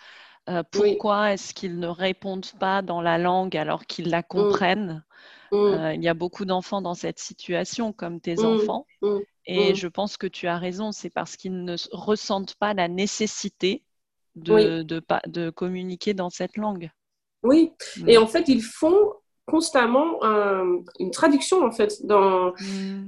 Pourquoi 0.71 1.33
est-ce 1.33 1.53
qu'ils 1.53 1.79
ne 1.79 1.87
répondent 1.87 2.51
pas 2.59 2.81
dans 2.81 3.01
la 3.01 3.17
langue 3.17 3.55
alors 3.57 3.85
qu'ils 3.85 4.09
la 4.09 4.19
mm. 4.19 4.27
comprennent? 4.27 5.03
Mm. 5.51 5.55
Euh, 5.55 5.93
il 5.93 6.03
y 6.03 6.07
a 6.07 6.13
beaucoup 6.13 6.45
d'enfants 6.45 6.81
dans 6.81 6.93
cette 6.93 7.19
situation, 7.19 7.93
comme 7.93 8.19
tes 8.19 8.35
mm. 8.35 8.45
enfants. 8.45 8.85
Et 9.45 9.73
je 9.73 9.87
pense 9.87 10.17
que 10.17 10.27
tu 10.27 10.47
as 10.47 10.57
raison, 10.57 10.91
c'est 10.91 11.09
parce 11.09 11.35
qu'ils 11.35 11.63
ne 11.63 11.75
ressentent 11.91 12.55
pas 12.55 12.73
la 12.73 12.87
nécessité 12.87 13.83
de, 14.35 14.83
de, 14.83 15.49
communiquer 15.49 16.13
dans 16.13 16.29
cette 16.29 16.55
langue. 16.55 16.91
Oui, 17.41 17.71
et 18.05 18.17
en 18.17 18.27
fait, 18.27 18.47
ils 18.47 18.61
font 18.61 19.13
constamment 19.47 20.19
une 20.99 21.09
traduction, 21.11 21.65
en 21.65 21.71
fait, 21.71 22.05
dans... 22.05 22.53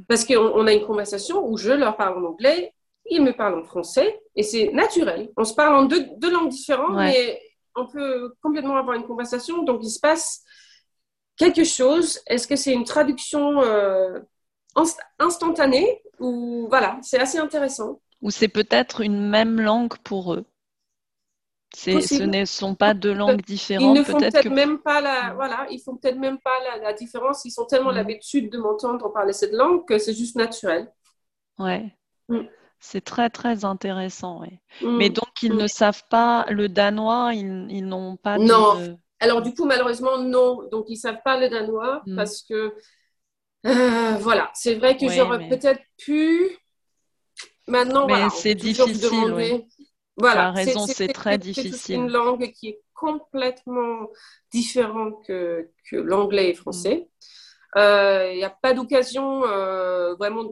parce 0.07 0.25
qu'on 0.25 0.65
a 0.65 0.73
une 0.73 0.85
conversation 0.85 1.47
où 1.47 1.57
je 1.57 1.71
leur 1.71 1.95
parle 1.95 2.25
en 2.25 2.29
anglais, 2.29 2.73
ils 3.05 3.21
me 3.21 3.31
parlent 3.31 3.59
en 3.59 3.63
français, 3.63 4.21
et 4.35 4.43
c'est 4.43 4.71
naturel. 4.71 5.31
On 5.37 5.43
se 5.43 5.53
parle 5.53 5.75
en 5.75 5.83
deux, 5.85 6.31
langues 6.31 6.49
différentes, 6.49 6.95
mais 6.95 7.41
on 7.75 7.87
peut 7.87 8.33
complètement 8.41 8.77
avoir 8.77 8.95
une 8.95 9.05
conversation, 9.05 9.63
donc 9.63 9.81
il 9.83 9.89
se 9.89 9.99
passe 9.99 10.43
quelque 11.37 11.63
chose 11.63 12.19
Est-ce 12.27 12.47
que 12.47 12.55
c'est 12.55 12.73
une 12.73 12.83
traduction 12.83 13.61
euh, 13.61 14.19
instantanée 15.19 16.01
ou 16.19 16.67
voilà, 16.69 16.99
c'est 17.01 17.19
assez 17.19 17.37
intéressant. 17.37 18.01
Ou 18.21 18.29
c'est 18.29 18.47
peut-être 18.47 19.01
une 19.01 19.29
même 19.29 19.59
langue 19.59 19.97
pour 20.03 20.33
eux? 20.35 20.45
Ce 21.73 22.25
ne 22.25 22.45
sont 22.45 22.75
pas 22.75 22.93
deux 22.93 23.13
langues 23.13 23.41
différentes. 23.43 23.95
Ils 23.95 23.99
ne 23.99 24.03
font 24.03 24.19
peut-être 24.19 24.49
même 24.49 24.79
pas 24.79 24.99
la, 24.99 25.33
voilà, 25.33 25.67
ils 25.71 25.79
font 25.79 25.95
peut-être 25.95 26.17
même 26.17 26.37
pas 26.39 26.51
la, 26.81 26.93
différence. 26.93 27.45
Ils 27.45 27.51
sont 27.51 27.65
tellement 27.65 27.91
mm. 27.91 27.95
l'habitude 27.95 28.51
de 28.51 28.57
m'entendre 28.57 29.11
parler 29.11 29.33
cette 29.33 29.53
langue 29.53 29.87
que 29.87 29.97
c'est 29.97 30.13
juste 30.13 30.35
naturel. 30.35 30.91
Ouais. 31.57 31.95
Mm. 32.27 32.41
C'est 32.81 33.01
très 33.01 33.29
très 33.29 33.63
intéressant. 33.63 34.41
Mais 34.81 35.09
donc 35.09 35.29
ils 35.41 35.55
ne 35.55 35.67
savent 35.67 36.03
pas 36.09 36.45
le 36.49 36.67
danois, 36.67 37.31
ils, 37.33 37.67
ils 37.69 37.85
n'ont 37.85 38.17
pas 38.17 38.37
non. 38.37 38.97
Alors, 39.21 39.43
du 39.43 39.53
coup, 39.53 39.65
malheureusement, 39.65 40.17
non. 40.17 40.67
Donc, 40.71 40.85
ils 40.89 40.95
ne 40.95 40.99
savent 40.99 41.21
pas 41.23 41.39
le 41.39 41.47
danois 41.47 42.01
mm. 42.07 42.15
parce 42.15 42.41
que, 42.41 42.73
euh, 43.67 44.17
voilà, 44.19 44.51
c'est 44.55 44.75
vrai 44.75 44.97
que 44.97 45.07
j'aurais 45.07 45.47
peut-être 45.47 45.81
pu. 45.97 46.57
Maintenant, 47.67 48.07
mais 48.07 48.29
c'est 48.31 48.55
difficile. 48.55 49.63
Voilà, 50.17 50.51
raison, 50.51 50.87
c'est 50.87 51.07
très 51.07 51.37
difficile. 51.37 51.73
C'est 51.75 51.93
une 51.93 52.11
langue 52.11 52.51
qui 52.51 52.69
est 52.69 52.81
complètement 52.93 54.09
différente 54.51 55.23
que, 55.25 55.69
l'anglais 55.91 56.49
et 56.49 56.53
le 56.53 56.57
français. 56.57 57.07
Il 57.75 57.79
mm. 57.79 58.35
n'y 58.35 58.43
euh, 58.43 58.47
a 58.47 58.49
pas 58.49 58.73
d'occasion 58.73 59.45
euh, 59.45 60.15
vraiment 60.15 60.45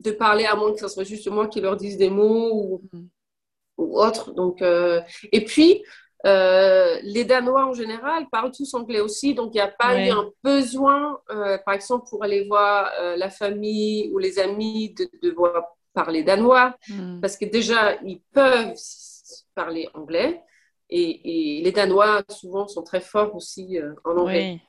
de 0.00 0.10
parler 0.10 0.44
à 0.44 0.54
moins 0.54 0.72
que 0.72 0.80
ce 0.80 0.88
soit 0.88 1.04
juste 1.04 1.28
moi 1.28 1.48
qui 1.48 1.60
leur 1.60 1.76
dise 1.76 1.96
des 1.96 2.10
mots 2.10 2.50
ou, 2.52 2.82
mm. 2.92 3.06
ou 3.78 4.00
autre. 4.00 4.32
Donc, 4.32 4.62
et 4.62 5.44
puis, 5.44 5.82
euh, 6.26 6.98
les 7.02 7.24
Danois 7.24 7.66
en 7.66 7.74
général 7.74 8.26
parlent 8.30 8.50
tous 8.50 8.72
anglais 8.72 9.00
aussi, 9.00 9.34
donc 9.34 9.50
il 9.52 9.58
n'y 9.58 9.60
a 9.60 9.68
pas 9.68 9.98
eu 9.98 10.08
un 10.08 10.30
besoin, 10.42 11.20
euh, 11.30 11.58
par 11.58 11.74
exemple, 11.74 12.06
pour 12.08 12.24
aller 12.24 12.46
voir 12.46 12.90
euh, 12.98 13.16
la 13.16 13.28
famille 13.28 14.10
ou 14.10 14.18
les 14.18 14.38
amis 14.38 14.94
de 14.94 15.10
devoir 15.22 15.76
parler 15.92 16.22
danois, 16.22 16.76
hmm. 16.88 17.20
parce 17.20 17.36
que 17.36 17.44
déjà, 17.44 18.00
ils 18.02 18.22
peuvent 18.32 18.74
parler 19.54 19.88
anglais, 19.92 20.42
et, 20.88 21.60
les 21.62 21.72
Danois, 21.72 22.22
souvent, 22.28 22.68
sont 22.68 22.82
très 22.82 23.00
forts 23.00 23.34
aussi 23.34 23.78
en 24.04 24.16
anglais. 24.16 24.52
Oui. 24.54 24.68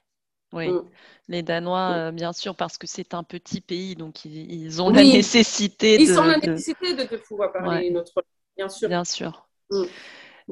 Hmm. 0.56 0.84
Les 1.28 1.42
Danois, 1.42 2.12
bien 2.12 2.34
sûr, 2.34 2.56
parce 2.56 2.78
que 2.78 2.88
c'est 2.88 3.14
un 3.14 3.24
petit 3.24 3.62
pays, 3.62 3.96
donc 3.96 4.26
ils, 4.26 4.82
ont 4.82 4.90
la 4.90 5.04
nécessité 5.04 6.00
ils 6.00 6.14
de... 6.14 6.20
ont 6.20 6.24
la 6.24 6.38
nécessité 6.38 6.94
de, 6.94 7.18
pouvoir 7.18 7.52
parler 7.52 7.90
notre 7.90 8.12
langue, 8.16 8.26
bien 8.56 8.70
sûr. 8.70 8.90
Bien 8.90 9.04
sûr. 9.04 9.48
Hmm. 9.70 9.86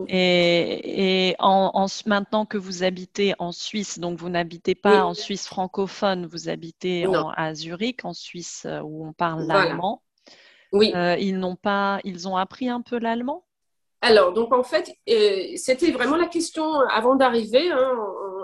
Et, 0.07 1.35
en, 1.39 1.85
maintenant 2.05 2.45
que 2.45 2.57
vous 2.57 2.83
habitez 2.83 3.33
en 3.37 3.51
Suisse, 3.51 3.99
donc 3.99 4.17
vous 4.17 4.29
n'habitez 4.29 4.75
pas 4.75 5.05
en 5.05 5.13
Suisse 5.13 5.47
francophone, 5.47 6.25
vous 6.25 6.49
habitez 6.49 7.05
à 7.35 7.53
Zurich, 7.53 8.03
en 8.03 8.13
Suisse 8.13 8.65
euh, 8.65 8.81
où 8.81 9.05
on 9.05 9.13
parle 9.13 9.45
l'allemand. 9.45 10.01
Oui. 10.71 10.91
Euh, 10.95 11.15
ils 11.19 11.37
n'ont 11.37 11.55
pas, 11.55 11.99
ils 12.03 12.27
ont 12.27 12.35
appris 12.35 12.69
un 12.69 12.81
peu 12.81 12.97
l'allemand? 12.97 13.45
Alors, 14.03 14.33
donc 14.33 14.53
en 14.53 14.63
fait, 14.63 14.91
euh, 15.09 15.53
c'était 15.55 15.91
vraiment 15.91 16.17
la 16.17 16.27
question 16.27 16.81
avant 16.81 17.15
d'arriver 17.15 17.71
hein, 17.71 17.97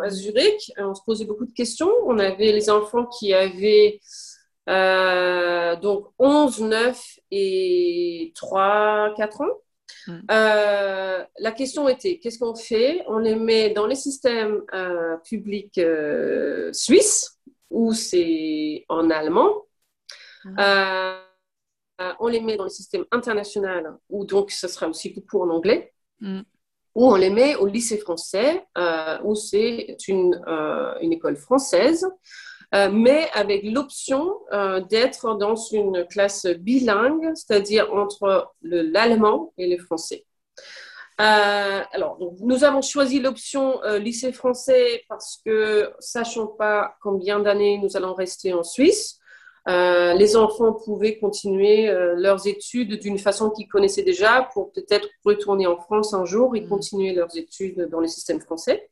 à 0.03 0.09
Zurich. 0.09 0.71
On 0.77 0.95
se 0.95 1.01
posait 1.05 1.25
beaucoup 1.25 1.45
de 1.45 1.53
questions. 1.53 1.91
On 2.05 2.17
avait 2.17 2.51
les 2.51 2.69
enfants 2.69 3.05
qui 3.05 3.33
avaient 3.33 3.99
donc 4.67 6.07
11, 6.17 6.61
9 6.61 7.19
et 7.31 8.31
3, 8.35 9.13
4 9.17 9.41
ans. 9.41 9.47
Mm. 10.07 10.19
Euh, 10.31 11.25
la 11.39 11.51
question 11.51 11.87
était, 11.87 12.19
qu'est-ce 12.19 12.39
qu'on 12.39 12.55
fait? 12.55 13.03
On 13.07 13.19
les 13.19 13.35
met 13.35 13.71
dans 13.71 13.87
les 13.87 13.95
systèmes 13.95 14.61
euh, 14.73 15.17
publics 15.17 15.77
euh, 15.77 16.71
suisses, 16.73 17.39
où 17.69 17.93
c'est 17.93 18.85
en 18.89 19.09
allemand? 19.09 19.65
Mm. 20.45 20.55
On 22.19 22.27
les 22.27 22.41
met 22.41 22.57
dans 22.57 22.63
le 22.63 22.69
système 22.69 23.05
international, 23.11 23.97
où 24.09 24.25
donc 24.25 24.51
ce 24.51 24.67
sera 24.67 24.87
aussi 24.87 25.09
beaucoup 25.13 25.41
en 25.41 25.49
anglais. 25.49 25.93
Mm. 26.19 26.41
Ou 26.95 27.05
on 27.05 27.15
les 27.15 27.29
met 27.29 27.55
au 27.55 27.67
lycée 27.67 27.97
français, 27.97 28.65
où 29.23 29.35
c'est 29.35 29.97
une, 30.07 30.41
une 31.01 31.13
école 31.13 31.37
française. 31.37 32.05
Euh, 32.75 32.89
mais 32.91 33.29
avec 33.33 33.63
l'option 33.63 34.31
euh, 34.53 34.79
d'être 34.79 35.35
dans 35.35 35.55
une 35.55 36.05
classe 36.05 36.45
bilingue, 36.45 37.31
c'est-à-dire 37.33 37.91
entre 37.93 38.53
l'allemand 38.61 39.53
et 39.57 39.67
le 39.67 39.83
français. 39.83 40.25
Euh, 41.19 41.81
alors, 41.91 42.17
nous 42.41 42.63
avons 42.63 42.81
choisi 42.81 43.19
l'option 43.19 43.81
lycée 43.99 44.31
français 44.31 45.03
parce 45.09 45.41
que, 45.43 45.91
sachant 45.99 46.47
pas 46.47 46.95
combien 47.01 47.39
d'années 47.39 47.79
nous 47.79 47.97
allons 47.97 48.13
rester 48.13 48.53
en 48.53 48.63
Suisse, 48.63 49.18
les 49.67 50.35
enfants 50.35 50.73
pouvaient 50.73 51.17
continuer 51.19 51.91
leurs 52.15 52.47
études 52.47 52.99
d'une 52.99 53.19
façon 53.19 53.49
qu'ils 53.51 53.67
connaissaient 53.67 54.03
déjà 54.03 54.49
pour 54.53 54.71
peut-être 54.71 55.07
retourner 55.25 55.67
en 55.67 55.77
France 55.77 56.13
un 56.13 56.25
jour 56.25 56.55
et 56.55 56.61
mmh. 56.61 56.69
continuer 56.69 57.13
leurs 57.13 57.37
études 57.37 57.87
dans 57.91 57.99
le 57.99 58.07
système 58.07 58.41
français. 58.41 58.89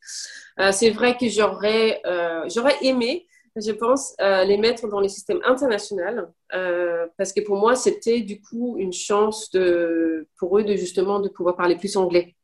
C'est 0.71 0.91
vrai 0.91 1.17
que 1.17 1.27
j'aurais 1.29 2.01
j'aurais 2.47 2.75
aimé 2.81 3.27
je 3.59 3.71
pense, 3.71 4.13
euh, 4.21 4.43
les 4.43 4.57
mettre 4.57 4.87
dans 4.87 4.99
les 4.99 5.09
systèmes 5.09 5.41
internationaux, 5.43 6.27
euh, 6.53 7.07
parce 7.17 7.33
que 7.33 7.41
pour 7.41 7.57
moi, 7.57 7.75
c'était 7.75 8.21
du 8.21 8.41
coup 8.41 8.77
une 8.77 8.93
chance 8.93 9.49
de, 9.51 10.27
pour 10.37 10.57
eux 10.57 10.63
de 10.63 10.75
justement 10.75 11.19
de 11.19 11.29
pouvoir 11.29 11.55
parler 11.55 11.75
plus 11.75 11.97
anglais. 11.97 12.35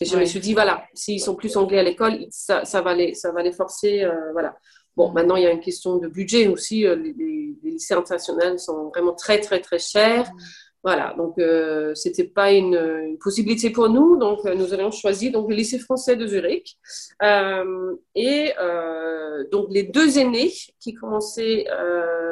Et 0.00 0.04
je 0.04 0.16
me 0.16 0.24
suis 0.24 0.40
dit, 0.40 0.54
voilà, 0.54 0.84
s'ils 0.94 1.20
sont 1.20 1.36
plus 1.36 1.56
anglais 1.56 1.78
à 1.78 1.82
l'école, 1.82 2.26
ça, 2.30 2.64
ça, 2.64 2.80
va 2.80 2.94
les, 2.94 3.14
ça 3.14 3.30
va 3.30 3.42
les 3.42 3.52
forcer. 3.52 4.02
Euh, 4.02 4.32
voilà. 4.32 4.56
Bon, 4.96 5.10
maintenant, 5.12 5.36
il 5.36 5.42
y 5.42 5.46
a 5.46 5.50
une 5.50 5.60
question 5.60 5.96
de 5.96 6.08
budget 6.08 6.48
aussi. 6.48 6.80
Les, 6.82 7.12
les, 7.12 7.56
lycées 7.62 7.94
internationaux 7.94 8.58
sont 8.58 8.88
vraiment 8.88 9.14
très, 9.14 9.40
très, 9.40 9.60
très 9.60 9.78
chers. 9.78 10.30
Mm. 10.32 10.38
Voilà, 10.84 11.14
donc 11.16 11.38
euh, 11.38 11.94
c'était 11.94 12.24
pas 12.24 12.50
une, 12.50 13.16
possibilité 13.20 13.70
pour 13.70 13.88
nous, 13.88 14.16
donc 14.16 14.44
euh, 14.44 14.54
nous 14.56 14.72
avons 14.72 14.90
choisi 14.90 15.30
donc 15.30 15.48
le 15.48 15.54
lycée 15.54 15.78
français 15.78 16.16
de 16.16 16.26
Zurich 16.26 16.76
euh, 17.22 17.94
et 18.16 18.52
euh, 18.58 19.44
donc 19.52 19.68
les 19.70 19.84
deux 19.84 20.18
aînés 20.18 20.52
qui 20.80 20.94
commençaient 20.94 21.66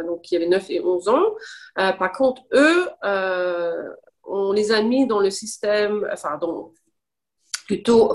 donc 0.05 0.23
qui 0.23 0.35
avaient 0.35 0.49
9 0.49 0.71
et 0.71 0.81
11 0.81 1.09
ans. 1.09 1.35
par 1.77 2.13
contre, 2.13 2.43
eux, 2.53 2.89
on 4.25 4.53
les 4.53 4.73
a 4.73 4.83
mis 4.83 5.07
dans 5.07 5.21
le 5.21 5.31
système, 5.31 6.09
enfin 6.13 6.37
dans, 6.41 6.73
plutôt 7.67 8.13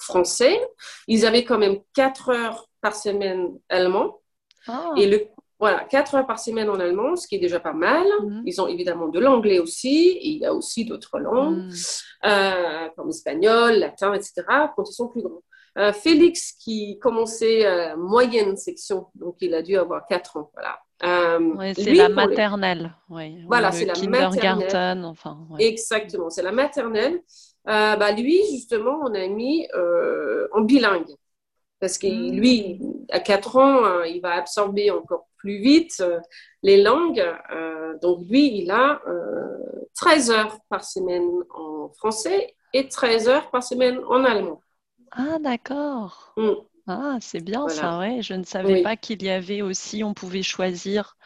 français. 0.00 0.60
Ils 1.06 1.26
avaient 1.26 1.44
quand 1.44 1.58
même 1.58 1.78
4 1.94 2.30
heures 2.30 2.68
par 2.86 2.94
semaine 2.94 3.58
allemand. 3.68 4.20
Ah. 4.68 4.92
Et 4.96 5.08
le 5.08 5.18
voilà, 5.58 5.84
4 5.84 6.14
heures 6.14 6.26
par 6.26 6.38
semaine 6.38 6.68
en 6.68 6.78
allemand, 6.78 7.16
ce 7.16 7.26
qui 7.26 7.34
est 7.34 7.40
déjà 7.40 7.58
pas 7.58 7.72
mal. 7.72 8.06
Mhm. 8.22 8.42
Ils 8.44 8.60
ont 8.60 8.68
évidemment 8.68 9.08
de 9.08 9.18
l'anglais 9.18 9.58
aussi, 9.58 10.10
et 10.10 10.28
il 10.28 10.38
y 10.38 10.46
a 10.46 10.52
aussi 10.52 10.84
d'autres 10.84 11.18
langues, 11.18 11.64
mhm. 11.64 11.72
euh, 12.26 12.88
comme 12.94 13.08
l'espagnol, 13.08 13.72
latin, 13.74 14.12
etc., 14.12 14.34
quand 14.76 14.88
ils 14.88 14.92
sont 14.92 15.08
plus 15.08 15.22
grands. 15.22 15.42
Euh, 15.78 15.92
Félix, 15.92 16.52
qui 16.52 16.98
commençait 17.00 17.66
euh, 17.66 17.96
moyenne 17.96 18.56
section, 18.56 19.06
donc 19.14 19.36
il 19.40 19.52
a 19.54 19.62
dû 19.62 19.76
avoir 19.76 20.06
4 20.06 20.36
ans. 20.36 20.50
Voilà. 20.54 21.74
c'est 21.74 21.94
la 21.94 22.08
maternelle. 22.08 22.94
Voilà, 23.08 23.72
c'est 23.72 23.86
la 23.86 23.94
maternelle. 24.08 25.04
Enfin, 25.04 25.38
Exactement, 25.58 26.30
c'est 26.30 26.42
la 26.42 26.52
maternelle. 26.52 27.18
bah, 27.64 28.12
lui, 28.12 28.38
justement, 28.52 29.00
on 29.02 29.12
a 29.14 29.26
mis 29.26 29.66
en 30.52 30.60
bilingue. 30.60 31.16
Parce 31.80 31.98
que 31.98 32.06
hmm. 32.06 32.38
lui, 32.38 32.80
à 33.10 33.20
4 33.20 33.56
ans, 33.56 34.02
il 34.04 34.20
va 34.20 34.34
absorber 34.34 34.90
encore 34.90 35.26
plus 35.36 35.58
vite 35.58 36.02
les 36.62 36.82
langues. 36.82 37.24
donc 38.02 38.26
lui, 38.28 38.58
il 38.58 38.70
a 38.70 39.00
13 39.94 40.30
heures 40.30 40.58
par 40.68 40.84
semaine 40.84 41.28
en 41.50 41.88
français 41.90 42.54
et 42.72 42.88
13 42.88 43.28
heures 43.28 43.50
par 43.50 43.62
semaine 43.62 43.98
en 44.08 44.24
allemand. 44.24 44.60
Ah, 45.12 45.38
d'accord. 45.40 46.34
Mm. 46.36 46.50
Ah, 46.88 47.18
c'est 47.20 47.40
bien 47.40 47.68
ça, 47.68 47.98
ouais. 47.98 48.22
Je 48.22 48.34
ne 48.34 48.44
savais 48.44 48.82
pas 48.82 48.96
qu'il 48.96 49.22
y 49.22 49.30
avait 49.30 49.62
aussi, 49.62 50.04
on 50.04 50.14
pouvait 50.14 50.42
choisir. 50.42 51.16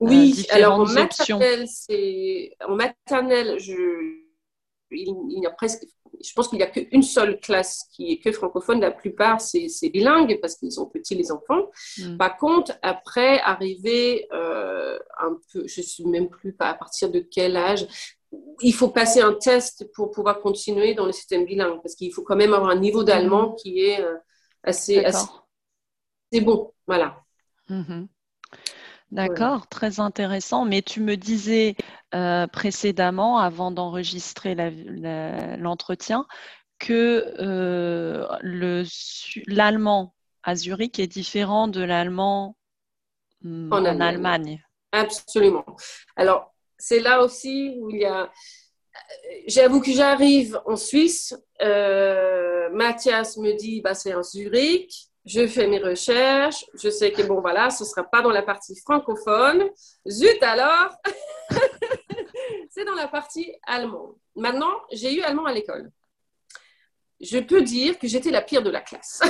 Oui, 0.00 0.46
alors 0.50 0.74
en 0.74 0.84
maternelle, 0.84 1.66
en 2.66 2.76
maternelle, 2.76 3.58
je, 3.58 3.72
il, 4.90 5.42
y 5.42 5.46
a 5.46 5.50
presque, 5.50 5.84
je 6.22 6.32
pense 6.34 6.48
qu'il 6.48 6.58
n'y 6.58 6.64
a 6.64 6.68
qu'une 6.68 7.02
seule 7.02 7.40
classe 7.40 7.88
qui 7.92 8.12
est 8.12 8.18
que 8.18 8.32
francophone. 8.32 8.80
La 8.80 8.90
plupart, 8.90 9.40
c'est 9.40 9.88
bilingue 9.90 10.38
parce 10.40 10.56
qu'ils 10.56 10.72
sont 10.72 10.86
petits, 10.86 11.14
les 11.14 11.30
enfants. 11.32 11.70
Hmm. 11.98 12.16
Par 12.16 12.36
contre, 12.36 12.72
après, 12.82 13.40
arriver 13.40 14.26
euh, 14.32 14.98
un 15.18 15.38
peu, 15.52 15.66
je 15.66 15.80
ne 15.80 15.86
sais 15.86 16.04
même 16.04 16.28
plus 16.28 16.54
à 16.58 16.74
partir 16.74 17.10
de 17.10 17.20
quel 17.20 17.56
âge, 17.56 17.86
il 18.60 18.74
faut 18.74 18.88
passer 18.88 19.20
un 19.20 19.32
test 19.32 19.90
pour 19.94 20.10
pouvoir 20.10 20.40
continuer 20.40 20.94
dans 20.94 21.06
le 21.06 21.12
système 21.12 21.44
bilingue 21.46 21.80
parce 21.82 21.94
qu'il 21.94 22.12
faut 22.12 22.22
quand 22.22 22.36
même 22.36 22.52
avoir 22.52 22.70
un 22.70 22.78
niveau 22.78 23.04
d'allemand 23.04 23.50
hmm. 23.50 23.56
qui 23.56 23.84
est 23.84 24.00
euh, 24.00 24.16
assez, 24.62 25.04
assez, 25.04 25.30
bon. 26.40 26.72
Voilà. 26.86 27.22
Hmm. 27.68 28.06
D'accord, 29.10 29.68
très 29.68 30.00
intéressant. 30.00 30.64
Mais 30.64 30.82
tu 30.82 31.00
me 31.00 31.16
disais 31.16 31.76
euh, 32.14 32.46
précédemment, 32.46 33.38
avant 33.38 33.70
d'enregistrer 33.70 34.54
l'entretien, 35.58 36.26
que 36.78 37.34
euh, 37.38 38.26
l'allemand 39.46 40.14
à 40.42 40.54
Zurich 40.54 40.98
est 40.98 41.06
différent 41.06 41.68
de 41.68 41.82
l'allemand 41.82 42.56
hmm, 43.42 43.72
en, 43.72 43.84
Allemagne. 43.84 44.62
Absolument. 44.92 45.64
Alors, 46.16 46.54
c'est 46.78 47.00
là 47.00 47.22
aussi 47.22 47.76
où 47.80 47.90
il 47.90 48.00
y 48.00 48.04
a... 48.04 48.30
J'avoue 49.46 49.80
que 49.80 49.92
j'arrive 49.92 50.60
en 50.66 50.76
Suisse. 50.76 51.34
Euh, 51.62 52.68
Mathias 52.70 53.36
me 53.38 53.56
dit, 53.56 53.80
bah, 53.80 53.94
c'est 53.94 54.14
en 54.14 54.22
Zurich 54.22 55.07
je 55.28 55.46
fais 55.46 55.66
mes 55.66 55.78
recherches, 55.78 56.64
je 56.74 56.88
sais 56.88 57.12
que 57.12 57.22
bon 57.22 57.42
voilà, 57.42 57.68
ce 57.68 57.84
sera 57.84 58.02
pas 58.02 58.22
dans 58.22 58.30
la 58.30 58.42
partie 58.42 58.74
francophone. 58.76 59.68
Zut 60.08 60.42
alors, 60.42 60.90
c'est 62.70 62.86
dans 62.86 62.94
la 62.94 63.08
partie 63.08 63.52
allemande. 63.66 64.14
Maintenant, 64.34 64.72
j'ai 64.90 65.14
eu 65.14 65.20
allemand 65.20 65.44
à 65.44 65.52
l'école. 65.52 65.90
Je 67.20 67.38
peux 67.40 67.60
dire 67.60 67.98
que 67.98 68.08
j'étais 68.08 68.30
la 68.30 68.40
pire 68.40 68.62
de 68.62 68.70
la 68.70 68.80
classe. 68.80 69.20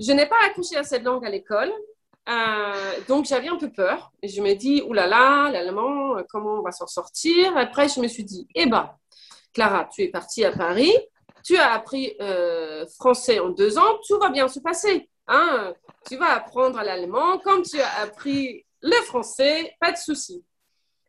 je 0.00 0.12
n'ai 0.12 0.26
pas 0.26 0.38
accouché 0.46 0.76
à 0.76 0.82
cette 0.82 1.02
langue 1.02 1.26
à 1.26 1.28
l'école, 1.28 1.70
euh, 2.30 3.00
donc 3.08 3.26
j'avais 3.26 3.48
un 3.48 3.58
peu 3.58 3.70
peur. 3.70 4.10
Je 4.22 4.40
me 4.40 4.54
dis, 4.54 4.80
oulala, 4.86 5.50
l'allemand, 5.52 6.16
comment 6.30 6.60
on 6.60 6.62
va 6.62 6.72
s'en 6.72 6.86
sortir? 6.86 7.54
Après, 7.58 7.90
je 7.90 8.00
me 8.00 8.08
suis 8.08 8.24
dit, 8.24 8.48
eh 8.54 8.64
ben, 8.64 8.90
Clara, 9.52 9.86
tu 9.92 10.02
es 10.02 10.08
partie 10.08 10.46
à 10.46 10.52
Paris 10.52 10.94
tu 11.44 11.56
as 11.56 11.72
appris 11.72 12.14
euh, 12.20 12.86
français 12.98 13.38
en 13.38 13.50
deux 13.50 13.78
ans, 13.78 13.98
tout 14.06 14.18
va 14.18 14.30
bien 14.30 14.48
se 14.48 14.60
passer. 14.60 15.08
Hein? 15.26 15.74
Tu 16.08 16.16
vas 16.16 16.34
apprendre 16.34 16.82
l'allemand 16.82 17.38
comme 17.38 17.62
tu 17.62 17.80
as 17.80 18.00
appris 18.00 18.66
le 18.82 18.96
français, 19.04 19.76
pas 19.80 19.92
de 19.92 19.96
souci. 19.96 20.44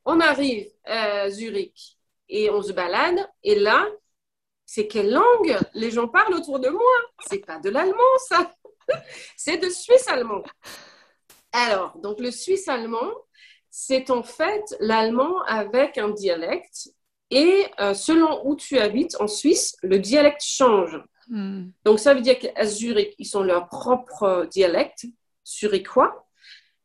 On 0.05 0.19
arrive 0.19 0.67
à 0.85 1.29
Zurich 1.29 1.97
et 2.29 2.49
on 2.49 2.61
se 2.61 2.71
balade 2.71 3.27
et 3.43 3.55
là, 3.55 3.87
c'est 4.65 4.87
quelle 4.87 5.11
langue? 5.11 5.57
Les 5.73 5.91
gens 5.91 6.07
parlent 6.07 6.33
autour 6.33 6.59
de 6.59 6.69
moi 6.69 6.81
C'est 7.27 7.45
pas 7.45 7.59
de 7.59 7.69
l'allemand 7.69 7.97
ça, 8.29 8.53
c'est 9.37 9.57
de 9.57 9.69
suisse 9.69 10.07
allemand. 10.07 10.43
Alors, 11.51 11.97
donc 11.97 12.19
le 12.19 12.31
suisse 12.31 12.67
allemand, 12.67 13.11
c'est 13.69 14.09
en 14.09 14.23
fait 14.23 14.63
l'allemand 14.79 15.41
avec 15.43 15.97
un 15.97 16.09
dialecte 16.09 16.89
et 17.31 17.65
euh, 17.79 17.93
selon 17.93 18.45
où 18.45 18.55
tu 18.55 18.77
habites 18.77 19.19
en 19.21 19.27
Suisse, 19.27 19.77
le 19.81 19.99
dialecte 19.99 20.43
change. 20.43 21.01
Hmm. 21.29 21.69
Donc, 21.85 21.99
ça 21.99 22.13
veut 22.13 22.19
dire 22.19 22.37
qu'à 22.37 22.65
Zurich, 22.65 23.15
ils 23.17 23.37
ont 23.37 23.43
leur 23.43 23.69
propre 23.69 24.47
dialecte 24.51 25.05
zurichois. 25.47 26.27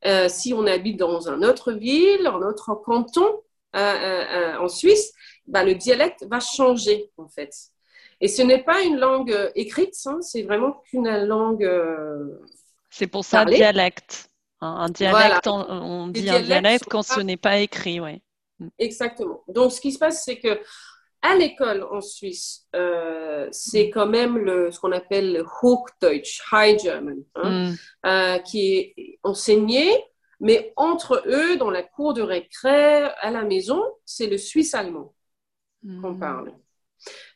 Euh, 0.05 0.29
si 0.29 0.55
on 0.55 0.67
habite 0.67 0.99
dans 0.99 1.29
une 1.29 1.45
autre 1.45 1.73
ville, 1.73 2.27
un 2.27 2.43
autre 2.43 2.75
canton 2.77 3.43
euh, 3.75 4.57
en 4.59 4.69
Suisse, 4.69 5.13
bah, 5.49 5.65
le 5.65 5.75
dialecte 5.75 6.25
va 6.31 6.39
changer, 6.39 7.11
en 7.19 7.29
fait. 7.29 7.53
Et 8.21 8.29
ce 8.29 8.41
n'est 8.41 8.63
pas 8.63 8.83
une 8.83 8.99
langue 8.99 9.37
écrite, 9.57 9.97
hein, 10.07 10.19
c'est 10.23 10.43
vraiment 10.43 10.81
qu'une 10.89 11.09
langue. 11.25 11.69
c'est 12.89 13.09
pour 13.09 13.25
ça 13.25 13.45
dialecte. 13.45 14.31
Un, 14.61 14.89
dialecte, 14.89 15.47
on, 15.49 16.07
dit 16.07 16.31
un 16.31 16.41
dialecte 16.41 16.87
quand 16.89 17.03
ce 17.03 17.21
n'est 17.21 17.37
pas 17.37 17.59
écrit, 17.59 18.01
oui. 18.01 18.23
Mm. 18.59 18.69
Exactement. 18.79 19.43
Donc, 19.49 19.73
ce 19.73 19.81
qui 19.81 19.93
se 19.93 19.99
passe, 19.99 20.25
c'est 20.25 20.39
que 20.39 20.61
à 21.23 21.35
l'école 21.35 21.83
en 21.91 22.01
Suisse, 22.01 22.67
euh, 22.77 23.49
c'est 23.51 23.91
quand 23.91 24.07
même 24.07 24.39
le, 24.39 24.71
ce 24.71 24.79
qu'on 24.79 24.93
appelle 24.93 25.33
le 25.33 25.45
Hochdeutsch, 25.63 26.43
High 26.53 26.79
German, 26.79 27.19
hein, 27.35 27.71
mm. 27.71 27.77
euh, 28.07 28.39
qui 28.39 28.71
est 28.71 29.19
enseigné, 29.23 29.91
mais 30.41 30.73
entre 30.77 31.23
eux, 31.27 31.57
dans 31.57 31.71
la 31.71 31.83
cour 31.83 32.15
de 32.15 32.23
récré, 32.23 33.05
à 33.21 33.31
la 33.31 33.43
maison, 33.43 33.83
c'est 34.05 34.27
le 34.27 34.39
suisse 34.39 34.75
allemand 34.75 35.15
qu'on 35.83 36.13
mm. 36.13 36.21
parle. 36.21 36.53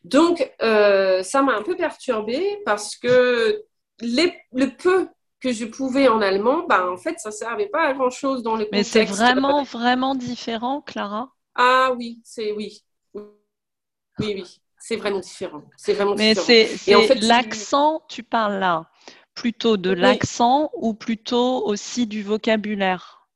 Donc, 0.03 0.53
euh, 0.61 1.23
ça 1.23 1.41
m'a 1.41 1.55
un 1.55 1.63
peu 1.63 1.75
perturbée 1.75 2.61
parce 2.65 2.95
que 2.95 3.63
les, 3.99 4.33
le 4.53 4.67
peu 4.67 5.07
que 5.41 5.51
je 5.51 5.65
pouvais 5.65 6.07
en 6.07 6.21
allemand, 6.21 6.65
ben, 6.67 6.87
en 6.87 6.97
fait, 6.97 7.19
ça 7.19 7.29
ne 7.29 7.33
servait 7.33 7.67
pas 7.67 7.87
à 7.87 7.93
grand-chose 7.93 8.43
dans 8.43 8.55
le 8.55 8.65
contexte. 8.65 8.95
Mais 8.95 9.05
c'est 9.05 9.11
vraiment, 9.11 9.63
vraiment 9.63 10.15
différent, 10.15 10.81
Clara? 10.81 11.33
Ah 11.55 11.93
oui, 11.97 12.21
c'est 12.23 12.51
oui. 12.51 12.83
Oui, 13.13 14.33
oui, 14.35 14.61
c'est 14.77 14.97
vraiment 14.97 15.19
différent. 15.19 15.63
C'est 15.77 15.93
vraiment 15.93 16.15
Mais 16.15 16.35
c'est 16.35 16.95
en 16.95 17.01
fait, 17.01 17.15
l'accent, 17.15 18.03
tu... 18.07 18.23
parles 18.23 18.59
là, 18.59 18.89
plutôt 19.33 19.77
de 19.77 19.89
l'accent 19.89 20.69
ou 20.73 20.93
plutôt 20.93 21.65
aussi 21.65 22.05
du 22.05 22.21
vocabulaire? 22.21 23.27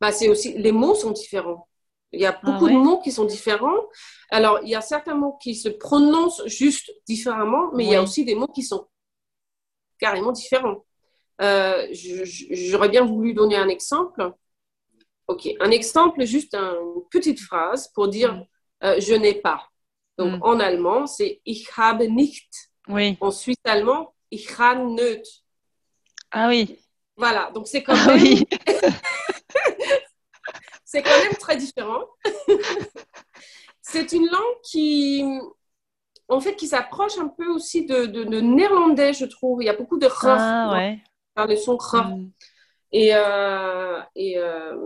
Bah, 0.00 0.10
c'est 0.12 0.28
aussi 0.28 0.58
Les 0.58 0.72
mots 0.72 0.94
sont 0.94 1.12
différents. 1.12 1.68
Il 2.12 2.20
y 2.20 2.26
a 2.26 2.32
beaucoup 2.42 2.66
ah 2.66 2.70
de 2.70 2.76
mots 2.76 3.00
qui 3.00 3.12
sont 3.12 3.24
différents. 3.24 3.86
Alors, 4.30 4.58
il 4.64 4.70
y 4.70 4.74
a 4.74 4.80
certains 4.80 5.14
mots 5.14 5.38
qui 5.40 5.54
se 5.54 5.68
prononcent 5.68 6.42
juste 6.46 6.90
différemment, 7.06 7.70
mais 7.74 7.84
il 7.84 7.90
y 7.90 7.94
a 7.94 8.02
aussi 8.02 8.24
des 8.24 8.34
mots 8.34 8.48
qui 8.48 8.64
sont 8.64 8.88
carrément 10.00 10.32
différent. 10.32 10.84
Euh, 11.40 11.86
j'aurais 11.92 12.88
bien 12.88 13.04
voulu 13.04 13.32
donner 13.34 13.56
un 13.56 13.68
exemple. 13.68 14.32
Ok, 15.26 15.48
un 15.60 15.70
exemple, 15.70 16.24
juste 16.24 16.54
une 16.54 17.02
petite 17.10 17.40
phrase 17.40 17.88
pour 17.94 18.08
dire 18.08 18.34
mm. 18.34 18.46
euh, 18.84 19.00
je 19.00 19.14
n'ai 19.14 19.34
pas. 19.34 19.68
Donc 20.18 20.38
mm. 20.38 20.42
en 20.42 20.60
allemand, 20.60 21.06
c'est 21.06 21.40
ich 21.46 21.68
habe 21.76 22.06
nicht. 22.08 22.50
Oui. 22.88 23.16
En 23.20 23.30
suisse 23.30 23.56
allemand, 23.64 24.12
ich 24.30 24.58
habe 24.58 24.84
nicht. 24.84 25.44
Ah 26.30 26.48
oui. 26.48 26.78
Voilà, 27.16 27.50
donc 27.54 27.68
c'est 27.68 27.82
quand 27.82 27.94
ah 27.96 28.16
même. 28.16 28.20
c'est 30.84 31.02
quand 31.02 31.22
même 31.22 31.34
très 31.38 31.56
différent. 31.56 32.04
c'est 33.82 34.12
une 34.12 34.26
langue 34.26 34.60
qui, 34.62 35.24
en 36.30 36.40
fait, 36.40 36.54
qui 36.54 36.68
s'approche 36.68 37.18
un 37.18 37.28
peu 37.28 37.46
aussi 37.48 37.84
de, 37.86 38.40
néerlandais, 38.40 39.12
je 39.12 39.24
trouve. 39.24 39.62
Il 39.62 39.66
y 39.66 39.68
a 39.68 39.76
beaucoup 39.76 39.98
de 39.98 40.06
r 40.06 40.26
ah, 40.26 40.72
ouais. 40.72 40.98
par 41.34 41.46
le 41.46 41.56
son 41.56 41.76
r. 41.76 41.96
Mm. 41.96 42.30
Et, 42.92 43.10
euh, 43.14 44.00
et 44.14 44.38
euh, 44.38 44.76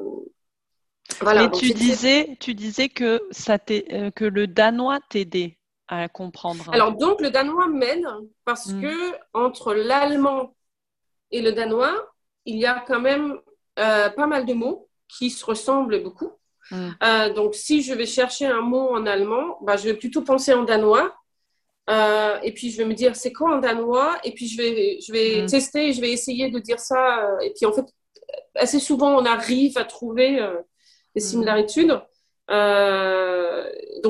voilà. 1.20 1.42
Mais 1.42 1.51
tu 1.51 1.72
disais, 1.72 2.36
tu 2.40 2.55
disais 2.55 2.88
que, 2.88 3.22
ça 3.30 3.59
euh, 3.70 4.11
que 4.11 4.24
le 4.24 4.47
danois 4.47 5.01
t'aidait 5.11 5.59
à 5.86 6.09
comprendre. 6.09 6.70
Alors, 6.72 6.97
donc, 6.97 7.20
le 7.20 7.30
danois 7.30 7.68
m'aide 7.68 8.07
parce 8.47 8.68
mm. 8.68 8.80
que 8.80 9.14
entre 9.34 9.74
l'allemand 9.74 10.55
et 11.30 11.42
le 11.42 11.53
danois, 11.53 11.95
il 12.47 12.57
y 12.57 12.66
a 12.66 12.82
quand 12.86 13.01
même 13.01 13.38
pas 13.76 14.26
mal 14.26 14.47
de 14.47 14.55
mots 14.55 14.88
qui 15.09 15.28
se 15.28 15.45
ressemblent 15.45 16.03
beaucoup. 16.03 16.32
Mm. 16.70 17.34
donc, 17.34 17.55
si 17.55 17.82
je 17.82 17.92
vais 17.92 18.07
chercher 18.07 18.47
un 18.47 18.62
mot 18.62 18.88
en 18.95 19.05
allemand, 19.05 19.59
bah, 19.61 19.76
je 19.76 19.84
vais 19.84 19.95
plutôt 19.95 20.22
penser 20.22 20.55
en 20.55 20.62
danois 20.62 21.14
euh, 21.91 22.39
et 22.43 22.53
puis 22.53 22.70
je 22.70 22.78
vais 22.78 22.87
me 22.87 22.95
dire 22.95 23.14
c'est 23.14 23.32
quoi 23.32 23.57
en 23.57 23.59
danois? 23.59 24.16
Et 24.24 24.32
puis 24.32 24.49
je 24.49 24.57
vais 24.57 24.99
je 25.07 25.12
vais 25.12 25.43
mm. 25.43 25.47
tester 25.47 25.93
je 25.93 26.01
vais 26.01 26.11
essayer 26.11 26.51
de 26.51 26.59
dire 26.59 26.80
ça 26.80 27.24
euh, 27.24 27.39
et 27.41 27.53
puis 27.55 27.66
en 27.66 27.72
fait 27.72 27.85
assez 28.55 28.80
souvent 28.80 29.14
on 29.14 29.26
arrive 29.26 29.76
à 29.76 29.85
trouver 29.85 30.41
euh, 30.41 30.55
des 31.14 31.22
mm. 31.22 31.26
similarités 31.26 31.87
donc 31.87 32.03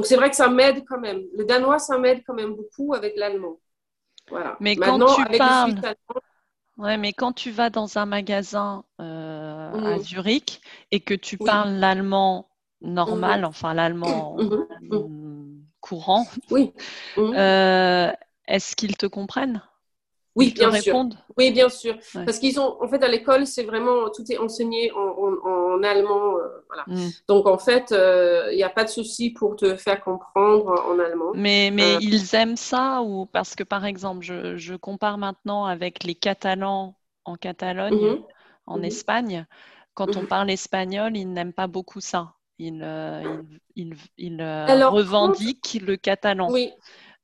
c'est 0.06 0.16
vrai 0.16 0.30
que 0.30 0.36
ça 0.36 0.48
m'aide 0.48 0.84
quand 0.88 1.00
même 1.00 1.22
le 1.36 1.44
danois 1.44 1.80
ça 1.80 1.98
m'aide 1.98 2.22
quand 2.24 2.34
même 2.34 2.54
beaucoup 2.54 2.94
avec 2.94 3.16
l'allemand 3.16 3.58
voilà 4.28 4.56
mais 4.60 4.76
quand 4.76 5.04
tu 5.14 5.24
parles 5.36 5.74
ouais 6.78 6.96
mais 6.96 7.12
quand 7.12 7.32
tu 7.32 7.50
vas 7.50 7.70
dans 7.70 7.98
un 7.98 8.06
magasin 8.06 8.84
à 8.98 9.72
mm. 9.74 9.98
Zurich 9.98 10.60
et 10.92 11.00
que 11.00 11.14
tu 11.14 11.38
parles 11.38 11.74
l'allemand 11.74 12.48
normal 12.80 13.40
mm-hmm. 13.40 13.46
enfin 13.46 13.74
l'allemand 13.74 14.36
mm-hmm 14.38 15.23
courant. 15.84 16.26
Oui. 16.50 16.72
Euh, 17.18 18.10
est-ce 18.48 18.74
qu'ils 18.74 18.96
te 18.96 19.06
comprennent? 19.06 19.62
Oui, 20.36 20.52
bien 20.52 20.72
sûr. 20.80 21.06
Oui, 21.36 21.52
bien 21.52 21.68
sûr. 21.68 21.96
Parce 22.12 22.38
qu'ils 22.38 22.58
ont, 22.58 22.82
en 22.82 22.88
fait, 22.88 23.02
à 23.04 23.08
l'école, 23.08 23.46
c'est 23.46 23.62
vraiment, 23.62 24.10
tout 24.10 24.24
est 24.30 24.38
enseigné 24.38 24.90
en, 24.92 25.82
allemand. 25.82 26.36
Euh, 26.36 26.64
voilà. 26.68 26.84
Mm. 26.86 27.10
Donc, 27.28 27.46
en 27.46 27.58
fait, 27.58 27.92
euh, 27.92 28.48
il 28.50 28.56
n'y 28.56 28.62
a 28.62 28.70
pas 28.70 28.84
de 28.84 28.88
souci 28.88 29.30
pour 29.30 29.54
te 29.56 29.76
faire 29.76 30.00
comprendre 30.02 30.72
en 30.88 30.98
allemand. 30.98 31.32
Mais, 31.34 31.70
mais 31.72 31.96
euh, 31.96 31.98
ils 32.00 32.34
aiment 32.34 32.56
ça 32.56 33.02
ou 33.02 33.26
parce 33.26 33.54
que, 33.54 33.62
par 33.62 33.84
exemple, 33.84 34.24
je, 34.24 34.56
je 34.56 34.74
compare 34.74 35.18
maintenant 35.18 35.66
avec 35.66 36.04
les 36.04 36.14
Catalans 36.14 36.96
en 37.24 37.36
Catalogne, 37.36 37.94
mhm. 37.94 38.22
en 38.66 38.78
mhm. 38.78 38.84
Espagne. 38.84 39.46
Quand 39.94 40.16
on 40.16 40.22
mhm. 40.22 40.28
parle 40.28 40.50
espagnol, 40.50 41.16
ils 41.16 41.30
n'aiment 41.30 41.52
pas 41.52 41.68
beaucoup 41.68 42.00
ça. 42.00 42.32
Ils, 42.66 43.44
ils, 43.76 43.94
ils, 44.16 44.42
revendiquent 44.42 45.78
le 45.82 45.96
catalan. 45.96 46.50
Oui. 46.50 46.72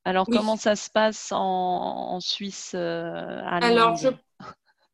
Alors, 0.04 0.26
comment 0.26 0.56
ça 0.56 0.76
se 0.76 0.90
passe 0.90 1.30
en, 1.30 2.18
Suisse 2.20 2.72
euh, 2.74 3.42
Alors, 3.44 3.96
je... 3.96 4.08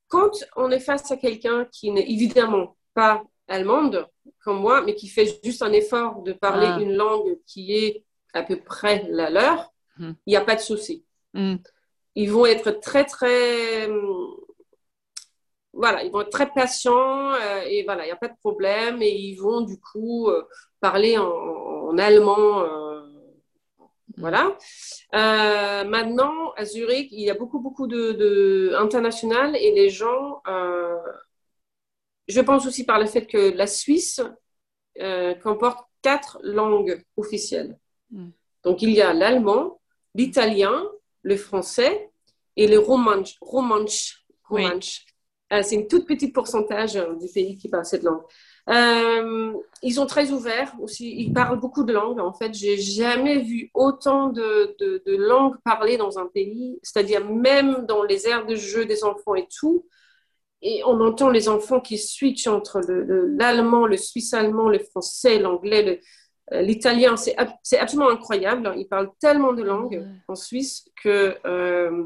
quand 0.09 0.31
on 0.57 0.71
est 0.71 0.81
face 0.81 1.11
à 1.11 1.17
quelqu'un 1.17 1.67
qui 1.71 1.91
n'est 1.91 2.11
évidemment 2.11 2.77
pas 2.95 3.23
allemande, 3.49 4.09
comme 4.43 4.61
moi, 4.61 4.83
mais 4.83 4.95
qui 4.95 5.09
fait 5.09 5.41
juste 5.45 5.63
un 5.63 5.73
effort 5.73 6.23
de 6.23 6.33
parler 6.33 6.67
ah. 6.69 6.81
une 6.81 6.95
langue 6.95 7.39
qui 7.47 7.75
est 7.75 8.05
à 8.35 8.43
peu 8.43 8.57
près 8.57 9.07
la 9.09 9.31
leur, 9.31 9.73
hmm. 9.99 10.13
il 10.27 10.31
n'y 10.31 10.37
a 10.37 10.41
pas 10.41 10.57
de 10.57 10.61
souci. 10.61 11.05
Hmm. 11.35 11.57
Ils 12.15 12.31
vont 12.31 12.47
être 12.47 12.71
très, 12.81 13.05
très. 13.05 13.89
Voilà, 15.77 16.03
ils 16.05 16.11
vont 16.11 16.23
être 16.23 16.31
très 16.31 16.51
patients 16.51 17.35
euh, 17.35 17.61
et 17.67 17.85
voilà, 17.85 18.05
il 18.05 18.07
n'y 18.07 18.13
a 18.13 18.17
pas 18.17 18.29
de 18.29 18.37
problème 18.39 19.03
et 19.03 19.11
ils 19.11 19.37
vont 19.37 19.61
du 19.61 19.79
coup 19.79 20.29
euh, 20.29 20.43
parler 20.81 21.19
en, 21.19 21.97
allemand 21.99 22.65
voilà. 24.19 24.57
Euh, 25.15 25.85
maintenant, 25.85 26.53
à 26.57 26.65
Zurich, 26.65 27.09
il 27.13 27.21
y 27.21 27.31
a 27.31 27.35
beaucoup, 27.35 27.61
beaucoup 27.61 27.87
de, 27.87 28.13
de 28.13 28.75
international 28.79 29.55
et 29.57 29.73
les 29.73 29.91
gens, 29.91 30.43
je 32.27 32.41
pense 32.41 32.67
aussi 32.67 32.87
par 32.87 32.99
le 32.99 33.05
fait 33.05 33.27
que 33.27 33.55
la 33.55 33.67
Suisse 33.67 34.23
comporte 35.43 35.87
quatre 36.01 36.39
langues 36.43 37.05
officielles. 37.19 37.79
Mm. 38.11 38.31
Donc, 38.65 38.81
il 38.81 38.91
y 38.91 39.03
a 39.03 39.13
l'allemand, 39.13 39.81
l'italien, 40.15 40.83
le 41.23 41.37
français 41.37 42.11
et 42.57 42.67
le 42.67 42.79
romanche. 42.79 43.37
romanche, 43.43 44.25
romanche. 44.45 45.05
C'est 45.51 45.77
une 45.77 45.87
toute 45.87 46.07
petite 46.07 46.35
pourcentage 46.35 46.95
du 46.95 47.29
pays 47.33 47.57
qui 47.57 47.69
parle 47.69 47.85
cette 47.85 48.03
langue. 48.03 48.23
Euh, 48.69 49.53
ils 49.83 49.95
sont 49.95 50.07
très 50.07 50.33
ouverts 50.33 50.75
aussi. 50.81 51.15
Ils 51.17 51.33
parlent 51.33 51.61
beaucoup 51.61 51.85
de 51.85 51.93
langues. 51.93 52.19
En 52.19 52.33
fait, 52.33 52.53
j'ai 52.53 52.77
jamais 52.79 53.41
vu 53.41 53.71
autant 53.75 54.29
de, 54.29 54.75
de, 54.81 55.03
de, 55.07 55.17
langues 55.17 55.57
parlées 55.65 55.97
dans 55.97 56.19
un 56.19 56.27
pays. 56.27 56.79
C'est-à-dire 56.83 57.25
même 57.25 57.87
dans 57.87 58.03
les 58.03 58.27
aires 58.27 58.47
de 58.47 58.57
jeu 58.57 58.85
des 58.85 59.05
enfants 59.05 59.37
et 59.37 59.47
tout. 59.47 59.87
Et 60.63 60.83
on 60.85 61.01
entend 61.01 61.31
les 61.31 61.49
enfants 61.49 61.81
qui 61.81 61.99
switchent 61.99 62.49
entre 62.49 62.81
l'allemand, 63.39 63.87
le, 63.87 63.93
le 63.93 63.97
suisse-allemand, 63.99 64.69
le 64.69 64.81
français, 64.81 65.39
l'anglais, 65.39 66.01
euh, 66.53 66.61
l'italien. 66.63 67.17
C'est 67.17 67.37
absolument 67.79 68.11
incroyable. 68.11 68.73
Ils 68.77 68.89
parlent 68.89 69.13
tellement 69.21 69.53
de 69.53 69.63
langues 69.63 70.05
en 70.27 70.35
Suisse 70.35 70.91
que 71.01 71.37
euh, 71.47 72.03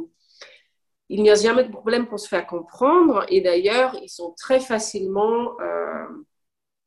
il 1.11 1.23
n'y 1.23 1.31
a 1.31 1.35
jamais 1.35 1.65
de 1.65 1.73
problème 1.73 2.07
pour 2.07 2.21
se 2.21 2.29
faire 2.29 2.47
comprendre. 2.47 3.27
Et 3.29 3.41
d'ailleurs, 3.41 3.97
ils 4.03 4.09
sont 4.09 4.33
très 4.39 4.61
facilement 4.61 5.61
euh, 5.61 6.07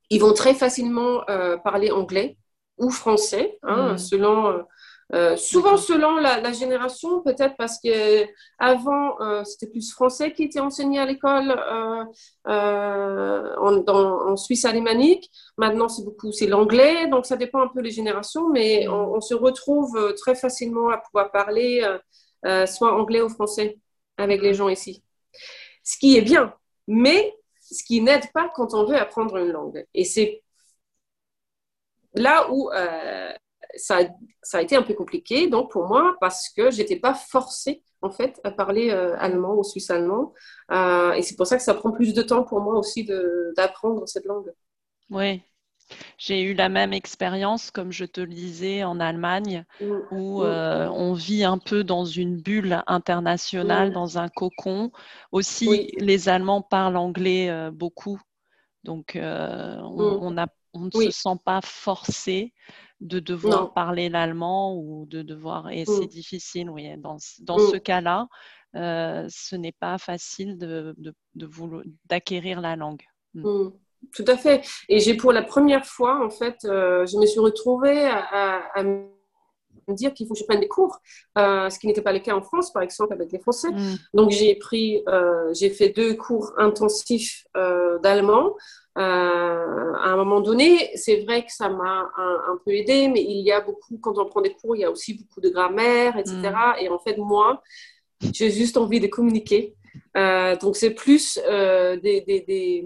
ils 0.10 0.20
vont 0.20 0.34
très 0.34 0.54
facilement 0.54 1.24
euh, 1.30 1.58
parler 1.58 1.92
anglais 1.92 2.38
ou 2.78 2.90
français, 2.90 3.58
hein, 3.64 3.98
selon, 3.98 4.64
euh, 5.14 5.36
souvent 5.38 5.78
selon 5.78 6.16
la, 6.18 6.52
génération, 6.52 7.22
peut-être 7.22 7.56
parce 7.58 7.80
que 7.84 8.26
avant 8.60 9.18
c'était 9.44 9.68
plus 9.68 9.92
français 9.92 10.34
qui 10.34 10.44
était 10.44 10.60
enseigné 10.60 11.00
à 11.00 11.06
l'école 11.06 11.52
en, 12.46 13.84
en, 13.88 14.36
Suisse 14.36 14.66
alémanique. 14.66 15.30
Maintenant 15.58 15.88
c'est 15.88 16.04
beaucoup 16.04 16.32
c'est 16.32 16.48
l'anglais, 16.48 17.08
donc 17.08 17.26
ça 17.26 17.38
dépend 17.38 17.62
un 17.62 17.68
peu 17.68 17.82
des 17.82 17.92
générations, 17.92 18.50
mais 18.50 18.88
on, 18.88 19.16
on 19.16 19.22
se 19.22 19.36
retrouve 19.36 20.14
très 20.16 20.36
facilement 20.36 20.90
à 20.90 20.98
pouvoir 20.98 21.32
parler 21.32 21.88
soit 22.66 22.94
anglais 22.94 23.22
ou 23.22 23.30
français 23.30 23.80
avec 24.18 24.42
les 24.42 24.54
gens 24.54 24.70
ici, 24.70 25.04
ce 25.84 25.98
qui 25.98 26.18
est 26.18 26.22
bien. 26.22 26.54
Mais 26.88 27.34
ce 27.60 27.84
qui 27.84 28.02
n'aide 28.02 28.32
pas 28.34 28.52
quand 28.56 28.74
on 28.74 28.86
veut 28.86 28.96
apprendre 28.96 29.38
une 29.38 29.52
langue. 29.52 29.86
Et 29.94 30.04
c'est 30.04 30.44
là 32.16 32.48
où 32.52 32.70
euh, 32.72 33.32
ça, 33.76 34.00
a 34.54 34.62
été 34.62 34.76
un 34.76 34.84
peu 34.84 34.94
compliqué 34.94 35.48
donc 35.48 35.72
pour 35.72 35.88
moi 35.88 36.16
parce 36.20 36.50
que 36.50 36.70
j'étais 36.72 37.00
pas 37.00 37.14
forcée 37.14 37.84
en 38.02 38.12
fait 38.12 38.40
à 38.44 38.52
parler 38.52 38.92
euh, 38.92 39.16
allemand 39.18 39.56
ou 39.56 39.64
suisse 39.64 39.90
allemand 39.90 40.34
euh, 40.72 41.14
et 41.14 41.24
c'est 41.24 41.36
pour 41.36 41.48
ça 41.48 41.58
que 41.58 41.64
ça 41.64 41.74
prend 41.74 41.92
plus 41.92 42.14
de 42.14 42.22
temps 42.22 42.44
pour 42.44 42.60
moi 42.62 42.78
aussi 42.78 43.10
d'apprendre 43.56 44.08
cette 44.08 44.26
langue. 44.26 44.52
Oui, 45.10 45.42
j'ai 46.18 46.42
eu 46.42 46.54
la 46.54 46.70
même 46.70 46.94
expérience, 46.94 47.72
comme 47.72 47.92
je 47.92 48.06
te 48.06 48.22
le 48.22 48.34
disais, 48.34 48.84
en 48.84 49.00
Allemagne, 49.00 49.66
mm. 49.82 49.92
où 50.12 50.42
mm. 50.42 50.46
Euh, 50.46 50.90
on 50.92 51.14
vit 51.14 51.44
un 51.44 51.58
peu 51.58 51.84
dans 51.84 52.06
une 52.06 52.42
bulle 52.42 52.84
internationale, 52.88 53.90
mm. 53.90 53.94
dans 53.94 54.18
un 54.18 54.30
cocon. 54.30 54.92
Aussi, 55.32 55.92
les 55.98 56.30
Allemands 56.30 56.62
parlent 56.62 56.98
anglais 56.98 57.50
euh, 57.50 57.72
beaucoup, 57.72 58.20
donc 58.84 59.16
euh, 59.16 59.78
on, 59.82 60.32
ne 60.32 60.92
se 60.92 61.12
sent 61.12 61.38
pas 61.46 61.62
forcé 61.62 62.54
de 63.00 63.20
devoir 63.20 63.74
parler 63.74 64.10
l'allemand 64.10 64.76
ou 64.76 65.06
de 65.06 65.22
devoir. 65.22 65.70
Et 65.70 65.86
c'est 65.86 66.08
difficile, 66.08 66.70
oui. 66.70 66.90
Dans, 66.98 67.18
ce 67.20 67.78
cas-là, 67.78 68.28
ce 68.74 69.56
n'est 69.56 69.74
pas 69.74 69.98
facile 69.98 70.58
d'acquérir 72.06 72.62
la 72.62 72.76
langue. 72.76 73.04
Tout 74.12 74.26
à 74.28 74.38
fait. 74.38 74.62
Et 74.90 75.00
j'ai 75.00 75.16
pour 75.16 75.32
la 75.32 75.42
première 75.42 75.86
fois, 75.86 76.24
en 76.24 76.30
fait, 76.30 76.58
euh, 76.66 77.06
je 77.06 77.18
me 77.18 77.26
suis 77.26 77.40
retrouvée 77.40 78.06
à, 78.06 78.84
me 78.84 79.06
dire 79.90 80.14
qu'il 80.14 80.28
faut 80.28 80.34
que 80.34 80.40
je 80.40 80.46
prenne 80.46 80.62
des 80.62 80.68
cours, 80.68 81.00
euh, 81.38 81.70
ce 81.70 81.78
qui 81.78 81.88
n'était 81.88 82.02
pas 82.02 82.14
le 82.14 82.20
cas 82.20 82.36
en 82.36 82.42
France, 82.42 82.72
par 82.72 82.84
exemple, 82.84 83.14
avec 83.14 83.32
les 83.32 83.40
Français. 83.40 83.70
Mm. 83.70 83.96
Donc 84.14 84.32
j'ai 84.32 84.56
pris, 84.56 85.04
euh, 85.10 85.54
j'ai 85.54 85.70
fait 85.70 85.90
deux 85.90 86.14
cours 86.16 86.54
intensifs 86.58 87.46
d'allemand. 88.02 88.56
à 88.96 89.02
un 89.02 90.16
moment 90.16 90.42
donné, 90.42 90.92
c'est 90.96 91.24
vrai 91.24 91.44
que 91.44 91.52
ça 91.52 91.70
m'a 91.70 92.10
un, 92.18 92.58
peu 92.64 92.72
aidé, 92.72 93.08
mais 93.08 93.22
il 93.22 93.42
y 93.42 93.52
a 93.52 93.62
beaucoup, 93.62 93.98
quand 93.98 94.18
on 94.18 94.26
prend 94.26 94.42
des 94.42 94.54
cours, 94.54 94.76
il 94.76 94.82
y 94.82 94.86
a 94.86 94.92
aussi 94.92 95.16
beaucoup 95.16 95.42
de 95.42 95.50
grammaire, 95.50 96.18
etc. 96.18 96.38
Mm. 96.40 96.82
Et 96.82 96.90
en 96.90 97.00
fait, 97.00 97.18
moi, 97.18 97.62
j'ai 98.32 98.52
juste 98.52 98.78
envie 98.78 99.00
de 99.00 99.08
communiquer. 99.08 99.76
Donc 100.16 100.76
c'est 100.76 100.92
plus 100.92 101.40
des, 102.02 102.24
des, 102.26 102.86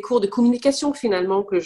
cours 0.00 0.20
de 0.20 0.26
communication 0.26 0.92
finalement 0.92 1.42
que 1.42 1.58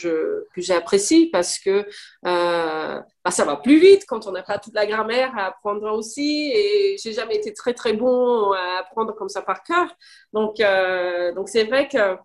j'apprécie 0.56 1.26
parce 1.26 1.58
que 1.58 1.86
euh, 2.26 3.00
bah, 3.24 3.30
ça 3.30 3.44
va 3.44 3.56
plus 3.56 3.78
vite 3.78 4.04
quand 4.06 4.26
on 4.26 4.32
n'a 4.32 4.42
pas 4.42 4.58
toute 4.58 4.74
la 4.74 4.86
grammaire 4.86 5.32
à 5.36 5.46
apprendre 5.46 5.90
aussi 5.92 6.50
et 6.54 6.96
j'ai 7.02 7.12
jamais 7.12 7.36
été 7.36 7.52
très 7.52 7.74
très 7.74 7.92
bon 7.92 8.52
à 8.52 8.80
apprendre 8.80 9.14
comme 9.14 9.28
ça 9.28 9.42
par 9.42 9.62
cœur. 9.62 9.88
Donc 10.32 10.60
euh, 10.60 11.32
donc 11.34 11.48
c'est 11.48 11.64
vrai 11.64 11.88
que 11.88 12.16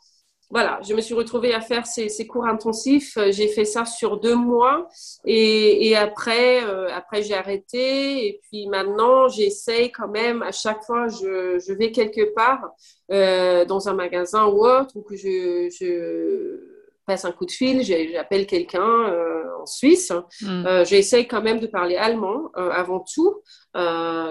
voilà, 0.56 0.80
je 0.88 0.94
me 0.94 1.02
suis 1.02 1.14
retrouvée 1.14 1.54
à 1.54 1.60
faire 1.60 1.86
ces, 1.86 2.28
cours 2.28 2.46
intensifs. 2.46 3.18
J'ai 3.32 3.50
fait 3.50 3.66
ça 3.66 3.84
sur 3.84 4.22
deux 4.22 4.38
mois 4.38 4.88
et, 5.26 5.98
après, 5.98 6.64
euh, 6.64 6.88
après 6.94 7.24
j'ai 7.24 7.34
arrêté. 7.34 8.26
Et 8.26 8.40
puis 8.42 8.66
maintenant, 8.68 9.28
j'essaye 9.28 9.92
quand 9.92 10.08
même 10.08 10.42
à 10.44 10.54
chaque 10.54 10.82
fois, 10.86 11.10
je, 11.10 11.60
je 11.60 11.74
vais 11.74 11.92
quelque 11.92 12.34
part 12.34 12.72
euh, 13.12 13.66
dans 13.66 13.90
un 13.90 13.94
magasin 13.94 14.46
ou 14.46 14.66
autre, 14.66 14.96
ou 14.96 15.02
que 15.02 15.18
je, 15.18 15.68
je 15.78 16.75
passe 17.06 17.26
un 17.26 17.32
coup 17.32 17.46
de 17.46 17.52
fil, 17.52 17.84
j'appelle 17.84 18.48
quelqu'un 18.48 18.82
euh, 18.82 19.44
en 19.62 19.66
Suisse. 19.66 20.12
Mm. 20.42 20.84
J'essaye 20.86 21.28
quand 21.28 21.42
même 21.42 21.60
de 21.60 21.68
parler 21.68 21.96
allemand 21.96 22.52
euh, 22.58 22.70
avant 22.72 23.00
tout, 23.00 23.42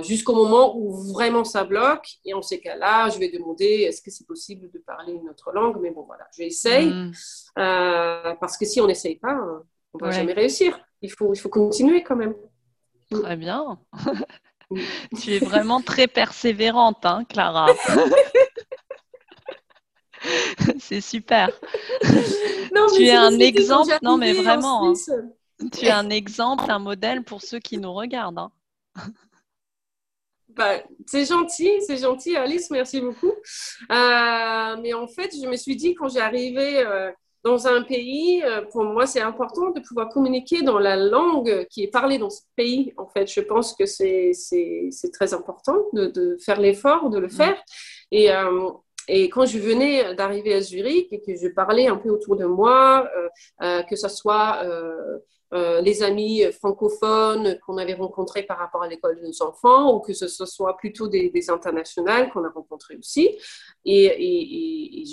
jusqu'au 0.03 0.35
moment 0.35 0.77
où 0.77 1.13
vraiment 1.13 1.45
ça 1.45 1.65
bloque. 1.65 2.09
Et 2.25 2.35
en 2.35 2.43
ces 2.43 2.61
cas-là, 2.61 3.09
je 3.11 3.19
vais 3.19 3.31
demander 3.31 3.65
est-ce 3.65 4.03
que 4.03 4.11
c'est 4.11 4.27
possible 4.27 4.71
de 4.73 4.79
parler 4.79 5.13
une 5.13 5.29
autre 5.29 5.53
langue? 5.53 5.79
Mais 5.81 5.91
bon, 5.91 6.03
voilà, 6.03 6.27
j'essaye. 6.37 6.91
Mm. 6.91 7.13
parce 8.41 8.57
que 8.59 8.65
si 8.65 8.81
on 8.81 8.87
n'essaye 8.87 9.17
pas, 9.17 9.39
on 9.95 9.99
ne 9.99 10.05
va 10.05 10.11
jamais 10.11 10.33
réussir. 10.33 10.79
Il 11.03 11.11
faut, 11.11 11.33
il 11.35 11.39
faut 11.39 11.49
continuer 11.49 12.03
quand 12.03 12.17
même. 12.17 12.35
Très 13.11 13.37
bien. 13.37 13.79
tu 15.23 15.35
es 15.35 15.39
vraiment 15.39 15.81
très 15.81 16.07
persévérante, 16.07 17.05
hein, 17.05 17.25
Clara. 17.29 17.67
c'est 20.79 21.01
super. 21.01 21.51
tu 22.95 23.05
es 23.05 23.13
un 23.13 23.39
exemple, 23.39 23.97
non 24.03 24.17
mais 24.17 24.33
vraiment, 24.33 24.91
hein. 24.91 24.95
tu 25.73 25.87
es 25.87 25.91
un 25.91 26.11
exemple, 26.11 26.65
un 26.69 26.79
modèle 26.79 27.23
pour 27.23 27.43
ceux 27.43 27.59
qui 27.59 27.79
nous 27.79 27.93
regardent. 27.93 28.39
Hein. 28.39 28.53
Bah, 30.49 30.83
c'est 31.07 31.25
gentil, 31.25 31.71
c'est 31.85 31.97
gentil 31.97 32.37
Alice, 32.37 32.71
merci 32.71 33.01
beaucoup. 33.01 33.33
Euh, 33.91 34.77
mais 34.81 34.93
en 34.95 35.09
fait, 35.09 35.35
je 35.35 35.49
me 35.49 35.57
suis 35.57 35.75
dit 35.75 35.95
quand 35.95 36.09
j'ai 36.09 36.21
arrivé, 36.21 36.79
euh, 36.79 37.11
dans 37.45 37.67
un 37.67 37.83
pays, 37.83 38.43
euh, 38.43 38.63
pour 38.73 38.85
moi, 38.85 39.07
c'est 39.07 39.21
important 39.21 39.71
de 39.71 39.81
pouvoir 39.81 40.09
communiquer 40.09 40.63
dans 40.63 40.79
la 40.79 40.97
langue 40.97 41.67
qui 41.71 41.83
est 41.83 41.89
parlée 41.89 42.17
dans 42.17 42.31
ce 42.31 42.41
pays. 42.57 42.95
En 42.97 43.07
fait, 43.07 43.31
je 43.31 43.41
pense 43.41 43.75
que 43.75 43.85
c'est 43.85 44.33
très 45.13 45.35
important 45.35 45.77
de, 45.93 46.07
de 46.07 46.39
faire 46.43 46.59
l'effort, 46.59 47.11
de 47.11 47.19
le 47.19 47.29
faire. 47.29 47.63
Et, 48.11 48.33
euh, 48.33 48.71
et 49.09 49.29
quand 49.29 49.47
je 49.47 49.59
venais 49.59 50.15
d'arriver 50.15 50.55
à 50.55 50.61
Zurich 50.61 51.13
et 51.13 51.21
que 51.21 51.35
je 51.37 51.49
parlais 51.49 51.87
un 51.87 51.97
peu 51.97 52.11
autour 52.11 52.37
de 52.37 52.47
moi, 52.47 53.09
euh, 53.17 53.29
euh 53.63 53.83
que 53.83 53.97
ce 53.97 54.09
soit 54.09 54.63
euh, 55.53 55.81
les 55.81 56.03
amis 56.03 56.43
francophones 56.53 57.59
qu'on 57.67 57.77
avait 57.77 57.95
rencontrés 57.95 58.43
par 58.43 58.59
rapport 58.59 58.83
à 58.83 58.89
l'école 58.89 59.21
de 59.21 59.27
nos 59.27 59.43
enfants, 59.43 59.95
ou 59.95 60.01
que 60.01 60.13
ce 60.13 60.27
soit 60.27 60.77
plutôt 60.77 61.09
des, 61.09 61.31
des 61.31 61.51
internationales 61.51 62.31
qu'on 62.33 62.45
a 62.45 62.49
rencontrés 62.49 62.97
aussi. 62.97 63.31
Et, 63.85 64.05
et, 64.05 65.05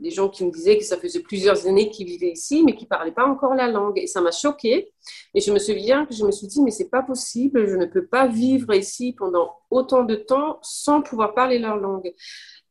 les 0.00 0.10
gens 0.10 0.28
qui 0.28 0.44
me 0.44 0.50
disaient 0.50 0.76
que 0.76 0.84
ça 0.84 0.96
faisait 0.98 1.20
plusieurs 1.20 1.66
années 1.66 1.88
qu'ils 1.88 2.06
vivaient 2.06 2.32
ici, 2.32 2.62
mais 2.64 2.74
qui 2.74 2.84
ne 2.84 2.88
parlaient 2.88 3.12
pas 3.12 3.26
encore 3.26 3.54
la 3.54 3.68
langue. 3.68 3.98
Et 3.98 4.06
ça 4.06 4.20
m'a 4.20 4.32
choquée. 4.32 4.92
Et 5.34 5.40
je 5.40 5.52
me 5.52 5.58
souviens 5.58 6.04
que 6.06 6.14
je 6.14 6.24
me 6.24 6.32
suis 6.32 6.46
dit, 6.46 6.60
mais 6.62 6.70
c'est 6.70 6.90
pas 6.90 7.02
possible, 7.02 7.68
je 7.68 7.76
ne 7.76 7.86
peux 7.86 8.06
pas 8.06 8.26
vivre 8.26 8.74
ici 8.74 9.14
pendant 9.16 9.56
autant 9.70 10.02
de 10.04 10.14
temps 10.14 10.58
sans 10.62 11.02
pouvoir 11.02 11.34
parler 11.34 11.58
leur 11.58 11.76
langue. 11.76 12.12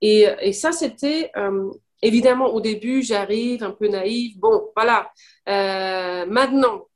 Et, 0.01 0.27
et 0.41 0.53
ça, 0.53 0.71
c'était 0.71 1.31
euh, 1.37 1.71
évidemment 2.03 2.53
au 2.53 2.61
début, 2.61 3.01
j'arrive 3.01 3.63
un 3.63 3.71
peu 3.71 3.87
naïve. 3.87 4.37
Bon, 4.37 4.69
voilà. 4.75 5.11
Euh, 5.49 6.25
maintenant, 6.27 6.87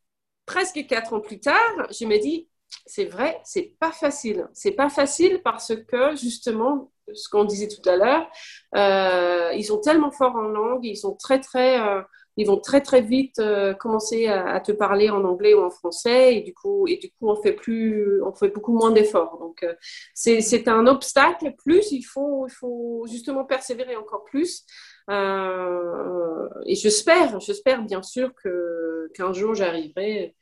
presque 0.48 0.88
quatre 0.88 1.14
ans 1.14 1.20
plus 1.20 1.40
tard, 1.40 1.88
je 1.92 2.06
me 2.06 2.18
dis, 2.18 2.50
c'est 2.88 3.06
vrai, 3.06 3.40
c'est 3.44 3.74
pas 3.80 3.92
facile. 3.92 4.48
C'est 4.54 4.72
pas 4.72 4.90
facile 4.90 5.42
parce 5.44 5.74
que 5.88 6.16
justement, 6.16 6.92
ce 7.14 7.30
qu'on 7.30 7.46
disait 7.46 7.68
tout 7.68 7.88
à 7.88 7.96
l'heure, 7.96 8.28
euh, 8.76 9.54
ils 9.56 9.66
sont 9.66 9.80
tellement 9.80 10.12
forts 10.12 10.36
en 10.36 10.48
langue, 10.48 10.86
ils 10.86 10.98
sont 10.98 11.16
très 11.16 11.40
très, 11.40 11.80
euh, 11.80 12.02
ils 12.38 12.48
vont 12.48 12.60
très 12.60 12.82
très 12.82 13.02
vite 13.02 13.40
euh, 13.40 13.74
commencer 13.74 14.28
à, 14.28 14.60
te 14.60 14.72
parler 14.72 15.10
en 15.10 15.24
anglais 15.24 15.54
ou 15.54 15.64
en 15.64 15.70
français 15.70 16.36
et 16.36 16.42
du 16.42 16.54
coup 16.54 16.88
et 16.88 16.98
du 16.98 17.10
coup 17.10 17.30
on 17.30 17.42
fait 17.42 17.54
plus, 17.54 18.22
on 18.24 18.34
fait 18.34 18.50
beaucoup 18.50 18.74
moins 18.74 18.92
d'efforts. 18.92 19.38
Donc 19.40 19.66
c'est 20.14 20.68
un 20.68 20.88
obstacle. 20.88 21.54
Plus 21.58 21.92
il 21.92 22.04
faut 22.04 22.48
il 22.48 22.54
faut 22.54 23.06
justement 23.08 23.46
persévérer 23.46 23.96
encore 23.96 24.24
plus. 24.26 24.64
Euh, 25.10 26.50
et 26.66 26.76
j'espère, 26.76 27.40
j'espère 27.40 27.82
bien 27.84 28.04
sûr 28.04 28.34
que 28.36 29.10
qu'un 29.14 29.32
jour 29.32 29.56
j'arriverai 29.56 30.36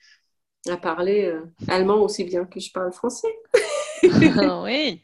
à 0.68 0.78
parler 0.78 1.26
euh, 1.26 1.42
allemand 1.68 2.02
aussi 2.02 2.24
bien 2.24 2.46
que 2.46 2.60
je 2.60 2.72
parle 2.72 2.92
français. 2.92 3.36
oui. 4.64 5.02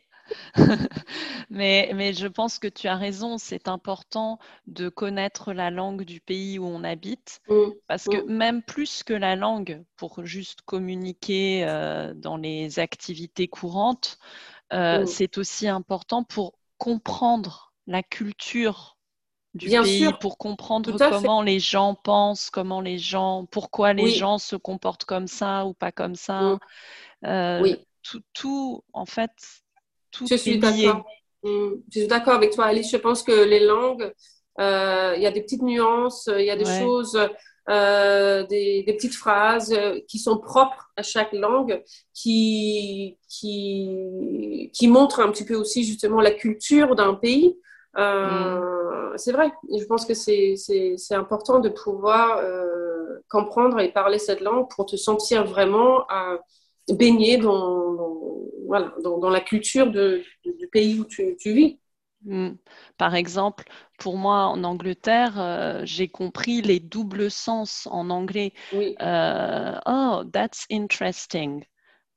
mais, 1.49 1.91
mais 1.93 2.13
je 2.13 2.27
pense 2.27 2.57
que 2.57 2.69
tu 2.69 2.87
as 2.87 2.95
raison, 2.95 3.37
c'est 3.37 3.67
important 3.67 4.39
de 4.65 4.87
connaître 4.87 5.51
la 5.51 5.69
langue 5.69 6.03
du 6.03 6.21
pays 6.21 6.57
où 6.57 6.65
on 6.65 6.83
habite, 6.85 7.41
mm. 7.49 7.71
parce 7.87 8.05
que 8.05 8.23
mm. 8.23 8.33
même 8.33 8.63
plus 8.63 9.03
que 9.03 9.13
la 9.13 9.35
langue, 9.35 9.83
pour 9.97 10.25
juste 10.25 10.61
communiquer 10.61 11.65
euh, 11.67 12.13
dans 12.15 12.37
les 12.37 12.79
activités 12.79 13.47
courantes, 13.49 14.17
mm. 14.71 15.05
c'est 15.05 15.37
aussi 15.37 15.67
important 15.67 16.23
pour 16.23 16.53
comprendre 16.77 17.73
la 17.87 18.03
culture 18.03 18.97
du 19.53 19.67
Bien 19.67 19.83
pays 19.83 19.99
sûr. 19.99 20.19
pour 20.19 20.37
comprendre 20.37 20.97
comment 20.97 21.41
les 21.41 21.59
gens 21.59 21.93
pensent, 21.95 22.49
comment 22.49 22.79
les 22.79 22.97
gens, 22.97 23.45
pourquoi 23.51 23.93
les 23.93 24.09
gens 24.09 24.37
se 24.37 24.55
comportent 24.55 25.05
comme 25.05 25.27
ça 25.27 25.65
ou 25.65 25.73
pas 25.73 25.91
comme 25.91 26.15
ça. 26.15 26.41
Mm. 26.41 26.59
Euh, 27.25 27.61
oui. 27.61 27.77
Tout, 28.03 28.21
tout, 28.33 28.83
en 28.93 29.05
fait, 29.05 29.31
tout 30.09 30.25
je 30.27 30.35
suis 30.35 30.57
d'accord. 30.57 31.05
Mm. 31.43 31.73
Je 31.93 31.99
suis 31.99 32.07
d'accord 32.07 32.33
avec 32.33 32.51
toi, 32.51 32.65
Alice. 32.65 32.89
Je 32.89 32.97
pense 32.97 33.23
que 33.23 33.31
les 33.31 33.59
langues, 33.59 34.13
euh, 34.59 35.13
il 35.17 35.21
y 35.21 35.27
a 35.27 35.31
des 35.31 35.41
petites 35.41 35.61
nuances, 35.61 36.29
il 36.33 36.45
y 36.45 36.49
a 36.49 36.55
des 36.55 36.65
choses, 36.65 37.19
euh, 37.69 38.43
des, 38.47 38.83
des, 38.83 38.93
petites 38.93 39.15
phrases 39.15 39.77
qui 40.07 40.17
sont 40.17 40.37
propres 40.37 40.91
à 40.95 41.03
chaque 41.03 41.33
langue, 41.33 41.83
qui, 42.13 43.17
qui, 43.27 44.71
qui 44.73 44.87
montrent 44.87 45.19
un 45.19 45.31
petit 45.31 45.45
peu 45.45 45.55
aussi 45.55 45.83
justement 45.83 46.21
la 46.21 46.31
culture 46.31 46.95
d'un 46.95 47.15
pays. 47.15 47.57
Euh, 47.97 49.13
c'est 49.17 49.31
vrai, 49.31 49.51
je 49.77 49.83
pense 49.85 50.05
que 50.05 50.13
c'est 50.13 50.55
important 51.11 51.59
de 51.59 51.69
pouvoir 51.69 52.37
euh, 52.37 53.19
comprendre 53.29 53.79
et 53.79 53.91
parler 53.91 54.19
cette 54.19 54.41
langue 54.41 54.69
pour 54.69 54.85
te 54.85 54.95
sentir 54.95 55.45
vraiment 55.45 56.05
à 56.09 56.37
baigner 56.89 57.37
dans, 57.37 57.93
dans 57.93 58.21
voilà, 58.67 58.93
dans, 59.03 59.17
dans, 59.17 59.29
la 59.29 59.41
culture 59.41 59.91
de, 59.91 60.23
du 60.45 60.67
pays 60.67 60.99
où 60.99 61.05
tu, 61.05 61.35
tu 61.37 61.53
vis. 61.53 61.79
Mm. 62.23 62.51
Par 62.97 63.15
exemple, 63.15 63.65
pour 63.97 64.17
moi 64.17 64.45
en 64.45 64.63
Angleterre, 64.63 65.39
euh, 65.39 65.81
j'ai 65.85 66.07
compris 66.07 66.61
les 66.61 66.79
doubles 66.79 67.31
sens 67.31 67.87
en 67.91 68.09
anglais. 68.09 68.53
Oui. 68.73 68.95
Euh, 69.01 69.77
oh, 69.85 70.23
that's 70.31 70.65
interesting. 70.71 71.65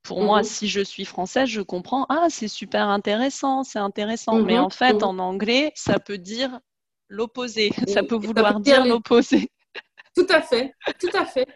Pour 0.05 0.21
moi, 0.21 0.39
mhm. 0.39 0.45
si 0.45 0.69
je 0.69 0.83
suis 0.83 1.07
française, 1.07 1.49
je 1.49 1.63
comprends, 1.63 2.05
ah, 2.11 2.27
c'est 2.29 2.47
super 2.47 2.89
intéressant, 2.89 3.65
c'est 3.65 3.79
intéressant. 3.79 4.37
Mais 4.37 4.59
mhm. 4.59 4.65
en 4.65 4.71
fait, 4.71 4.93
mhm. 4.93 5.03
en 5.03 5.19
anglais, 5.19 5.73
ça 5.75 5.99
peut 5.99 6.19
dire 6.19 6.61
l'opposé. 7.09 7.73
Ça 7.89 8.03
peut 8.03 8.15
vouloir 8.15 8.61
dire 8.61 8.85
l'opposé. 8.85 9.51
Tout 10.15 10.27
à 10.29 10.43
fait, 10.43 10.73
tout 11.01 11.09
à 11.15 11.25
fait. 11.25 11.49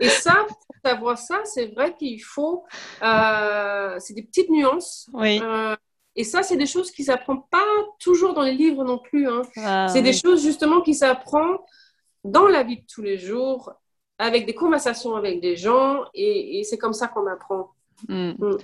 Et 0.00 0.08
ça, 0.08 0.46
pour 0.46 0.76
savoir 0.84 1.18
ça, 1.18 1.40
c'est 1.44 1.66
vrai 1.74 1.94
qu'il 1.96 2.22
faut, 2.22 2.64
euh, 3.02 3.96
c'est 3.98 4.14
des 4.14 4.22
petites 4.22 4.48
nuances. 4.48 5.10
Oui. 5.12 5.40
Euh, 5.42 5.74
et 6.14 6.24
ça, 6.24 6.42
c'est 6.42 6.56
des 6.56 6.66
choses 6.66 6.92
qui 6.92 7.02
ne 7.02 7.06
s'apprennent 7.06 7.42
pas 7.50 7.66
toujours 7.98 8.32
dans 8.32 8.42
les 8.42 8.54
livres 8.54 8.84
non 8.84 8.98
plus. 8.98 9.28
Hein. 9.28 9.42
Ah, 9.56 9.88
c'est 9.88 10.02
des 10.02 10.12
choses 10.12 10.42
justement 10.42 10.82
qui 10.82 10.94
s'apprennent 10.94 11.58
dans 12.22 12.46
la 12.46 12.62
vie 12.62 12.76
de 12.76 12.86
tous 12.86 13.02
les 13.02 13.18
jours, 13.18 13.72
avec 14.18 14.46
des 14.46 14.54
conversations 14.54 15.16
avec 15.16 15.40
des 15.40 15.56
gens, 15.56 16.04
et 16.14 16.62
c'est 16.64 16.78
comme 16.78 16.92
ça 16.92 17.08
qu'on 17.08 17.26
apprend. 17.26 17.72
Mm. 18.08 18.32
Mm. 18.38 18.58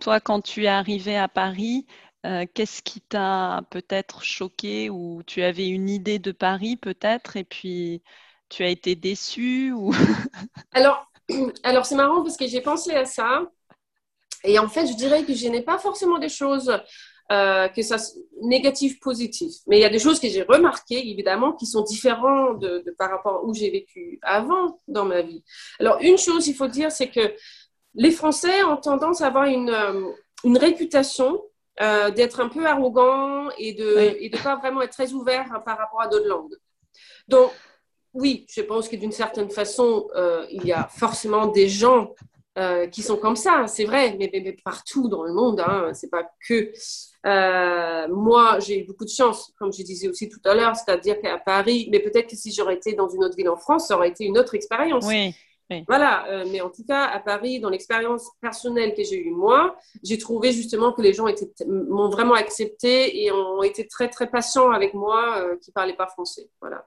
Toi, 0.00 0.20
quand 0.20 0.40
tu 0.40 0.64
es 0.64 0.68
arrivé 0.68 1.16
à 1.16 1.28
Paris, 1.28 1.86
euh, 2.26 2.44
qu'est-ce 2.52 2.82
qui 2.82 3.00
t'a 3.00 3.62
peut-être 3.70 4.22
choqué 4.22 4.90
ou 4.90 5.22
tu 5.26 5.42
avais 5.42 5.68
une 5.68 5.88
idée 5.88 6.18
de 6.18 6.32
Paris 6.32 6.76
peut-être 6.76 7.36
et 7.36 7.44
puis 7.44 8.02
tu 8.48 8.62
as 8.62 8.68
été 8.68 8.94
déçu 8.94 9.72
ou... 9.72 9.92
Alors, 10.74 11.10
alors 11.64 11.86
c'est 11.86 11.96
marrant 11.96 12.22
parce 12.22 12.36
que 12.36 12.46
j'ai 12.46 12.60
pensé 12.60 12.92
à 12.92 13.04
ça 13.04 13.42
et 14.44 14.58
en 14.58 14.68
fait, 14.68 14.86
je 14.86 14.94
dirais 14.94 15.24
que 15.24 15.34
je 15.34 15.48
n'ai 15.48 15.62
pas 15.62 15.78
forcément 15.78 16.18
des 16.18 16.28
choses 16.28 16.72
euh, 17.32 17.68
que 17.68 17.82
ça 17.82 17.96
négatives, 18.42 18.98
positives. 19.00 19.54
Mais 19.66 19.78
il 19.78 19.82
y 19.82 19.84
a 19.84 19.88
des 19.88 19.98
choses 19.98 20.20
que 20.20 20.28
j'ai 20.28 20.42
remarquées, 20.42 21.08
évidemment, 21.10 21.52
qui 21.52 21.66
sont 21.66 21.82
différentes 21.82 22.60
de, 22.60 22.94
par 22.96 23.10
rapport 23.10 23.36
à 23.36 23.44
où 23.44 23.52
j'ai 23.52 23.70
vécu 23.70 24.20
avant 24.22 24.80
dans 24.86 25.04
ma 25.04 25.22
vie. 25.22 25.42
Alors, 25.80 25.98
une 26.00 26.18
chose, 26.18 26.46
il 26.46 26.54
faut 26.54 26.68
dire, 26.68 26.92
c'est 26.92 27.10
que 27.10 27.34
les 27.96 28.10
Français 28.10 28.62
ont 28.64 28.76
tendance 28.76 29.22
à 29.22 29.26
avoir 29.26 29.44
une, 29.44 29.70
euh, 29.70 30.10
une 30.44 30.58
réputation 30.58 31.42
euh, 31.80 32.10
d'être 32.10 32.40
un 32.40 32.48
peu 32.48 32.66
arrogants 32.66 33.48
et 33.58 33.72
de 33.72 34.18
ne 34.22 34.42
pas 34.42 34.56
vraiment 34.56 34.82
être 34.82 34.92
très 34.92 35.12
ouverts 35.12 35.62
par 35.64 35.78
rapport 35.78 36.02
à 36.02 36.08
d'autres 36.08 36.28
langues. 36.28 36.54
Donc, 37.26 37.50
oui, 38.14 38.46
je 38.50 38.62
pense 38.62 38.88
que 38.88 38.96
d'une 38.96 39.12
certaine 39.12 39.50
façon, 39.50 40.08
euh, 40.14 40.46
il 40.50 40.64
y 40.64 40.72
a 40.72 40.88
forcément 40.88 41.46
des 41.46 41.68
gens 41.68 42.14
qui 42.90 43.02
sont 43.02 43.18
comme 43.18 43.36
ça, 43.36 43.66
c'est 43.66 43.84
vrai, 43.84 44.16
mais, 44.18 44.30
mais, 44.32 44.56
partout 44.64 45.08
dans 45.08 45.24
le 45.24 45.34
monde, 45.34 45.60
hein, 45.60 45.90
c'est 45.92 46.08
pas 46.08 46.26
que. 46.48 46.72
moi, 48.10 48.58
j'ai 48.60 48.80
eu 48.80 48.84
beaucoup 48.86 49.04
de 49.04 49.10
chance, 49.10 49.52
comme 49.58 49.70
je 49.74 49.82
disais 49.82 50.08
aussi 50.08 50.30
tout 50.30 50.40
à 50.42 50.54
l'heure, 50.54 50.74
c'est-à-dire 50.74 51.20
qu'à 51.20 51.36
Paris, 51.36 51.86
mais 51.92 52.00
peut-être 52.00 52.30
que 52.30 52.36
si 52.36 52.54
j'aurais 52.54 52.76
été 52.76 52.94
dans 52.94 53.10
une 53.10 53.22
autre 53.24 53.36
ville 53.36 53.50
en 53.50 53.58
France, 53.58 53.88
ça 53.88 53.96
aurait 53.98 54.08
été 54.08 54.24
une 54.24 54.38
autre 54.38 54.54
expérience. 54.54 55.04
Oui. 55.06 55.34
Voilà, 55.88 56.26
euh, 56.28 56.44
mais 56.50 56.60
en 56.60 56.70
tout 56.70 56.84
cas, 56.86 57.04
à 57.06 57.18
Paris, 57.18 57.58
dans 57.58 57.70
l'expérience 57.70 58.30
personnelle 58.40 58.94
que 58.94 59.02
j'ai 59.02 59.20
eue 59.20 59.30
moi, 59.30 59.76
j'ai 60.04 60.16
trouvé 60.16 60.52
justement 60.52 60.92
que 60.92 61.02
les 61.02 61.12
gens 61.12 61.26
m'ont 61.66 62.08
vraiment 62.08 62.34
accepté 62.34 63.24
et 63.24 63.32
ont 63.32 63.62
été 63.64 63.88
très, 63.88 64.08
très 64.08 64.28
patients 64.30 64.70
avec 64.70 64.94
moi 64.94 65.38
euh, 65.38 65.56
qui 65.56 65.70
ne 65.70 65.72
parlaient 65.72 65.96
pas 65.96 66.06
français. 66.06 66.48
Voilà. 66.60 66.86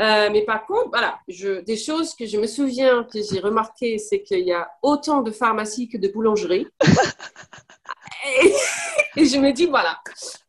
Euh, 0.00 0.28
mais 0.32 0.44
par 0.44 0.66
contre, 0.66 0.88
voilà, 0.90 1.20
je, 1.28 1.60
des 1.60 1.76
choses 1.76 2.14
que 2.14 2.26
je 2.26 2.36
me 2.38 2.48
souviens, 2.48 3.04
que 3.04 3.22
j'ai 3.22 3.38
remarqué, 3.38 3.98
c'est 3.98 4.22
qu'il 4.22 4.44
y 4.44 4.52
a 4.52 4.68
autant 4.82 5.22
de 5.22 5.30
pharmacies 5.30 5.88
que 5.88 5.96
de 5.96 6.08
boulangeries. 6.08 6.66
et, 8.42 8.52
et, 9.20 9.24
je 9.24 9.38
me 9.38 9.52
dis, 9.52 9.66
voilà, 9.66 10.00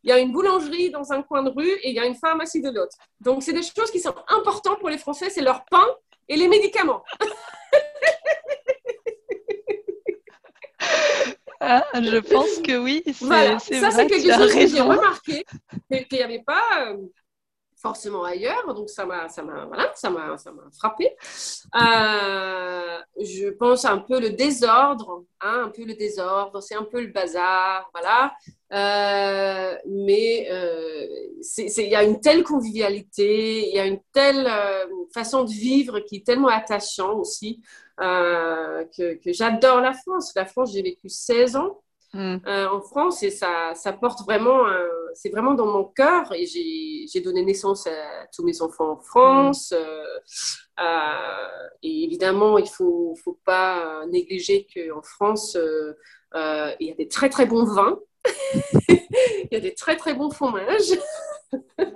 il 0.02 0.10
y 0.10 0.12
a 0.12 0.18
une 0.18 0.32
boulangerie 0.32 0.90
dans 0.90 1.12
un 1.12 1.22
coin 1.22 1.44
de 1.44 1.50
rue 1.50 1.70
et 1.70 1.90
il 1.90 1.94
y 1.94 2.00
a 2.00 2.06
une 2.06 2.16
pharmacie 2.16 2.60
de 2.60 2.70
l'autre. 2.70 2.96
Donc, 3.20 3.44
c'est 3.44 3.52
des 3.52 3.62
choses 3.62 3.92
qui 3.92 4.00
sont 4.00 4.14
importantes 4.26 4.80
pour 4.80 4.88
les 4.88 4.98
Français, 4.98 5.30
c'est 5.30 5.42
leur 5.42 5.64
pain 5.66 5.86
et 6.28 6.36
les 6.36 6.48
médicaments. 6.48 7.02
Ah, 11.60 11.84
je 11.94 12.18
pense 12.18 12.58
que 12.58 12.78
oui. 12.78 13.02
Voilà. 13.20 13.58
Ça, 13.58 13.90
c'est 13.90 14.06
quelque 14.06 14.32
chose 14.32 14.54
que 14.54 14.66
j'ai 14.66 14.80
remarqué, 14.80 15.44
qu'il 15.90 16.18
n'y 16.18 16.22
avait 16.22 16.42
pas 16.42 16.86
euh, 16.86 16.96
forcément 17.80 18.24
ailleurs. 18.24 18.74
Donc, 18.74 18.88
ça 18.88 19.04
m'a 19.04 19.28
ça 19.28 19.42
voilà, 19.42 19.92
ça 19.94 20.10
frappé. 20.78 21.16
Euh, 21.74 22.98
je 23.20 23.48
pense 23.50 23.84
un 23.84 23.98
peu 23.98 24.20
le 24.20 24.30
désordre, 24.30 25.24
hein, 25.40 25.64
un 25.66 25.70
peu 25.70 25.84
le 25.84 25.94
désordre, 25.94 26.60
c'est 26.62 26.76
un 26.76 26.84
peu 26.84 27.00
le 27.00 27.08
bazar, 27.08 27.90
voilà. 27.92 28.32
Euh, 28.72 29.74
mais 29.86 30.46
il 31.58 31.88
y 31.88 31.94
a 31.94 32.02
une 32.02 32.20
telle 32.20 32.42
convivialité, 32.42 33.68
il 33.68 33.74
y 33.74 33.78
a 33.78 33.86
une 33.86 34.00
telle 34.12 34.46
euh, 34.46 34.86
façon 35.12 35.44
de 35.44 35.50
vivre 35.50 36.00
qui 36.00 36.16
est 36.16 36.26
tellement 36.26 36.48
attachant 36.48 37.18
aussi 37.18 37.62
euh, 38.00 38.84
que, 38.96 39.14
que 39.14 39.32
j'adore 39.32 39.80
la 39.80 39.92
France. 39.92 40.32
La 40.36 40.46
France, 40.46 40.72
j'ai 40.72 40.82
vécu 40.82 41.08
16 41.08 41.56
ans. 41.56 41.80
Hmm. 42.14 42.38
Euh, 42.46 42.66
en 42.70 42.80
France 42.80 43.22
et 43.22 43.30
ça, 43.30 43.74
ça 43.74 43.92
porte 43.92 44.22
vraiment, 44.24 44.64
c'est 45.12 45.28
vraiment 45.28 45.52
dans 45.52 45.66
mon 45.66 45.84
cœur 45.84 46.32
et 46.32 46.46
j'ai 46.46 47.20
donné 47.20 47.44
naissance 47.44 47.86
à 47.86 48.26
tous 48.34 48.42
mes 48.42 48.62
enfants 48.62 48.92
en 48.92 48.96
France. 48.96 49.74
Hmm. 50.78 50.82
et 51.82 52.04
évidemment, 52.04 52.56
il 52.56 52.64
ne 52.64 52.68
faut, 52.68 53.14
faut, 53.22 53.38
pas 53.44 54.06
négliger 54.06 54.66
qu'en 54.74 55.02
France, 55.02 55.58
il 56.34 56.86
y 56.86 56.90
a 56.90 56.94
des 56.94 57.08
très 57.08 57.28
très 57.28 57.44
bons 57.44 57.64
vins. 57.64 57.98
il 58.88 59.48
y 59.50 59.56
a 59.56 59.60
des 59.60 59.74
très 59.74 59.96
très 59.96 60.14
bons 60.14 60.30
fromages. 60.30 60.92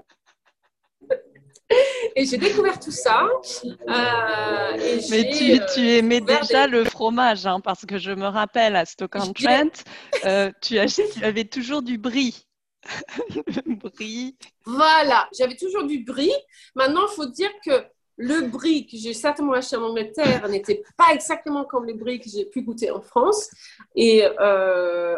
et 2.16 2.24
j'ai 2.24 2.38
découvert 2.38 2.78
tout 2.78 2.90
ça. 2.90 3.28
Euh, 3.64 5.00
Mais 5.10 5.30
tu, 5.30 5.52
euh, 5.52 5.66
tu 5.74 5.90
aimais 5.90 6.20
déjà 6.20 6.66
le 6.66 6.84
fromage, 6.84 7.46
hein, 7.46 7.60
parce 7.60 7.86
que 7.86 7.98
je 7.98 8.12
me 8.12 8.26
rappelle 8.26 8.76
à 8.76 8.84
Stoke-on-Trent, 8.84 9.84
euh, 10.24 10.50
tu, 10.60 10.78
tu 10.86 11.24
avais 11.24 11.44
toujours 11.44 11.82
du 11.82 11.98
brie. 11.98 12.46
brie. 13.66 14.36
Voilà, 14.64 15.28
j'avais 15.38 15.56
toujours 15.56 15.84
du 15.84 16.04
brie. 16.04 16.32
Maintenant, 16.74 17.06
il 17.10 17.14
faut 17.14 17.26
dire 17.26 17.50
que 17.64 17.84
le 18.16 18.48
brie 18.48 18.86
que 18.86 18.96
j'ai 18.96 19.14
certainement 19.14 19.52
acheté 19.52 19.76
en 19.76 19.82
Angleterre 19.82 20.48
n'était 20.48 20.82
pas 20.96 21.12
exactement 21.12 21.64
comme 21.64 21.86
le 21.86 21.94
brie 21.94 22.20
que 22.20 22.28
j'ai 22.28 22.44
pu 22.44 22.62
goûter 22.62 22.90
en 22.90 23.00
France. 23.00 23.50
Et, 23.94 24.26
euh, 24.40 25.16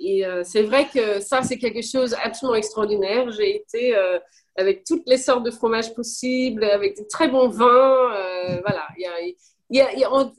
et 0.00 0.26
euh, 0.26 0.42
c'est 0.44 0.62
vrai 0.62 0.88
que 0.92 1.20
ça, 1.20 1.42
c'est 1.42 1.58
quelque 1.58 1.82
chose 1.82 2.14
absolument 2.22 2.56
extraordinaire. 2.56 3.30
J'ai 3.30 3.56
été 3.56 3.96
euh, 3.96 4.18
avec 4.56 4.84
toutes 4.84 5.02
les 5.06 5.18
sortes 5.18 5.44
de 5.44 5.50
fromages 5.50 5.94
possibles, 5.94 6.64
avec 6.64 6.98
de 6.98 7.04
très 7.08 7.28
bons 7.28 7.48
vins. 7.48 8.10
voilà, 8.62 8.86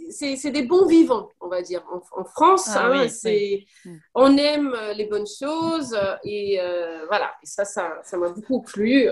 c'est 0.10 0.52
des 0.52 0.64
bons 0.64 0.86
vivants, 0.86 1.30
on 1.40 1.48
va 1.48 1.62
dire. 1.62 1.84
En, 1.92 2.26
France, 2.26 2.70
ah 2.70 2.88
hein, 2.88 3.08
c'est, 3.08 3.66
mm. 3.86 3.96
on 4.16 4.38
aime 4.38 4.76
les 4.96 5.06
bonnes 5.06 5.28
choses 5.28 5.98
et 6.24 6.60
voilà. 7.08 7.32
Et 7.44 7.46
ça, 7.46 7.66
ça 7.66 8.18
m'a 8.18 8.30
beaucoup 8.30 8.62
plu 8.62 9.10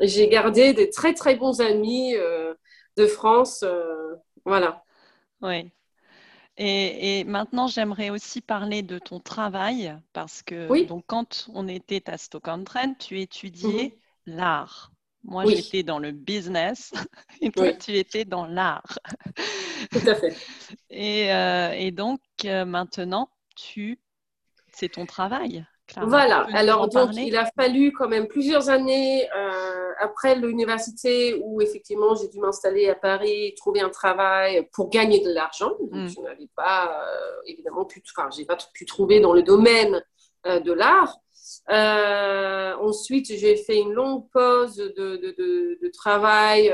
j'ai 0.00 0.28
gardé 0.28 0.72
des 0.72 0.90
très 0.90 1.14
très 1.14 1.36
bons 1.36 1.60
amis 1.60 2.14
euh, 2.16 2.54
de 2.96 3.06
France. 3.06 3.62
Euh, 3.62 4.14
voilà. 4.44 4.82
Oui. 5.42 5.70
Et, 6.56 7.24
maintenant, 7.24 7.66
j'aimerais 7.66 8.10
aussi 8.10 8.40
parler 8.40 8.82
de 8.82 8.98
ton 8.98 9.18
travail 9.20 9.96
parce 10.12 10.42
que 10.42 10.86
donc, 10.86 11.04
quand 11.06 11.48
on 11.52 11.66
était 11.66 12.08
à 12.08 12.16
Stoke-on-Trent, 12.16 12.94
tu 12.98 13.20
étudiais 13.20 13.96
mhm. 14.26 14.36
l'art. 14.36 14.92
Moi, 15.24 15.46
j'étais 15.46 15.82
dans 15.82 15.98
le 15.98 16.12
business 16.12 16.92
et 17.40 17.50
toi, 17.50 17.72
tu 17.72 17.92
étais 17.96 18.24
dans 18.24 18.46
l'art. 18.46 18.98
Tout 19.90 20.06
à 20.06 20.14
fait. 20.14 20.36
Et, 20.90 21.32
euh, 21.32 21.72
et 21.72 21.90
donc, 21.90 22.20
maintenant, 22.44 23.28
tu, 23.56 23.98
c'est 24.72 24.90
ton 24.90 25.06
travail. 25.06 25.66
Voilà, 25.96 26.46
alors 26.54 26.88
donc 26.88 27.14
il 27.14 27.36
a 27.36 27.46
fallu 27.56 27.92
quand 27.92 28.08
même 28.08 28.26
plusieurs 28.26 28.70
années 28.70 29.28
euh, 29.36 29.73
après 30.04 30.34
l'université 30.36 31.40
où 31.42 31.60
effectivement 31.60 32.14
j'ai 32.14 32.28
dû 32.28 32.38
m'installer 32.38 32.88
à 32.88 32.94
Paris, 32.94 33.54
trouver 33.56 33.80
un 33.80 33.90
travail 33.90 34.68
pour 34.72 34.90
gagner 34.90 35.20
de 35.20 35.32
l'argent. 35.32 35.72
Mm. 35.90 36.06
Je 36.08 36.20
n'avais 36.20 36.48
pas 36.56 36.86
euh, 36.86 37.42
évidemment 37.46 37.84
pu, 37.84 38.02
enfin, 38.16 38.28
j'ai 38.30 38.44
pas 38.44 38.56
pu 38.72 38.84
trouver 38.84 39.20
dans 39.20 39.32
le 39.32 39.42
domaine 39.42 40.02
euh, 40.46 40.60
de 40.60 40.72
l'art. 40.72 41.16
ensuite, 42.80 43.26
j'ai 43.26 43.56
fait 43.56 43.78
une 43.78 43.92
longue 43.92 44.24
pause 44.32 44.76
de, 44.76 45.16
de, 45.16 45.78
de 45.82 45.88
travail 45.88 46.72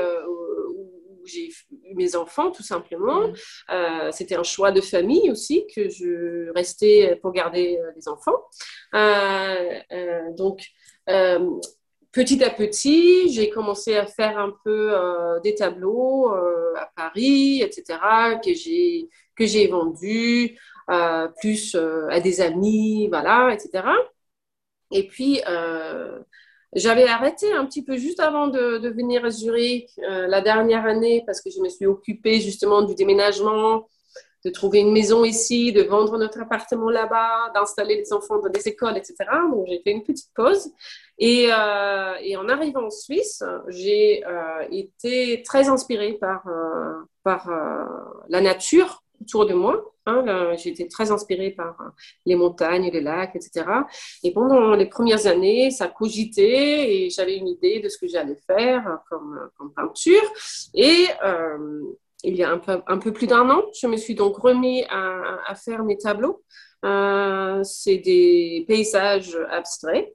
j'ai 1.25 1.49
eu 1.83 1.95
mes 1.95 2.15
enfants, 2.15 2.51
tout 2.51 2.63
simplement. 2.63 3.27
Mm. 3.27 3.33
Euh, 3.71 4.11
c'était 4.11 4.35
un 4.35 4.43
choix 4.43 4.71
de 4.71 4.81
famille 4.81 5.31
aussi 5.31 5.65
que 5.73 5.89
je 5.89 6.51
restais 6.53 7.17
pour 7.21 7.31
garder 7.31 7.79
euh, 7.79 7.91
les 7.95 8.07
enfants. 8.07 8.43
Euh, 8.95 10.31
donc, 10.35 10.61
petit 12.11 12.43
à 12.43 12.49
petit, 12.49 13.31
j'ai 13.33 13.49
commencé 13.49 13.95
à 13.95 14.05
faire 14.05 14.37
un 14.39 14.53
peu 14.63 14.93
des 15.43 15.55
tableaux 15.55 16.29
à 16.75 16.91
Paris, 16.95 17.61
etc., 17.61 18.39
que 18.43 18.53
j'ai 18.53 19.09
que 19.35 19.45
j'ai 19.45 19.67
vendus, 19.67 20.57
plus 21.39 21.75
à 22.09 22.19
des 22.19 22.41
amis, 22.41 23.07
voilà, 23.09 23.53
etc. 23.53 23.83
Et 24.91 25.07
puis, 25.07 25.41
j'avais 26.73 27.07
arrêté 27.07 27.51
un 27.53 27.65
petit 27.65 27.83
peu 27.83 27.97
juste 27.97 28.19
avant 28.19 28.47
de, 28.47 28.77
de 28.77 28.89
venir 28.89 29.25
à 29.25 29.29
Zurich 29.29 29.89
euh, 30.09 30.27
la 30.27 30.41
dernière 30.41 30.85
année 30.85 31.23
parce 31.25 31.41
que 31.41 31.49
je 31.49 31.59
me 31.59 31.67
suis 31.69 31.85
occupée 31.85 32.39
justement 32.39 32.81
du 32.81 32.95
déménagement, 32.95 33.87
de 34.43 34.49
trouver 34.49 34.79
une 34.79 34.91
maison 34.91 35.23
ici, 35.23 35.71
de 35.71 35.83
vendre 35.83 36.17
notre 36.17 36.41
appartement 36.41 36.89
là-bas, 36.89 37.51
d'installer 37.53 37.95
les 37.95 38.11
enfants 38.11 38.39
dans 38.39 38.49
des 38.49 38.67
écoles, 38.67 38.97
etc. 38.97 39.15
Donc 39.51 39.67
j'ai 39.67 39.81
fait 39.83 39.91
une 39.91 40.03
petite 40.03 40.31
pause. 40.35 40.71
Et, 41.19 41.47
euh, 41.51 42.37
en 42.37 42.49
arrivant 42.49 42.85
en 42.85 42.89
Suisse, 42.89 43.43
j'ai 43.67 44.25
euh, 44.25 44.65
été 44.71 45.43
très 45.43 45.69
inspirée 45.69 46.13
par, 46.13 46.47
euh, 46.47 46.93
par 47.23 47.49
la 48.29 48.41
nature 48.41 49.03
autour 49.21 49.45
de 49.45 49.53
moi. 49.53 49.85
Hein, 50.07 50.55
j'ai 50.57 50.71
été 50.71 50.87
très 50.87 51.11
inspirée 51.11 51.51
par 51.51 51.77
les 52.25 52.35
montagnes, 52.35 52.89
les 52.91 53.01
lacs, 53.01 53.35
etc. 53.35 53.65
Et 54.23 54.33
pendant 54.33 54.73
les 54.73 54.87
premières 54.87 55.27
années, 55.27 55.69
ça 55.69 55.87
cogitait 55.87 56.91
et 56.91 57.09
j'avais 57.11 57.37
une 57.37 57.47
idée 57.47 57.79
de 57.79 57.87
ce 57.87 57.99
que 57.99 58.07
j'allais 58.07 58.39
faire 58.47 58.97
comme, 59.07 59.51
comme 59.59 59.71
peinture. 59.71 60.23
Et 60.73 61.05
il 62.23 62.35
y 62.35 62.43
a 62.43 62.51
un 62.51 62.97
peu, 62.97 63.13
plus 63.13 63.27
d'un 63.27 63.49
an, 63.49 63.63
je 63.73 63.87
me 63.87 63.97
suis 63.97 64.15
donc 64.15 64.37
remis 64.37 64.83
à, 64.89 65.55
faire 65.55 65.83
mes 65.83 65.97
tableaux. 65.97 66.43
Euh, 66.85 67.63
c'est 67.63 67.97
des 67.97 68.65
paysages 68.67 69.37
abstraits. 69.49 70.13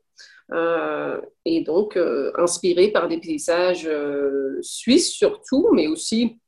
Euh, 0.53 1.21
et 1.45 1.63
donc 1.63 1.97
euh, 1.97 2.31
inspirés 2.39 2.93
par 2.93 3.09
des 3.09 3.19
paysages 3.19 3.91
suisses 4.61 5.11
surtout, 5.11 5.69
mais 5.73 5.89
aussi 5.89 6.39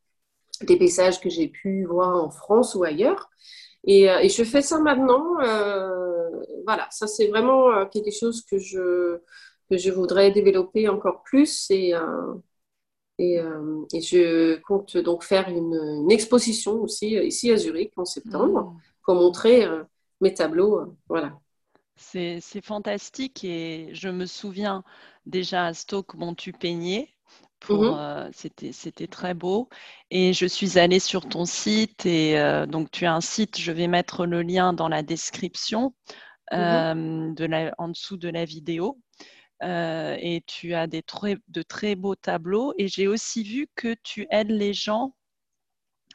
des 0.63 0.77
paysages 0.77 1.21
que 1.21 1.29
j'ai 1.29 1.49
pu 1.49 1.85
voir 1.85 2.23
en 2.25 2.31
France 2.31 2.75
ou 2.75 2.85
ailleurs. 2.85 3.29
Et, 3.85 4.05
et 4.05 4.29
je 4.29 4.45
fais 4.45 4.63
ça 4.63 4.79
maintenant. 4.79 5.35
Voilà, 6.67 6.87
ça 6.91 7.07
c'est 7.07 7.29
vraiment 7.29 7.87
quelque 7.87 8.11
chose 8.11 8.43
que 8.43 8.59
je, 8.59 9.19
que 9.71 9.77
je 9.77 9.91
voudrais 9.91 10.31
développer 10.31 10.89
encore 10.89 11.23
plus. 11.23 11.69
Et, 11.71 11.95
et, 13.19 13.41
et 13.93 14.01
je 14.01 14.61
compte 14.61 14.97
donc 14.97 15.25
faire 15.25 15.49
une, 15.49 15.75
une, 15.75 16.11
exposition 16.11 16.83
aussi 16.83 17.17
ici 17.17 17.51
à 17.51 17.57
Zurich 17.57 17.93
en 17.97 18.05
septembre 18.05 18.63
mmh. 18.63 18.81
pour 19.05 19.15
montrer 19.17 19.67
mes 20.21 20.35
tableaux. 20.35 20.97
voilà. 21.09 21.39
C'est 21.97 22.41
fantastique 22.63 23.43
et 23.45 23.89
je 23.93 24.09
me 24.09 24.25
souviens 24.25 24.85
déjà 25.27 25.67
à 25.67 25.75
Stoke, 25.75 26.17
bon, 26.17 26.35
tu 26.35 26.53
peignais 26.53 27.09
Mmh 27.69 27.83
euh, 27.83 28.31
c'était 28.33 29.07
très 29.07 29.35
beau. 29.35 29.69
Et 30.11 30.33
je 30.33 30.47
suis 30.47 30.79
allée 30.79 31.01
sur 31.01 31.29
ton 31.29 31.45
site 31.45 32.07
et 32.07 32.39
euh, 32.39 32.67
donc 32.67 32.91
tu 32.91 33.05
as 33.05 33.15
un 33.15 33.21
site, 33.21 33.59
je 33.59 33.73
vais 33.73 33.89
mettre 33.89 34.27
le 34.27 34.43
lien 34.43 34.73
dans 34.73 34.89
la 34.89 35.03
description 35.03 35.95
mmh 36.53 36.57
euh, 36.57 37.33
de 37.35 37.45
la, 37.45 37.75
en 37.79 37.89
dessous 37.89 38.17
de 38.17 38.29
la 38.29 38.45
vidéo. 38.45 38.99
Et 39.63 40.43
tu 40.47 40.75
as 40.75 40.87
des 40.87 41.03
de 41.49 41.63
très 41.63 41.95
beaux 41.95 42.15
tableaux. 42.15 42.75
Et 42.79 42.89
j'ai 42.89 43.09
aussi 43.09 43.43
vu 43.43 43.69
que 43.75 43.95
tu 44.03 44.27
aides 44.31 44.51
les 44.51 44.73
gens 44.73 45.15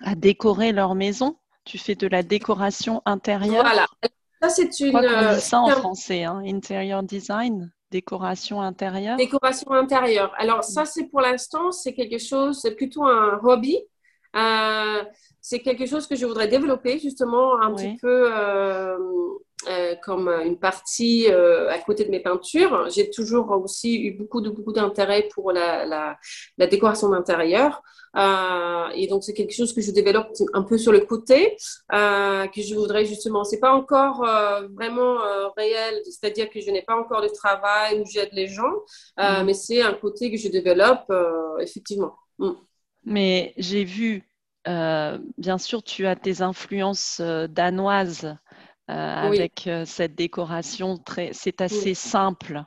à 0.01 0.15
décorer 0.15 0.71
leur 0.71 0.95
maison. 0.95 1.37
Tu 1.65 1.77
fais 1.77 1.95
de 1.95 2.07
la 2.07 2.23
décoration 2.23 3.01
intérieure. 3.05 3.63
Voilà. 3.63 3.87
Ça, 4.41 4.49
c'est 4.49 4.79
une. 4.81 4.99
Je 5.01 5.39
ça 5.39 5.61
en 5.61 5.69
français, 5.69 6.23
hein, 6.23 6.41
interior 6.45 7.03
design. 7.03 7.71
Décoration 7.91 8.59
intérieure 8.59 9.17
Décoration 9.17 9.71
intérieure. 9.71 10.33
Alors 10.37 10.63
ça, 10.63 10.83
c'est 10.83 11.05
pour 11.05 11.21
l'instant, 11.21 11.71
c'est 11.71 11.93
quelque 11.93 12.17
chose, 12.17 12.59
c'est 12.59 12.75
plutôt 12.75 13.05
un 13.05 13.39
hobby. 13.43 13.77
Euh, 14.35 15.03
c'est 15.41 15.59
quelque 15.59 15.85
chose 15.85 16.07
que 16.07 16.15
je 16.15 16.25
voudrais 16.25 16.47
développer 16.47 16.97
justement 16.97 17.61
un 17.61 17.71
petit 17.75 17.95
peu 18.01 18.33
euh, 18.33 18.97
euh, 19.69 19.95
comme 20.03 20.27
une 20.29 20.57
partie 20.57 21.27
à 21.27 21.77
côté 21.79 22.05
de 22.05 22.11
mes 22.11 22.19
peintures. 22.21 22.89
J'ai 22.89 23.09
toujours 23.09 23.51
aussi 23.51 24.01
eu 24.03 24.11
beaucoup 24.11 24.41
de 24.41 24.49
beaucoup 24.49 24.73
d'intérêt 24.73 25.27
pour 25.33 25.51
la, 25.51 25.85
la, 25.85 26.17
la 26.57 26.67
décoration 26.67 27.09
d'intérieur. 27.09 27.81
Euh, 28.15 28.89
et 28.93 29.07
donc, 29.07 29.23
c'est 29.23 29.33
quelque 29.33 29.53
chose 29.55 29.73
que 29.73 29.81
je 29.81 29.91
développe 29.91 30.31
un 30.53 30.63
peu 30.63 30.77
sur 30.77 30.91
le 30.91 30.99
côté, 31.01 31.57
euh, 31.93 32.47
que 32.47 32.61
je 32.61 32.75
voudrais 32.75 33.05
justement. 33.05 33.43
C'est 33.43 33.59
pas 33.59 33.73
encore 33.73 34.23
euh, 34.23 34.67
vraiment 34.73 35.21
euh, 35.23 35.47
réel, 35.57 36.01
c'est-à-dire 36.05 36.49
que 36.49 36.59
je 36.61 36.69
n'ai 36.69 36.83
pas 36.83 36.95
encore 36.95 37.21
de 37.21 37.27
travail 37.27 37.99
où 37.99 38.05
j'aide 38.05 38.29
les 38.33 38.47
gens, 38.47 38.73
euh, 39.19 39.41
mm. 39.41 39.45
mais 39.45 39.53
c'est 39.53 39.81
un 39.81 39.93
côté 39.93 40.31
que 40.31 40.37
je 40.37 40.47
développe 40.49 41.05
euh, 41.09 41.57
effectivement. 41.59 42.13
Mm. 42.37 42.51
Mais 43.05 43.53
j'ai 43.57 43.83
vu, 43.83 44.23
bien 44.65 45.57
sûr, 45.57 45.83
tu 45.83 46.05
as 46.05 46.15
tes 46.15 46.41
influences 46.41 47.19
danoises 47.49 48.37
avec 48.87 49.69
cette 49.85 50.15
décoration 50.15 50.97
très. 50.97 51.29
C'est 51.33 51.61
assez 51.61 51.93
simple 51.93 52.63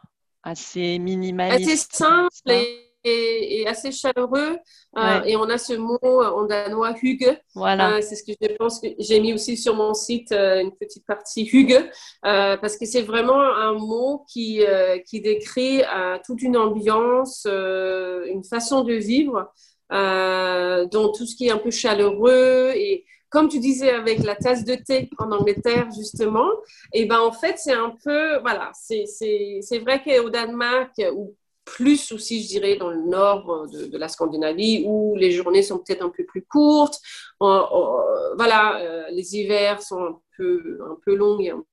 assez 0.46 0.98
minimaliste. 0.98 1.68
Assez 1.68 1.76
simple 1.76 2.66
et, 3.04 3.66
assez 3.66 3.92
chaleureux. 3.92 4.58
Euh, 4.96 5.22
et 5.24 5.36
on 5.36 5.48
a 5.48 5.58
ce 5.58 5.74
mot 5.74 5.98
en 6.02 6.44
danois, 6.44 6.94
hygge. 7.02 7.38
Voilà. 7.54 7.96
Euh, 7.96 8.00
c'est 8.00 8.14
ce 8.16 8.24
que 8.24 8.32
je 8.40 8.54
pense 8.56 8.80
que 8.80 8.88
j'ai 8.98 9.20
mis 9.20 9.32
aussi 9.32 9.56
sur 9.56 9.74
mon 9.74 9.92
site, 9.94 10.32
euh, 10.32 10.60
une 10.60 10.72
petite 10.72 11.04
partie 11.06 11.42
hygge, 11.42 11.84
parce 12.22 12.76
que 12.76 12.86
c'est 12.86 13.02
vraiment 13.02 13.40
un 13.40 13.74
mot 13.74 14.24
qui, 14.32 14.62
qui 15.06 15.20
décrit 15.20 15.82
toute 16.24 16.42
une 16.42 16.56
ambiance, 16.56 17.46
une 17.46 18.44
façon 18.44 18.82
de 18.82 18.94
vivre, 18.94 19.52
dont 19.90 21.12
tout 21.12 21.26
ce 21.26 21.36
qui 21.36 21.48
est 21.48 21.52
un 21.52 21.58
peu 21.58 21.70
chaleureux 21.70 22.72
et 22.74 23.04
comme 23.28 23.48
tu 23.48 23.58
disais 23.58 23.90
avec 23.90 24.22
la 24.24 24.36
tasse 24.36 24.64
de 24.64 24.74
thé 24.74 25.10
en 25.18 25.32
Angleterre, 25.32 25.88
justement, 25.94 26.48
et 26.92 27.06
ben 27.06 27.20
en 27.20 27.32
fait, 27.32 27.58
c'est 27.58 27.72
un 27.72 27.94
peu, 28.04 28.38
voilà, 28.40 28.70
c'est 28.74 29.78
vrai 29.78 30.02
qu'au 30.02 30.30
Danemark, 30.30 30.92
ou 31.14 31.34
plus 31.64 32.12
aussi, 32.12 32.42
je 32.42 32.48
dirais, 32.48 32.76
dans 32.76 32.90
le 32.90 33.02
nord 33.02 33.66
de, 33.68 33.98
la 33.98 34.08
Scandinavie, 34.08 34.84
où 34.86 35.16
les 35.16 35.32
journées 35.32 35.62
sont 35.62 35.78
peut-être 35.78 36.02
un 36.02 36.10
peu 36.10 36.24
plus 36.24 36.42
courtes, 36.42 37.00
voilà, 37.40 38.80
euh, 38.80 39.04
les 39.10 39.36
hivers 39.36 39.82
sont 39.82 40.00
un 40.00 40.20
peu, 40.36 40.78
un 40.88 40.96
peu 41.04 41.14
longs 41.14 41.40
et 41.40 41.50
un 41.50 41.64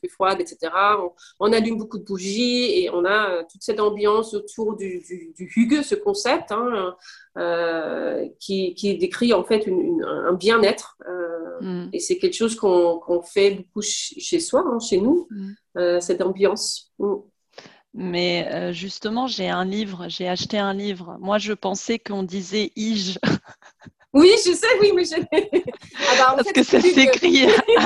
plus 0.00 0.08
froide, 0.08 0.40
etc. 0.40 0.72
On, 1.38 1.52
allume 1.52 1.78
beaucoup 1.78 1.98
de 1.98 2.04
bougies 2.04 2.78
et 2.78 2.90
on 2.90 3.04
a 3.04 3.30
euh, 3.30 3.42
toute 3.50 3.62
cette 3.62 3.80
ambiance 3.80 4.34
autour 4.34 4.76
du, 4.76 5.02
du, 5.36 5.52
Hugue, 5.56 5.82
ce 5.82 5.94
concept, 5.94 6.52
hein, 6.52 6.94
euh, 7.38 8.26
qui, 8.38 8.74
qui, 8.74 8.96
décrit 8.98 9.32
en 9.32 9.44
fait 9.44 9.68
un 9.68 10.32
bien-être. 10.32 10.96
Euh, 11.08 11.60
mm. 11.60 11.90
Et 11.92 12.00
c'est 12.00 12.18
quelque 12.18 12.36
chose 12.36 12.56
qu'on 12.56 13.22
fait 13.22 13.50
beaucoup 13.52 13.82
chez 13.82 14.40
soi, 14.40 14.64
hein, 14.66 14.78
chez 14.78 14.98
nous, 14.98 15.28
mm. 15.30 16.00
cette 16.00 16.22
ambiance. 16.22 16.92
Mm. 16.98 17.14
Mais 17.92 18.72
justement, 18.72 19.26
j'ai 19.26 19.48
un 19.48 19.64
livre, 19.64 20.06
j'ai 20.08 20.28
acheté 20.28 20.58
un 20.58 20.74
livre. 20.74 21.16
Moi, 21.20 21.38
je 21.38 21.52
pensais 21.52 21.98
qu'on 21.98 22.22
disait 22.22 22.70
Ige. 22.76 23.18
Oui, 24.12 24.32
je 24.44 24.52
sais, 24.52 24.66
oui, 24.80 24.90
mais 24.94 25.04
je... 25.04 25.14
Ah 25.14 26.14
bah, 26.18 26.34
Parce 26.36 26.52
que 26.52 26.64
ça 26.64 26.80
s'écrit 26.80 27.46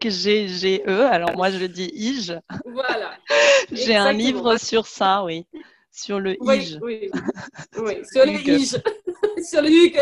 H-Y-G-G-E, 0.00 1.00
alors 1.02 1.36
moi 1.36 1.50
je 1.50 1.66
dis 1.66 1.92
IJ. 1.94 2.38
Voilà. 2.64 3.18
J'ai 3.70 3.96
un 3.96 4.12
livre 4.12 4.56
sur 4.56 4.86
ça, 4.86 5.22
oui. 5.24 5.46
Sur 5.90 6.20
le 6.20 6.36
IJ. 6.42 6.78
Oui, 6.80 7.10
oui. 7.78 8.02
sur 8.10 8.24
le 8.24 8.32
IJ. 8.32 8.76
sur 9.44 9.62
le 9.62 9.68
HUG. 9.68 9.98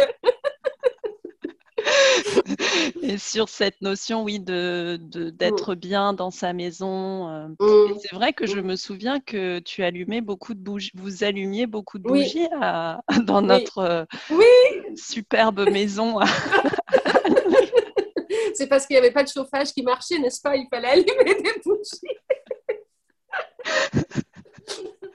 et 3.02 3.18
sur 3.18 3.48
cette 3.48 3.80
notion, 3.82 4.22
oui, 4.22 4.40
de, 4.40 4.98
d'être 5.30 5.74
mm. 5.74 5.78
bien 5.78 6.12
dans 6.12 6.30
sa 6.30 6.52
maison. 6.52 7.28
Euh. 7.28 7.48
Mm. 7.60 7.98
C'est 8.00 8.14
vrai 8.14 8.32
que 8.32 8.46
je 8.46 8.60
me 8.60 8.76
souviens 8.76 9.20
que 9.20 9.58
tu 9.60 9.82
allumais 9.82 10.20
beaucoup 10.20 10.54
de 10.54 10.60
bougies, 10.60 10.92
vous 10.94 11.24
allumiez 11.24 11.66
beaucoup 11.66 11.98
de 11.98 12.04
bougies 12.04 12.48
dans 13.26 13.42
notre 13.42 13.78
euh, 13.78 14.04
superbe 14.94 15.68
maison. 15.70 16.20
C'est 18.54 18.66
parce 18.66 18.86
qu'il 18.86 18.94
n'y 18.94 18.98
avait 18.98 19.12
pas 19.12 19.24
de 19.24 19.28
chauffage 19.28 19.72
qui 19.72 19.82
marchait, 19.82 20.18
n'est-ce 20.18 20.40
pas? 20.40 20.56
Il 20.56 20.66
fallait 20.70 20.88
allumer 20.88 21.42
des 21.42 21.60
bougies. 21.64 22.00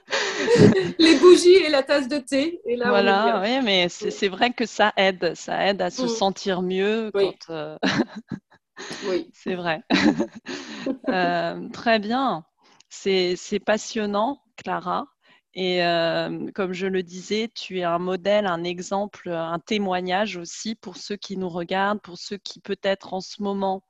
les 0.98 1.16
bougies 1.16 1.54
et 1.54 1.68
la 1.68 1.82
tasse 1.82 2.08
de 2.08 2.18
thé. 2.18 2.60
Et 2.66 2.76
là, 2.76 2.88
voilà, 2.88 3.42
oui, 3.42 3.60
mais 3.62 3.88
c'est 3.88 4.28
vrai 4.28 4.52
que 4.52 4.66
ça 4.66 4.92
aide. 4.96 5.32
Ça 5.34 5.66
aide 5.66 5.82
à 5.82 5.90
se 5.90 6.04
mm. 6.04 6.08
sentir 6.08 6.62
mieux. 6.62 7.10
Oui. 7.14 7.36
Euh, 7.50 7.76
oui. 9.08 9.30
C'est 9.34 9.54
vrai. 9.54 9.82
Euh, 11.10 11.68
très 11.70 11.98
bien. 11.98 12.44
C'est 12.88 13.60
passionnant, 13.64 14.40
Clara. 14.56 15.06
Et 15.52 15.84
euh, 15.84 16.50
comme 16.54 16.72
je 16.72 16.86
le 16.86 17.02
disais, 17.02 17.50
tu 17.54 17.80
es 17.80 17.84
un 17.84 17.98
modèle, 17.98 18.46
un 18.46 18.64
exemple, 18.64 19.28
un 19.28 19.58
témoignage 19.58 20.38
aussi 20.38 20.74
pour 20.76 20.96
ceux 20.96 21.16
qui 21.16 21.36
nous 21.36 21.50
regardent, 21.50 22.00
pour 22.00 22.16
ceux 22.16 22.38
qui 22.38 22.60
peut-être 22.60 23.12
en 23.12 23.20
ce 23.20 23.42
moment 23.42 23.82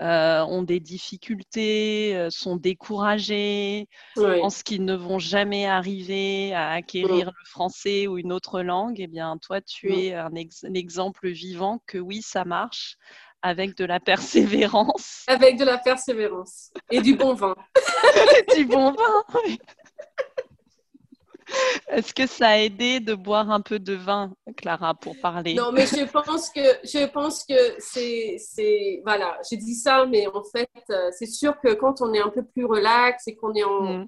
euh, 0.00 0.40
ont 0.44 0.62
des 0.62 0.80
difficultés, 0.80 2.16
euh, 2.16 2.30
sont 2.30 2.56
découragés, 2.56 3.88
pensent 4.14 4.62
qu'ils 4.62 4.84
ne 4.84 4.94
vont 4.94 5.18
jamais 5.18 5.66
arriver 5.66 6.54
à 6.54 6.70
acquérir 6.70 7.26
le 7.26 7.44
français 7.44 8.06
ou 8.06 8.16
une 8.16 8.32
autre 8.32 8.62
langue, 8.62 9.00
eh 9.00 9.06
bien, 9.06 9.36
toi, 9.38 9.60
tu 9.60 9.92
es 9.92 10.14
un, 10.14 10.30
exemple 10.74 11.28
vivant 11.28 11.82
que 11.86 11.98
oui, 11.98 12.22
ça 12.22 12.44
marche 12.44 12.96
avec 13.42 13.76
de 13.76 13.84
la 13.84 14.00
persévérance. 14.70 15.24
Avec 15.26 15.58
de 15.58 15.64
la 15.64 15.76
persévérance 15.76 16.72
et 16.90 17.00
du 17.02 17.14
bon 17.14 17.34
vin. 17.34 17.54
du 18.56 18.64
bon 18.64 18.92
vin, 18.92 19.24
oui. 19.44 19.58
Est-ce 21.88 22.14
que 22.14 22.26
ça 22.26 22.48
a 22.48 22.58
aidé 22.58 23.00
de 23.00 23.14
boire 23.14 23.50
un 23.50 23.60
peu 23.60 23.78
de 23.78 23.94
vin, 23.94 24.32
Clara, 24.56 24.94
pour 24.94 25.14
parler? 25.20 25.54
Non, 25.54 25.72
mais 25.72 25.86
je 25.86 26.04
pense 26.10 26.50
que 26.50 26.60
je 26.84 27.06
pense 27.06 27.44
que 27.44 27.54
c'est 27.78 28.36
c'est 28.38 29.00
voilà, 29.04 29.38
j'ai 29.48 29.56
dit 29.56 29.74
ça, 29.74 30.06
mais 30.06 30.26
en 30.26 30.42
fait, 30.44 30.70
euh, 30.90 31.10
c'est 31.16 31.26
sûr 31.26 31.58
que 31.60 31.74
quand 31.74 32.00
on 32.00 32.12
est 32.14 32.20
un 32.20 32.30
peu 32.30 32.42
plus 32.44 32.64
relax 32.64 33.26
et 33.28 33.36
qu'on 33.36 33.54
est 33.54 33.64
en, 33.64 33.82
mm. 33.82 34.06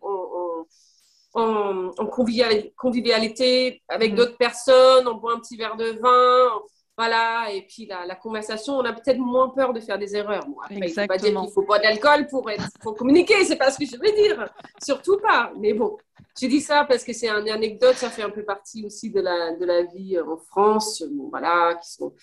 en, 1.34 1.90
en, 1.98 2.06
convivialité 2.06 3.82
avec 3.88 4.12
mm. 4.12 4.16
d'autres 4.16 4.36
personnes, 4.36 5.08
on 5.08 5.14
boit 5.14 5.34
un 5.34 5.40
petit 5.40 5.56
verre 5.56 5.76
de 5.76 5.98
vin, 6.00 6.62
voilà, 6.96 7.48
et 7.52 7.62
puis 7.62 7.86
la, 7.86 8.06
la 8.06 8.14
conversation, 8.14 8.74
on 8.74 8.84
a 8.84 8.92
peut-être 8.92 9.18
moins 9.18 9.48
peur 9.48 9.72
de 9.72 9.80
faire 9.80 9.98
des 9.98 10.14
erreurs. 10.14 10.46
Bon, 10.46 10.60
après, 10.60 10.76
il 10.76 10.84
ne 10.84 10.88
faut 10.88 11.06
pas 11.06 11.18
dire 11.18 11.40
qu'il 11.40 11.50
faut 11.52 11.62
boire 11.62 11.80
d'alcool 11.80 12.28
pour, 12.28 12.48
être, 12.50 12.68
pour 12.80 12.94
communiquer, 12.94 13.44
c'est 13.44 13.56
pas 13.56 13.70
ce 13.72 13.78
que 13.78 13.84
je 13.84 13.96
veux 13.96 14.14
dire, 14.14 14.48
surtout 14.80 15.18
pas. 15.18 15.52
Mais 15.58 15.74
bon, 15.74 15.96
je 16.40 16.46
dis 16.46 16.60
ça 16.60 16.84
parce 16.88 17.02
que 17.02 17.12
c'est 17.12 17.28
une 17.28 17.48
anecdote, 17.48 17.96
ça 17.96 18.10
fait 18.10 18.22
un 18.22 18.30
peu 18.30 18.44
partie 18.44 18.86
aussi 18.86 19.10
de 19.10 19.20
la, 19.20 19.56
de 19.56 19.64
la 19.64 19.82
vie 19.82 20.16
euh, 20.16 20.24
en 20.24 20.36
France, 20.36 21.02
voilà, 21.30 21.74
qui 21.82 21.90
sont... 21.92 22.14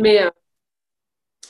Mais 0.00 0.22
euh, 0.22 0.30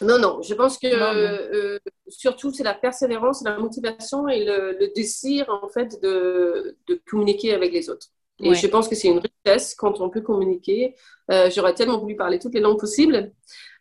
non, 0.00 0.18
non, 0.18 0.40
je 0.40 0.54
pense 0.54 0.78
que 0.78 0.86
euh, 0.86 1.78
surtout 2.08 2.52
c'est 2.52 2.64
la 2.64 2.74
persévérance, 2.74 3.44
la 3.44 3.58
motivation 3.58 4.26
et 4.28 4.44
le, 4.44 4.76
le, 4.80 4.88
désir 4.94 5.46
en 5.62 5.68
fait 5.68 6.00
de, 6.02 6.76
de 6.88 7.00
communiquer 7.06 7.52
avec 7.52 7.72
les 7.72 7.90
autres. 7.90 8.08
Et 8.42 8.54
je 8.54 8.66
pense 8.66 8.88
que 8.88 8.96
c'est 8.96 9.08
une 9.08 9.20
richesse 9.20 9.74
quand 9.74 10.00
on 10.00 10.10
peut 10.10 10.20
communiquer. 10.20 10.96
Euh, 11.30 11.48
j'aurais 11.54 11.74
tellement 11.74 11.98
voulu 11.98 12.16
parler 12.16 12.40
toutes 12.40 12.54
les 12.54 12.60
langues 12.60 12.78
possibles 12.78 13.32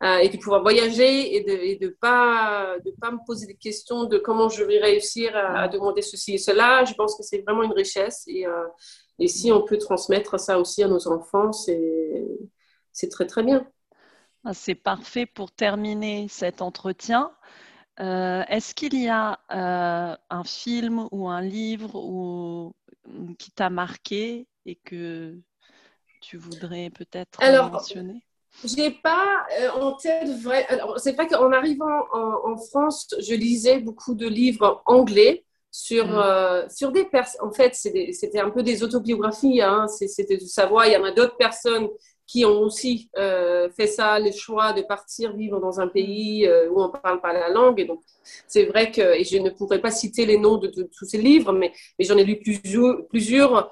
euh, 0.04 0.18
et 0.18 0.30
de 0.30 0.38
pouvoir 0.38 0.62
voyager 0.62 1.36
et 1.36 1.44
de 1.44 1.86
ne 1.86 1.90
pas, 1.90 2.76
de 2.86 2.92
pas 2.92 3.12
me 3.12 3.18
poser 3.26 3.48
des 3.48 3.56
questions 3.56 4.04
de 4.04 4.20
comment 4.20 4.50
je 4.50 4.64
vais 4.64 4.78
réussir 4.78 5.36
à, 5.36 5.68
demander 5.68 6.04
ceci 6.04 6.36
et 6.36 6.38
cela. 6.38 6.86
Je 6.86 6.94
pense 6.94 7.16
que 7.16 7.24
c'est 7.24 7.40
vraiment 7.40 7.64
une 7.64 7.74
richesse. 7.74 8.24
Et, 8.28 8.46
euh, 8.46 8.68
et 9.18 9.28
si 9.28 9.52
on 9.52 9.64
peut 9.64 9.80
transmettre 9.80 10.40
ça 10.40 10.60
aussi 10.60 10.84
à 10.84 10.88
nos 10.88 11.08
enfants, 11.08 11.52
c'est 11.52 13.10
très, 13.10 13.26
très 13.26 13.44
bien. 13.44 13.66
Ah, 14.46 14.54
c'est 14.54 14.76
parfait 14.76 15.26
pour 15.26 15.52
terminer 15.52 16.28
cet 16.30 16.62
entretien. 16.62 17.32
Est-ce 17.98 18.74
qu'il 18.74 19.00
y 19.00 19.10
a 19.10 19.40
un 19.50 20.44
film 20.44 21.08
ou 21.12 21.30
un 21.30 21.42
livre 21.42 21.96
ou, 21.96 22.74
qui 23.38 23.52
t'a 23.52 23.70
marqué? 23.70 24.48
Et 24.66 24.76
que 24.76 25.38
tu 26.22 26.38
voudrais 26.38 26.90
peut-être 26.90 27.40
mentionner? 27.72 28.24
j'ai 28.66 28.92
pas 28.92 29.46
euh, 29.60 29.70
en 29.72 29.94
tête 29.94 30.30
vrai. 30.42 30.68
c'est 30.98 31.14
vrai 31.14 31.28
qu'en 31.28 31.52
arrivant 31.52 32.06
en, 32.14 32.58
France, 32.58 33.08
je 33.20 33.34
lisais 33.34 33.80
beaucoup 33.80 34.14
de 34.14 34.28
livres 34.28 34.84
anglais 34.86 35.46
sur, 35.72 36.06
mm. 36.06 36.16
euh, 36.16 36.70
sur 36.70 36.92
des 36.92 37.06
personnes. 37.06 37.48
En 37.48 37.52
fait, 37.52 37.74
c'était 37.74 38.40
un 38.40 38.50
peu 38.50 38.62
des 38.62 38.84
autobiographies. 38.84 39.62
Hein. 39.62 39.88
C'était 39.88 40.38
de 40.38 40.46
savoir, 40.46 40.86
il 40.86 40.94
y 40.94 40.98
en 40.98 41.04
a 41.04 41.12
d'autres 41.12 41.38
personnes 41.38 41.88
qui 42.32 42.46
ont 42.46 42.62
aussi 42.62 43.10
euh, 43.18 43.70
fait 43.72 43.88
ça, 43.88 44.20
le 44.20 44.32
choix 44.32 44.74
de 44.74 44.82
partir 44.82 45.36
vivre 45.36 45.60
dans 45.60 45.80
un 45.80 45.88
pays 45.88 46.48
où 46.70 46.82
on 46.82 46.88
ne 46.88 46.92
parle 46.92 47.20
pas 47.22 47.34
la 47.34 47.50
langue. 47.50 47.80
Et 47.80 47.86
donc, 47.86 48.02
c'est 48.48 48.66
vrai 48.66 48.92
que, 48.92 49.20
et 49.20 49.24
je 49.24 49.38
ne 49.38 49.50
pourrais 49.50 49.82
pas 49.82 49.92
citer 49.92 50.26
les 50.26 50.38
noms 50.38 50.58
de, 50.58 50.68
tous 50.68 51.06
ces 51.06 51.18
livres, 51.18 51.52
mais, 51.52 51.74
mais 51.98 52.06
j'en 52.06 52.18
ai 52.18 52.24
lu 52.24 52.40
plusieurs, 52.40 53.06
plusieurs 53.08 53.72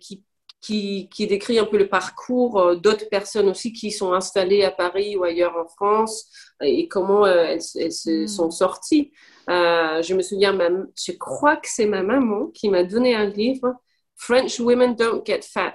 qui 0.00 0.24
qui, 0.62 1.08
qui, 1.12 1.26
décrit 1.26 1.58
un 1.58 1.64
peu 1.64 1.76
le 1.76 1.88
parcours 1.88 2.58
euh, 2.60 2.76
d'autres 2.76 3.08
personnes 3.08 3.48
aussi 3.48 3.72
qui 3.72 3.90
sont 3.90 4.12
installées 4.12 4.62
à 4.62 4.70
Paris 4.70 5.16
ou 5.16 5.24
ailleurs 5.24 5.56
en 5.56 5.66
France 5.66 6.30
et 6.62 6.86
comment 6.86 7.26
euh, 7.26 7.42
elles, 7.42 7.60
elles, 7.74 7.92
se 7.92 8.22
hmm. 8.22 8.28
sont 8.28 8.50
sorties. 8.50 9.12
Euh, 9.50 10.00
je 10.02 10.14
me 10.14 10.22
souviens, 10.22 10.52
même, 10.52 10.86
je 10.96 11.12
crois 11.12 11.56
que 11.56 11.68
c'est 11.68 11.86
ma 11.86 12.04
maman 12.04 12.46
qui 12.54 12.70
m'a 12.70 12.84
donné 12.84 13.14
un 13.14 13.26
livre, 13.26 13.74
French 14.16 14.60
Women 14.60 14.94
Don't 14.94 15.26
Get 15.26 15.40
Fat. 15.42 15.74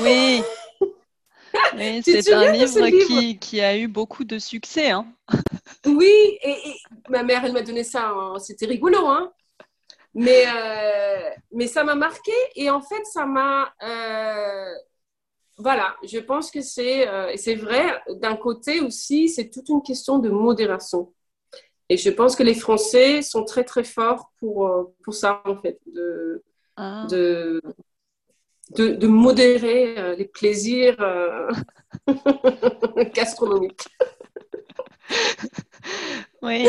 Oui. 0.00 0.42
c'est 2.02 2.32
un 2.32 2.52
livre, 2.52 2.88
qui, 3.06 3.38
qui, 3.38 3.60
a 3.60 3.76
eu 3.76 3.88
beaucoup 3.88 4.24
de 4.24 4.38
succès. 4.38 4.90
Hein. 4.90 5.06
oui, 5.86 6.38
et, 6.42 6.50
et, 6.50 6.76
ma 7.08 7.22
mère, 7.22 7.44
elle 7.44 7.52
m'a 7.52 7.62
donné 7.62 7.84
ça. 7.84 8.12
C'était 8.38 8.66
rigolo, 8.66 9.06
hein 9.06 9.32
mais, 10.14 10.44
euh, 10.46 11.30
mais 11.52 11.68
ça 11.68 11.84
m'a 11.84 11.94
marqué 11.94 12.32
et 12.56 12.68
en 12.70 12.80
fait, 12.80 13.04
ça 13.04 13.26
m'a. 13.26 13.72
Euh, 13.82 14.74
voilà, 15.58 15.94
je 16.02 16.18
pense 16.18 16.50
que 16.50 16.62
c'est 16.62 17.06
euh, 17.08 17.32
c'est 17.36 17.54
vrai. 17.54 18.02
D'un 18.08 18.36
côté 18.36 18.80
aussi, 18.80 19.28
c'est 19.28 19.50
toute 19.50 19.68
une 19.68 19.82
question 19.82 20.18
de 20.18 20.28
modération. 20.30 21.12
Et 21.88 21.96
je 21.96 22.10
pense 22.10 22.36
que 22.36 22.42
les 22.42 22.54
Français 22.54 23.22
sont 23.22 23.44
très 23.44 23.64
très 23.64 23.84
forts 23.84 24.30
pour, 24.38 24.92
pour 25.02 25.14
ça, 25.14 25.42
en 25.44 25.56
fait, 25.56 25.80
de, 25.86 26.42
Ah. 26.82 27.06
de, 27.10 27.60
de, 28.76 28.88
de 28.94 29.06
modérer 29.06 29.98
euh, 29.98 30.14
les 30.16 30.26
plaisirs 30.26 30.96
euh, 31.00 31.48
gastronomiques. 33.14 33.86
Oui, 36.42 36.66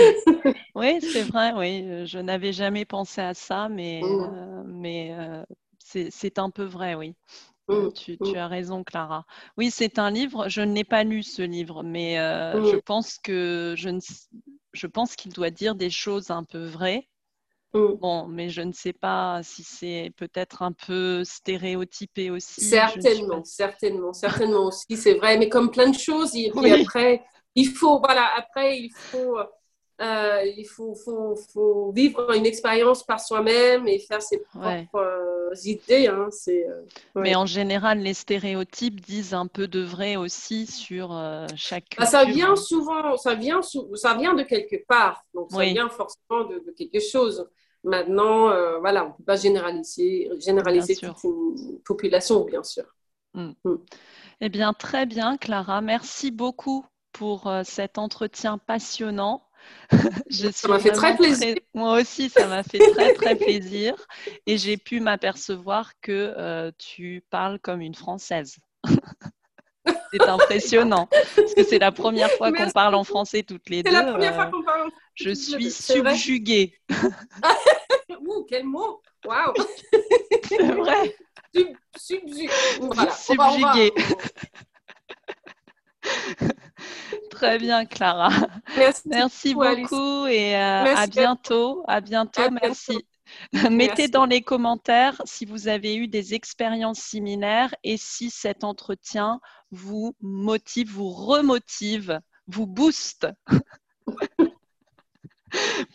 oui, 0.76 1.00
c'est 1.02 1.24
vrai, 1.24 1.54
oui. 1.54 2.06
Je 2.06 2.20
n'avais 2.20 2.54
jamais 2.54 2.86
pensé 2.86 3.22
à 3.22 3.34
ça, 3.34 3.70
mais, 3.70 4.02
Mm. 4.02 4.22
euh, 4.24 4.64
mais 4.66 5.16
euh, 5.18 5.44
c'est 5.80 6.40
un 6.40 6.50
peu 6.50 6.64
vrai, 6.64 6.96
oui. 6.96 7.16
Mm, 7.68 7.90
Tu, 7.94 8.18
mm. 8.20 8.32
tu 8.32 8.38
as 8.38 8.48
raison, 8.48 8.84
Clara. 8.84 9.26
Oui, 9.58 9.72
c'est 9.72 10.00
un 10.00 10.12
livre, 10.12 10.50
je 10.50 10.62
ne 10.62 10.74
l'ai 10.74 10.84
pas 10.84 11.04
lu 11.04 11.24
ce 11.24 11.42
livre, 11.42 11.84
mais 11.84 12.20
euh, 12.20 12.64
je 12.72 12.78
pense 12.78 13.18
que 13.20 13.76
je 13.78 13.90
ne, 13.90 14.00
je 14.74 14.88
pense 14.88 15.16
qu'il 15.16 15.34
doit 15.34 15.52
dire 15.52 15.76
des 15.76 15.90
choses 15.90 16.32
un 16.32 16.44
peu 16.44 16.66
vraies. 16.66 17.08
Mm. 17.74 17.96
Bon, 18.00 18.28
mais 18.28 18.50
je 18.50 18.62
ne 18.62 18.74
sais 18.74 18.94
pas 18.94 19.42
si 19.44 19.64
c'est 19.64 20.12
peut-être 20.18 20.62
un 20.62 20.72
peu 20.74 21.24
stéréotypé 21.24 22.30
aussi. 22.30 22.62
Certainement, 22.62 23.44
certainement, 23.44 24.14
certainement 24.14 24.66
aussi, 24.66 24.98
c'est 24.98 25.14
vrai. 25.16 25.38
Mais 25.38 25.50
comme 25.50 25.72
plein 25.72 25.90
de 25.90 25.98
choses, 25.98 26.36
et 26.36 26.50
puis 26.52 26.60
Oui. 26.62 26.72
après, 26.72 27.24
il 27.56 27.68
faut, 27.68 28.00
voilà, 28.00 28.30
après, 28.36 28.78
il 28.80 28.92
faut, 29.12 29.38
euh, 30.02 30.44
il 30.58 30.66
faut, 30.66 30.96
faut, 30.96 31.36
faut 31.54 31.92
vivre 31.92 32.34
une 32.36 32.46
expérience 32.46 33.04
par 33.06 33.20
soi-même 33.20 33.88
et 33.88 34.00
faire 34.00 34.22
ses 34.22 34.40
propres 34.40 34.68
Ouais. 34.68 34.90
euh, 35.00 35.54
idées. 35.66 36.08
Hein, 36.08 36.28
c'est, 36.32 36.68
euh, 36.68 36.82
ouais. 37.16 37.24
Mais 37.24 37.36
en 37.36 37.46
général, 37.46 38.00
les 38.00 38.14
stéréotypes 38.14 39.02
disent 39.02 39.34
un 39.34 39.48
peu 39.48 39.68
de 39.68 39.82
vrai 39.82 40.16
aussi 40.16 40.66
sur 40.66 41.12
euh, 41.14 41.48
chaque 41.56 41.98
Bah, 41.98 42.06
ça 42.06 42.26
vient 42.26 42.56
souvent, 42.56 43.18
ça 43.18 43.36
vient, 43.36 43.62
sou- 43.62 43.96
ça 43.96 44.16
vient 44.16 44.34
de 44.34 44.44
quelque 44.44 44.78
part, 44.88 45.22
donc 45.34 45.52
ça 45.52 45.58
Oui. 45.58 45.74
vient 45.74 45.90
forcément 45.90 46.46
de, 46.46 46.60
de 46.60 46.72
quelque 46.72 47.00
chose. 47.00 47.48
Maintenant, 47.84 48.50
voilà, 48.80 49.06
on 49.06 49.08
ne 49.10 49.14
peut 49.14 49.24
pas 49.24 49.36
généraliser, 49.36 50.30
généraliser 50.40 50.96
toute 50.96 51.24
une 51.24 51.80
population, 51.84 52.44
bien 52.46 52.64
sûr. 52.64 52.86
Eh 54.42 54.50
bien, 54.50 54.74
très 54.74 55.06
bien, 55.06 55.38
Clara. 55.38 55.82
Merci 55.82 56.32
beaucoup 56.32 56.86
pour 57.14 57.52
cet 57.64 57.98
entretien 57.98 58.58
passionnant. 58.58 59.42
Je 60.30 60.50
Ça 60.52 60.68
m'a 60.68 60.80
fait 60.80 60.92
très 60.92 61.16
plaisir. 61.16 61.56
Moi 61.74 62.00
aussi, 62.00 62.30
ça 62.30 62.48
m'a 62.48 62.64
fait 62.64 62.80
très, 62.94 63.14
très 63.14 63.36
plaisir. 63.36 63.96
Et 64.46 64.58
j'ai 64.58 64.78
pu 64.78 65.00
m'apercevoir 65.00 65.92
que 66.02 66.34
euh, 66.38 66.72
tu 66.78 67.24
parles 67.30 67.60
comme 67.60 67.82
une 67.82 67.96
Française. 67.96 68.58
C'est 70.14 70.22
impressionnant. 70.22 71.08
Parce 71.36 71.54
que 71.56 71.64
c'est 71.64 71.80
la 71.80 71.92
première 71.92 72.30
fois 72.32 72.52
qu'on 72.52 72.70
parle 72.70 72.96
en 72.96 73.04
français 73.04 73.44
toutes 73.44 73.70
les 73.70 73.78
C'est 73.78 73.84
deux. 73.84 73.92
la 73.92 74.04
première 74.04 74.34
euh, 74.34 74.36
fois 74.36 74.46
qu'on 74.48 74.64
parle. 74.64 74.88
en 74.88 74.90
je 75.16 75.24
toutes 75.30 75.30
les 75.30 75.36
suis. 75.36 75.72
C'est 75.72 75.94
subjuguée. 75.94 76.80
Ouh, 78.26 78.46
quel 78.48 78.66
mot 78.66 79.02
Waouh 79.26 79.54
C'est 80.48 80.62
vrai. 80.62 81.16
Sub, 81.98 82.20
Voilà. 82.80 83.12
Subjuguée. 83.12 83.92
Très 87.32 87.58
bien, 87.58 87.86
Clara. 87.86 88.30
Merci. 88.78 89.02
Merci 89.06 89.54
beaucoup, 89.56 89.66
Alice. 90.26 90.36
et 90.36 90.56
euh, 90.56 90.84
Merci 90.84 91.02
à 91.02 91.08
bientôt. 91.08 91.84
À 91.88 92.02
bientôt, 92.02 92.42
À 92.42 92.50
bientôt. 92.50 92.60
merci. 92.62 93.06
Mettez 93.54 93.70
Merci. 93.70 94.10
dans 94.10 94.26
les 94.26 94.42
commentaires 94.42 95.22
si 95.24 95.46
vous 95.46 95.70
avez 95.70 95.96
eu 95.96 96.08
des 96.08 96.34
expériences 96.34 97.00
similaires 97.00 97.74
et 97.84 97.96
si 97.96 98.30
cet 98.30 98.66
entretien 98.66 99.40
vous 99.72 100.16
motive, 100.20 100.92
vous 100.92 101.10
remotive, 101.10 102.20
vous 102.48 102.68
booste 102.68 103.28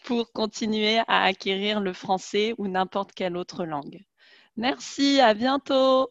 pour 0.05 0.32
continuer 0.32 0.99
à 1.07 1.24
acquérir 1.24 1.80
le 1.80 1.93
français 1.93 2.55
ou 2.57 2.68
n'importe 2.68 3.12
quelle 3.12 3.37
autre 3.37 3.66
langue. 3.66 4.01
Merci, 4.57 5.20
à 5.20 5.34
bientôt. 5.34 6.11